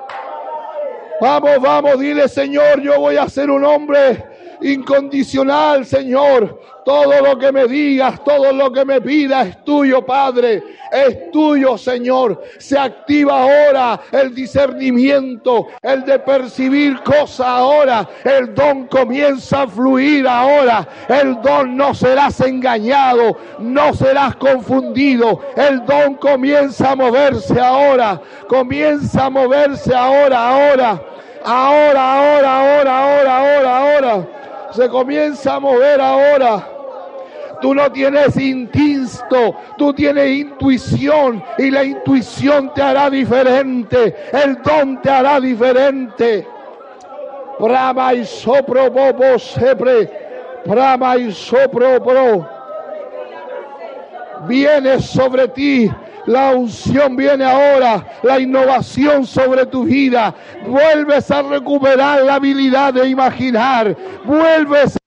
[1.19, 4.23] Vamos, vamos, dile Señor, yo voy a ser un hombre
[4.61, 6.61] incondicional, Señor.
[6.87, 10.63] Todo lo que me digas, todo lo que me pidas es tuyo, Padre.
[10.89, 12.41] Es tuyo, Señor.
[12.59, 18.07] Se activa ahora el discernimiento, el de percibir cosas ahora.
[18.23, 20.87] El don comienza a fluir ahora.
[21.09, 25.41] El don no serás engañado, no serás confundido.
[25.57, 28.21] El don comienza a moverse ahora.
[28.47, 31.01] Comienza a moverse ahora, ahora.
[31.43, 34.27] Ahora, ahora, ahora, ahora, ahora, ahora.
[34.71, 36.67] Se comienza a mover ahora.
[37.61, 45.01] Tú no tienes instinto, tú tienes intuición y la intuición te hará diferente, el don
[45.01, 46.47] te hará diferente.
[47.59, 52.47] Brama y sopro bobo siempre, brama y sopro bro.
[54.47, 55.91] viene sobre ti.
[56.27, 60.35] La unción viene ahora, la innovación sobre tu vida.
[60.65, 63.95] Vuelves a recuperar la habilidad de imaginar.
[64.25, 64.97] Vuelves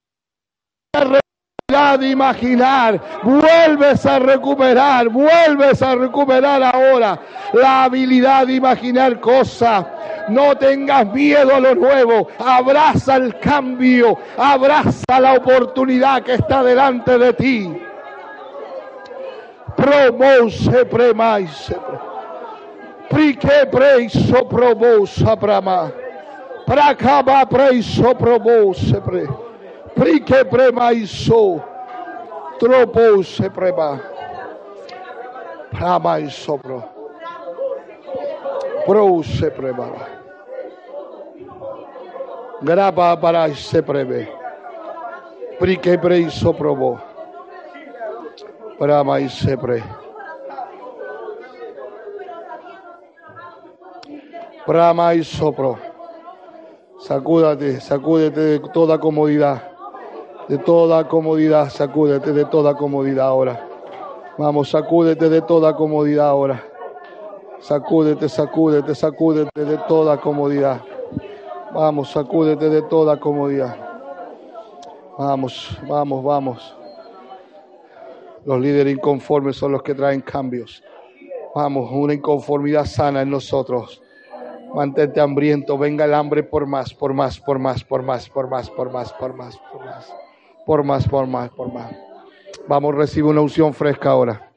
[0.95, 3.01] a recuperar de imaginar.
[3.23, 7.21] Vuelves a recuperar, vuelves a recuperar ahora
[7.53, 9.85] la habilidad de imaginar cosas.
[10.31, 12.29] No tengas miedo a lo nuevo.
[12.39, 14.19] Abraza el cambio.
[14.39, 17.90] Abraza la oportunidad que está delante de ti.
[19.81, 21.51] promou sempre mais.
[21.57, 21.99] Sempre.
[23.09, 25.93] Priquebrei soprobou sabrama.
[26.67, 29.29] Para acabar para soprobou sempre.
[29.95, 31.63] Priquebrei mais sou.
[32.59, 34.01] Tropou seprema.
[35.71, 36.85] Para mais sopro.
[38.85, 39.93] Pro seprema.
[42.63, 44.29] Graba para sepreme.
[45.59, 47.10] Priquebrei soprobou.
[48.81, 49.85] Brahma y Sepre.
[54.67, 55.77] Brahma y Sopro.
[56.99, 59.63] Sacúdate, sacúdete de toda comodidad.
[60.49, 63.69] De toda comodidad, sacúdete de toda comodidad ahora.
[64.39, 66.65] Vamos, sacúdete de toda comodidad ahora.
[67.61, 70.81] Sacúdete, sacúdete, sacúdete de toda comodidad.
[71.75, 73.77] Vamos, sacúdete de toda comodidad.
[75.19, 76.80] Vamos, vamos, vamos.
[78.45, 80.83] Los líderes inconformes son los que traen cambios.
[81.55, 84.03] Vamos, una inconformidad sana en nosotros.
[84.75, 88.71] Mantente hambriento, venga el hambre por más, por más, por más, por más, por más,
[88.71, 90.13] por más, por más, por más,
[90.65, 91.93] por más, por más, por más.
[92.69, 94.53] Vamos, recibe una unción fresca ahora.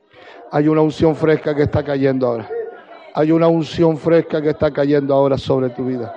[0.51, 2.47] Hay una unción fresca que está cayendo ahora.
[3.15, 6.14] Hay una unción fresca que está cayendo ahora sobre tu vida.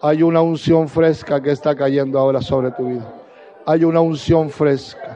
[0.00, 3.12] Hay una unción fresca que está cayendo ahora sobre tu vida.
[3.66, 5.09] Hay una unción fresca.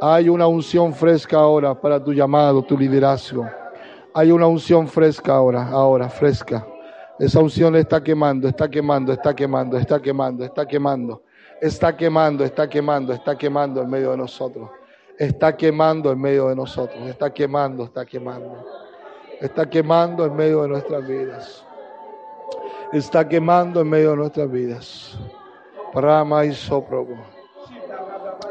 [0.00, 3.48] Hay una unción fresca ahora para tu llamado, tu liderazgo.
[4.12, 6.66] Hay una unción fresca ahora, ahora, fresca.
[7.18, 11.22] Esa unción está quemando, está quemando, está quemando, está quemando, está quemando.
[11.60, 14.68] Está quemando, está quemando, está quemando en medio de nosotros.
[15.18, 17.08] Está quemando en medio de nosotros.
[17.08, 18.66] Está quemando, está quemando.
[19.40, 21.64] Está quemando en medio de nuestras vidas.
[22.92, 25.18] Está quemando en medio de nuestras vidas.
[25.94, 27.35] Rama y soprobo.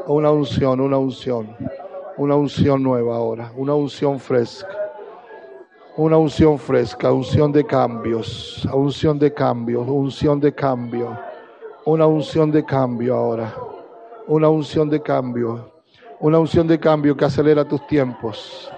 [0.08, 1.56] Una unción, una unción.
[2.18, 3.52] Una unción nueva ahora.
[3.58, 4.70] Una unción fresca.
[5.98, 7.12] Una unción fresca.
[7.12, 8.66] Unción de cambios.
[8.72, 9.88] Unción de cambios.
[9.88, 11.20] Unción de cambio.
[11.86, 13.56] Una unción de cambio ahora.
[14.28, 15.72] Una unción de cambio.
[16.20, 18.72] Una unción de cambio que acelera tus tiempos.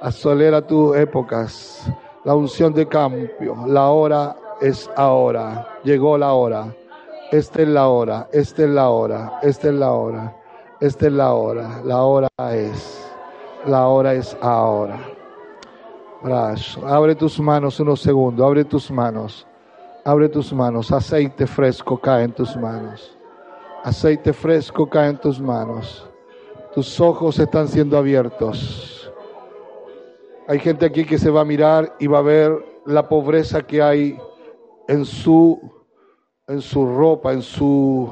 [0.00, 1.90] Acelera tus épocas.
[2.24, 3.56] La unción de cambio.
[3.66, 5.66] La hora es ahora.
[5.84, 6.74] Llegó la hora.
[7.32, 8.28] Esta es la hora.
[8.32, 9.38] Esta es la hora.
[9.42, 10.36] Esta es la hora.
[10.78, 13.10] Esta es la hora, la hora es,
[13.64, 15.00] la hora es ahora.
[16.84, 19.46] Abre tus manos unos segundos, abre tus manos,
[20.04, 23.16] abre tus manos, aceite fresco cae en tus manos,
[23.84, 26.06] aceite fresco cae en tus manos,
[26.74, 29.10] tus ojos están siendo abiertos.
[30.46, 32.52] Hay gente aquí que se va a mirar y va a ver
[32.84, 34.18] la pobreza que hay
[34.88, 35.58] en su,
[36.46, 38.10] en su ropa, en su,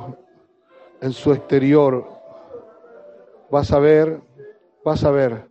[1.02, 2.13] en su exterior,
[3.55, 4.20] vas a ver,
[4.85, 5.48] vas a ver,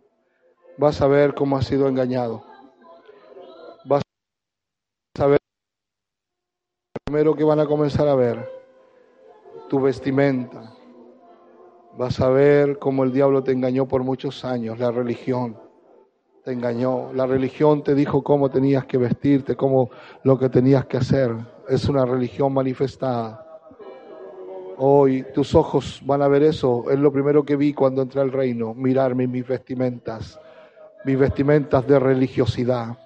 [0.76, 2.44] vas a ver cómo has sido engañado.
[3.86, 4.02] Vas
[5.18, 5.38] a ver,
[7.06, 8.46] primero que van a comenzar a ver,
[9.70, 10.70] tu vestimenta.
[11.96, 15.58] Vas a ver cómo el diablo te engañó por muchos años, la religión
[16.44, 17.10] te engañó.
[17.14, 19.88] La religión te dijo cómo tenías que vestirte, cómo
[20.24, 21.34] lo que tenías que hacer.
[21.70, 23.43] Es una religión manifestada.
[24.76, 26.90] Hoy tus ojos van a ver eso.
[26.90, 30.38] Es lo primero que vi cuando entré al reino, mirarme mis vestimentas,
[31.04, 32.98] mis vestimentas de religiosidad.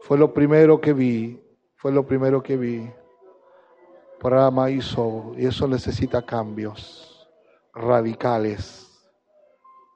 [0.00, 1.42] Fue lo primero que vi,
[1.76, 2.90] fue lo primero que vi.
[4.22, 7.28] Brahma hizo, y eso necesita cambios
[7.72, 8.88] radicales,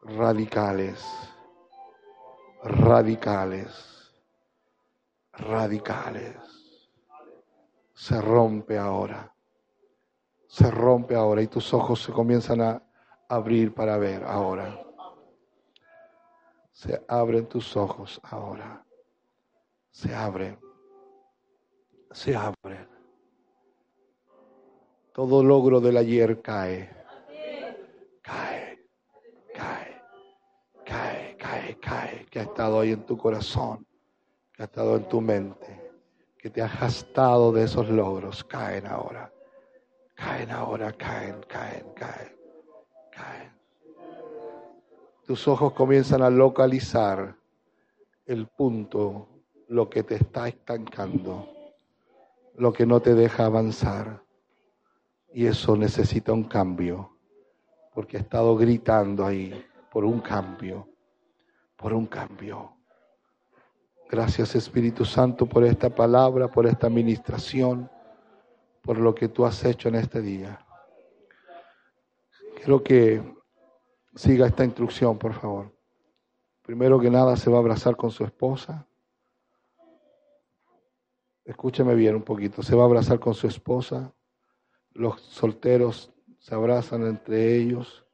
[0.03, 1.05] radicales,
[2.63, 4.13] radicales,
[5.33, 6.37] radicales.
[7.95, 9.33] Se rompe ahora
[10.53, 12.83] se rompe ahora y tus ojos se comienzan a
[13.27, 14.85] abrir para ver ahora.
[16.73, 18.85] Se abren tus ojos ahora.
[19.91, 20.59] Se abren.
[22.11, 22.87] Se abren.
[25.15, 26.91] Todo logro del ayer cae.
[28.21, 28.87] Cae.
[29.55, 30.03] Cae.
[30.85, 32.27] Cae, cae, cae.
[32.27, 33.87] Que ha estado ahí en tu corazón.
[34.53, 35.95] Que ha estado en tu mente.
[36.37, 38.45] Que te ha gastado de esos logros.
[38.45, 39.32] Caen ahora
[40.25, 42.37] Caen ahora, caen, caen, caen,
[43.11, 43.53] caen.
[45.27, 47.37] tus ojos comienzan a localizar
[48.27, 49.29] el punto,
[49.69, 51.49] lo que te está estancando,
[52.57, 54.23] lo que no te deja avanzar.
[55.33, 57.17] Y eso necesita un cambio,
[57.93, 60.89] porque he estado gritando ahí por un cambio,
[61.77, 62.77] por un cambio.
[64.09, 67.91] Gracias Espíritu Santo por esta palabra, por esta administración,
[68.83, 70.59] por lo que tú has hecho en este día.
[72.57, 73.23] Quiero que
[74.15, 75.73] siga esta instrucción, por favor.
[76.63, 78.87] Primero que nada se va a abrazar con su esposa.
[81.45, 82.63] Escúcheme bien un poquito.
[82.63, 84.13] Se va a abrazar con su esposa.
[84.93, 88.05] Los solteros se abrazan entre ellos.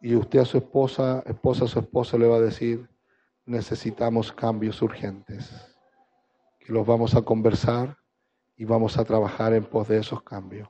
[0.00, 2.88] Y usted a su esposa, esposa a su esposa le va a decir,
[3.44, 5.50] necesitamos cambios urgentes.
[6.60, 7.96] Que los vamos a conversar
[8.56, 10.68] y vamos a trabajar en pos de esos cambios.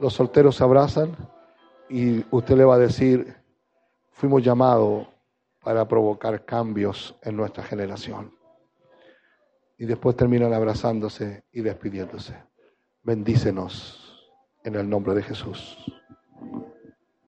[0.00, 1.16] Los solteros se abrazan
[1.88, 3.36] y usted le va a decir,
[4.12, 5.06] fuimos llamados
[5.62, 8.34] para provocar cambios en nuestra generación.
[9.78, 12.36] Y después terminan abrazándose y despidiéndose.
[13.02, 14.22] Bendícenos
[14.62, 15.78] en el nombre de Jesús.